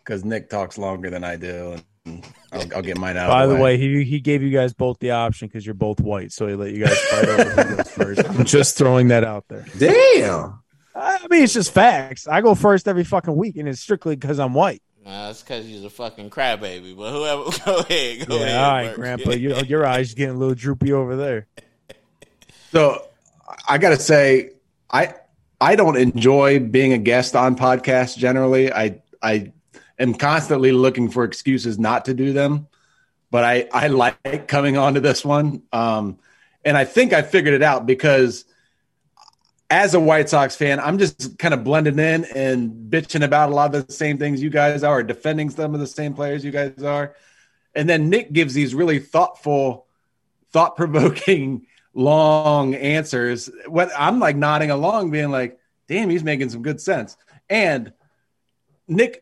[0.04, 3.30] because Nick talks longer than I do, and I'll, I'll get mine out.
[3.30, 5.76] By of the the way, he he gave you guys both the option because you're
[5.76, 8.30] both white, so he let you guys fight over who goes first.
[8.30, 9.66] I'm just throwing that out there.
[9.78, 10.64] Damn.
[10.96, 12.28] I mean, it's just facts.
[12.28, 14.82] I go first every fucking week, and it's strictly because I'm white.
[15.08, 16.96] Nah, that's because you're a fucking crybaby.
[16.98, 18.28] But whoever, go ahead.
[18.28, 18.58] Go yeah, ahead.
[18.58, 18.96] all right, Burke.
[18.98, 19.32] Grandpa.
[19.32, 21.48] Your, your eyes getting a little droopy over there.
[22.74, 23.08] So
[23.66, 24.52] I got to say,
[24.92, 25.14] I
[25.62, 28.18] I don't enjoy being a guest on podcasts.
[28.18, 29.54] Generally, I I
[29.98, 32.68] am constantly looking for excuses not to do them,
[33.32, 36.20] but I I like coming onto this one, um,
[36.66, 38.44] and I think I figured it out because
[39.70, 43.54] as a White Sox fan, I'm just kind of blending in and bitching about a
[43.54, 46.52] lot of the same things you guys are, defending some of the same players you
[46.52, 47.16] guys are,
[47.76, 49.86] and then Nick gives these really thoughtful,
[50.52, 53.50] thought provoking long answers.
[53.68, 57.18] What I'm like nodding along, being like, "Damn, he's making some good sense."
[57.50, 57.92] And
[58.88, 59.22] Nick,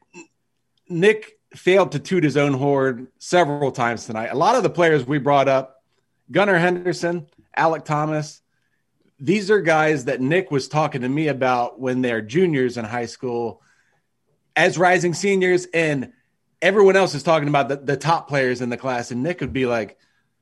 [0.87, 4.27] Nick failed to toot his own horn several times tonight.
[4.27, 5.83] A lot of the players we brought up,
[6.31, 7.27] Gunnar Henderson,
[7.57, 8.41] Alek Thomas,
[9.19, 13.05] these are guys that Nick was talking to me about when they're juniors in high
[13.05, 13.61] school,
[14.55, 16.11] as rising seniors, and
[16.61, 19.11] everyone else is talking about the, the top players in the class.
[19.11, 19.97] And Nick would be like,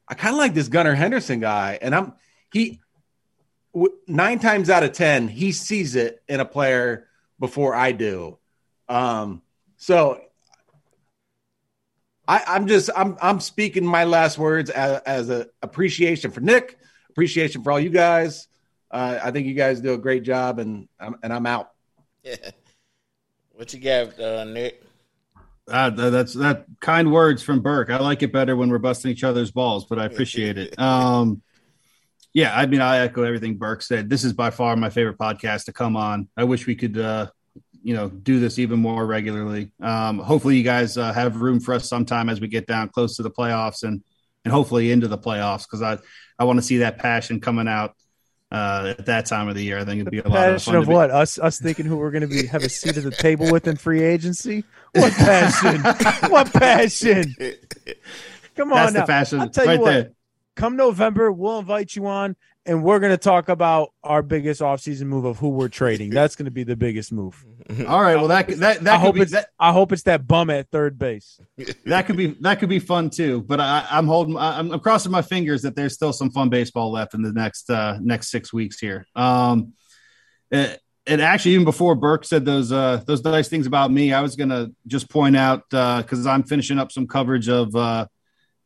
[0.08, 2.14] I kind of like this Gunnar Henderson guy, and I'm
[2.52, 2.82] he
[3.74, 7.08] w- nine times out of ten he sees it in a player
[7.40, 8.38] before I do.
[8.90, 9.42] Um,
[9.78, 10.22] so
[12.28, 16.78] I, I'm just I'm I'm speaking my last words as, as a appreciation for Nick,
[17.10, 18.48] appreciation for all you guys.
[18.94, 21.72] Uh, I think you guys do a great job, and I'm, and I'm out.
[22.24, 22.36] Yeah.
[23.56, 24.82] What you got, uh, Nick?
[25.68, 27.92] Uh, that's that kind words from Burke.
[27.92, 30.74] I like it better when we're busting each other's balls, but I appreciate it.
[30.80, 31.44] Um,
[32.34, 34.10] yeah, I mean, I echo everything Burke said.
[34.10, 36.30] This is by far my favorite podcast to come on.
[36.36, 37.28] I wish we could, uh,
[37.84, 39.72] you know, do this even more regularly.
[39.80, 43.18] Um, hopefully, you guys uh, have room for us sometime as we get down close
[43.18, 44.04] to the playoffs and
[44.44, 46.00] and hopefully into the playoffs because I
[46.40, 47.96] I want to see that passion coming out
[48.54, 49.80] uh, at that time of the year.
[49.80, 50.76] I think it'd be a lot of fun.
[50.76, 51.12] of to be- what?
[51.12, 53.68] Us us thinking who we're going to be have a seat at the table with
[53.68, 54.64] in free agency?
[54.94, 55.82] What passion?
[56.32, 57.36] what passion?
[58.56, 59.00] Come on That's now.
[59.02, 59.92] the passion I'll tell right you what.
[59.92, 60.12] there.
[60.56, 62.36] Come November, we'll invite you on,
[62.66, 66.10] and we're going to talk about our biggest offseason move of who we're trading.
[66.12, 67.44] That's going to be the biggest move.
[67.88, 70.28] All right, well that that I that hope be it's that, I hope it's that
[70.28, 71.40] bum at third base.
[71.86, 73.42] that could be that could be fun too.
[73.42, 76.92] But I, I'm holding I'm, I'm crossing my fingers that there's still some fun baseball
[76.92, 79.08] left in the next uh, next six weeks here.
[79.16, 79.74] Um,
[80.52, 84.22] and, and actually, even before Burke said those uh, those nice things about me, I
[84.22, 88.08] was gonna just point out because I'm finishing up some coverage of uh,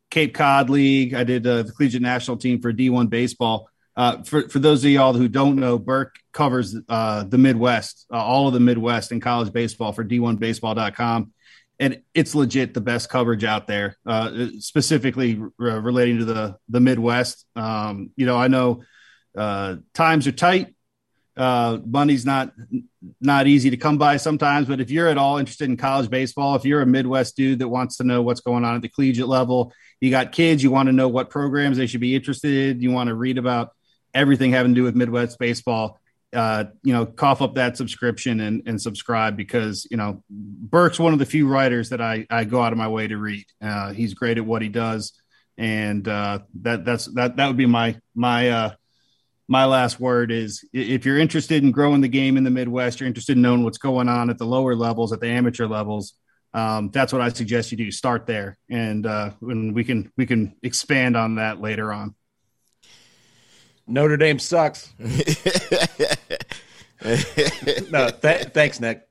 [0.10, 1.14] Cape Cod League.
[1.14, 3.70] I did uh, the collegiate national team for D1 baseball.
[3.98, 8.24] Uh, for for those of y'all who don't know, Burke covers uh, the Midwest, uh,
[8.24, 11.34] all of the Midwest in college baseball for D1Baseball.com,
[11.80, 17.48] and it's legit the best coverage out there, uh, specifically relating to the the Midwest.
[17.56, 18.84] Um, you know, I know
[19.36, 20.76] uh, times are tight.
[21.36, 22.54] Money's not
[23.20, 26.56] not easy to come by sometimes, but if you're at all interested in college baseball,
[26.56, 29.28] if you're a Midwest dude that wants to know what's going on at the collegiate
[29.28, 32.82] level, you got kids, you want to know what programs they should be interested in,
[32.82, 33.72] you want to read about
[34.14, 36.00] everything having to do with Midwest baseball,
[36.34, 41.14] uh, you know, cough up that subscription and, and subscribe because, you know, Burke's one
[41.14, 43.46] of the few writers that I, I go out of my way to read.
[43.62, 45.14] Uh, he's great at what he does.
[45.58, 48.72] And uh, that that's that that would be my my uh,
[49.48, 53.08] my last word is if you're interested in growing the game in the Midwest, you're
[53.08, 56.14] interested in knowing what's going on at the lower levels, at the amateur levels.
[56.58, 57.92] Um, that's what I suggest you do.
[57.92, 62.16] Start there, and uh, when we can we can expand on that later on.
[63.86, 64.92] Notre Dame sucks.
[64.98, 65.08] no,
[68.10, 69.08] th- thanks, Nick.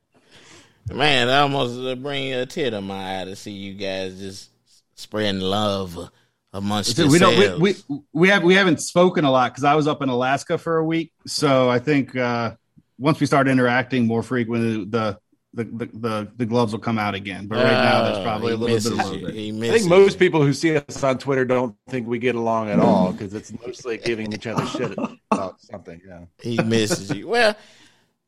[0.91, 4.49] Man, I almost uh, bring a tear to my eye to see you guys just
[4.95, 6.09] spreading love
[6.51, 7.37] amongst So we yourselves.
[7.37, 10.09] don't we, we we have we haven't spoken a lot because I was up in
[10.09, 11.13] Alaska for a week.
[11.25, 12.55] So I think uh,
[12.99, 15.17] once we start interacting more frequently, the
[15.53, 17.47] the, the the the gloves will come out again.
[17.47, 19.63] But right now, there's Oh, probably a little bit of you.
[19.63, 20.19] I think most you.
[20.19, 23.51] people who see us on Twitter don't think we get along at all because it's
[23.65, 24.91] mostly giving each other shit
[25.31, 26.01] about something.
[26.07, 26.25] Yeah.
[26.41, 27.27] He misses you.
[27.27, 27.55] Well,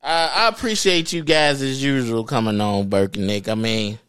[0.01, 3.49] I, I appreciate you guys as usual coming on, Burke and Nick.
[3.49, 3.99] I mean,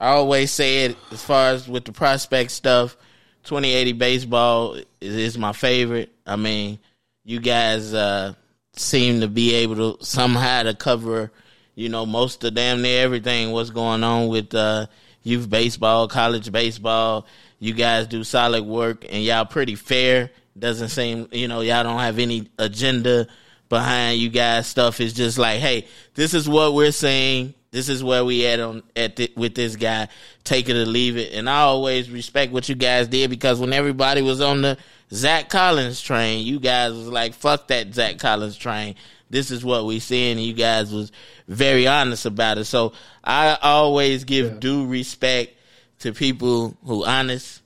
[0.00, 2.96] I always say it as far as with the prospect stuff.
[3.44, 6.12] 2080 baseball is, is my favorite.
[6.26, 6.78] I mean,
[7.24, 8.32] you guys uh,
[8.74, 11.30] seem to be able to somehow to cover,
[11.74, 13.52] you know, most of damn near everything.
[13.52, 14.86] What's going on with uh,
[15.22, 17.26] youth baseball, college baseball?
[17.58, 22.00] You guys do solid work, and y'all pretty fair Doesn't seem, you know, y'all don't
[22.00, 23.26] have any agenda
[23.68, 25.00] behind you guys stuff.
[25.00, 27.54] It's just like, hey, this is what we're saying.
[27.70, 30.06] This is where we at on at with this guy.
[30.44, 31.32] Take it or leave it.
[31.32, 34.78] And I always respect what you guys did because when everybody was on the
[35.12, 38.94] Zack Collins train, you guys was like, fuck that Zack Collins train.
[39.34, 40.36] This is what we seeing.
[40.36, 41.10] And you guys was
[41.48, 42.66] very honest about it.
[42.66, 42.92] So
[43.24, 45.56] I always give due respect
[45.98, 47.60] to people who honest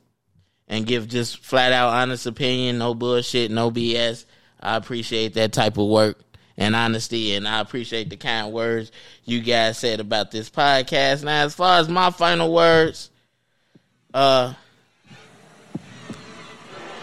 [0.67, 4.25] and give just flat out honest opinion, no bullshit, no BS.
[4.59, 6.19] I appreciate that type of work
[6.57, 8.91] and honesty, and I appreciate the kind words
[9.25, 11.23] you guys said about this podcast.
[11.23, 13.11] Now, as far as my final words,
[14.15, 14.55] uh,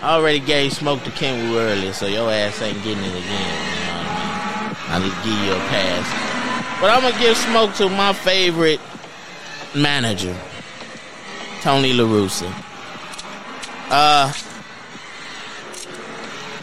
[0.02, 3.75] I already gave smoke to Kenwu earlier, so your ass ain't getting it again.
[4.96, 5.12] You know what I mean?
[5.12, 6.80] I need to give you a pass.
[6.82, 8.80] But I'm gonna give smoke to my favorite
[9.76, 10.36] manager,
[11.62, 12.52] Tony La Russa.
[13.90, 14.32] Uh,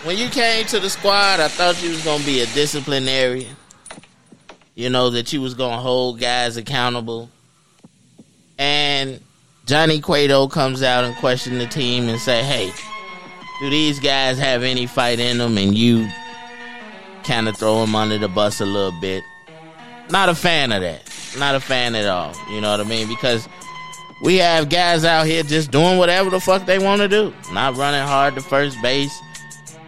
[0.05, 3.57] when you came to the squad, I thought you was gonna be a disciplinarian.
[4.75, 7.31] You know that you was gonna hold guys accountable.
[8.59, 9.21] And
[9.67, 12.73] Johnny Cueto comes out and question the team and say, "Hey,
[13.61, 16.11] do these guys have any fight in them?" And you
[17.25, 19.25] kind of throw him under the bus a little bit.
[20.11, 21.03] Not a fan of that.
[21.39, 22.35] Not a fan at all.
[22.51, 23.09] You know what I mean?
[23.09, 23.49] Because
[24.23, 27.35] we have guys out here just doing whatever the fuck they want to do.
[27.53, 29.17] Not running hard to first base,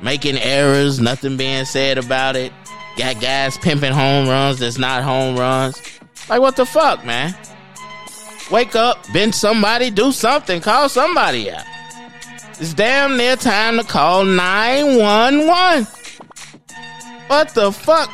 [0.03, 2.53] making errors, nothing being said about it.
[2.97, 5.81] Got guys pimping home runs that's not home runs.
[6.29, 7.35] Like, what the fuck, man?
[8.51, 11.65] Wake up, bend somebody, do something, call somebody out.
[12.61, 15.87] It's damn near time to call 911.
[17.29, 18.11] What the fuck?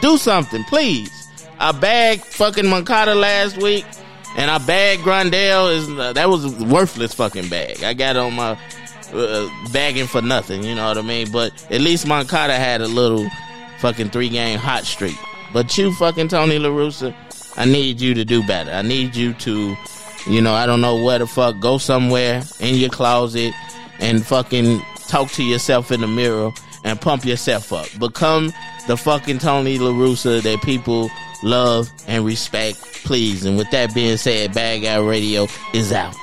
[0.00, 1.10] Do something, please.
[1.58, 3.86] I bagged fucking Moncada last week,
[4.36, 5.72] and I bagged Grandal.
[5.74, 7.84] Is uh, that was a worthless fucking bag.
[7.84, 8.58] I got on my
[9.12, 10.64] uh, bagging for nothing.
[10.64, 11.30] You know what I mean?
[11.30, 13.28] But at least Moncada had a little
[13.78, 15.16] fucking three game hot streak.
[15.52, 17.14] But you fucking Tony La Russa,
[17.56, 18.70] I need you to do better.
[18.72, 19.76] I need you to,
[20.26, 23.52] you know, I don't know where the fuck, go somewhere in your closet
[24.00, 26.52] and fucking talk to yourself in the mirror
[26.84, 27.86] and pump yourself up.
[27.98, 28.52] Become
[28.86, 31.10] the fucking Tony La Russa that people
[31.42, 33.44] love and respect, please.
[33.44, 36.14] And with that being said, Bad Guy Radio is out.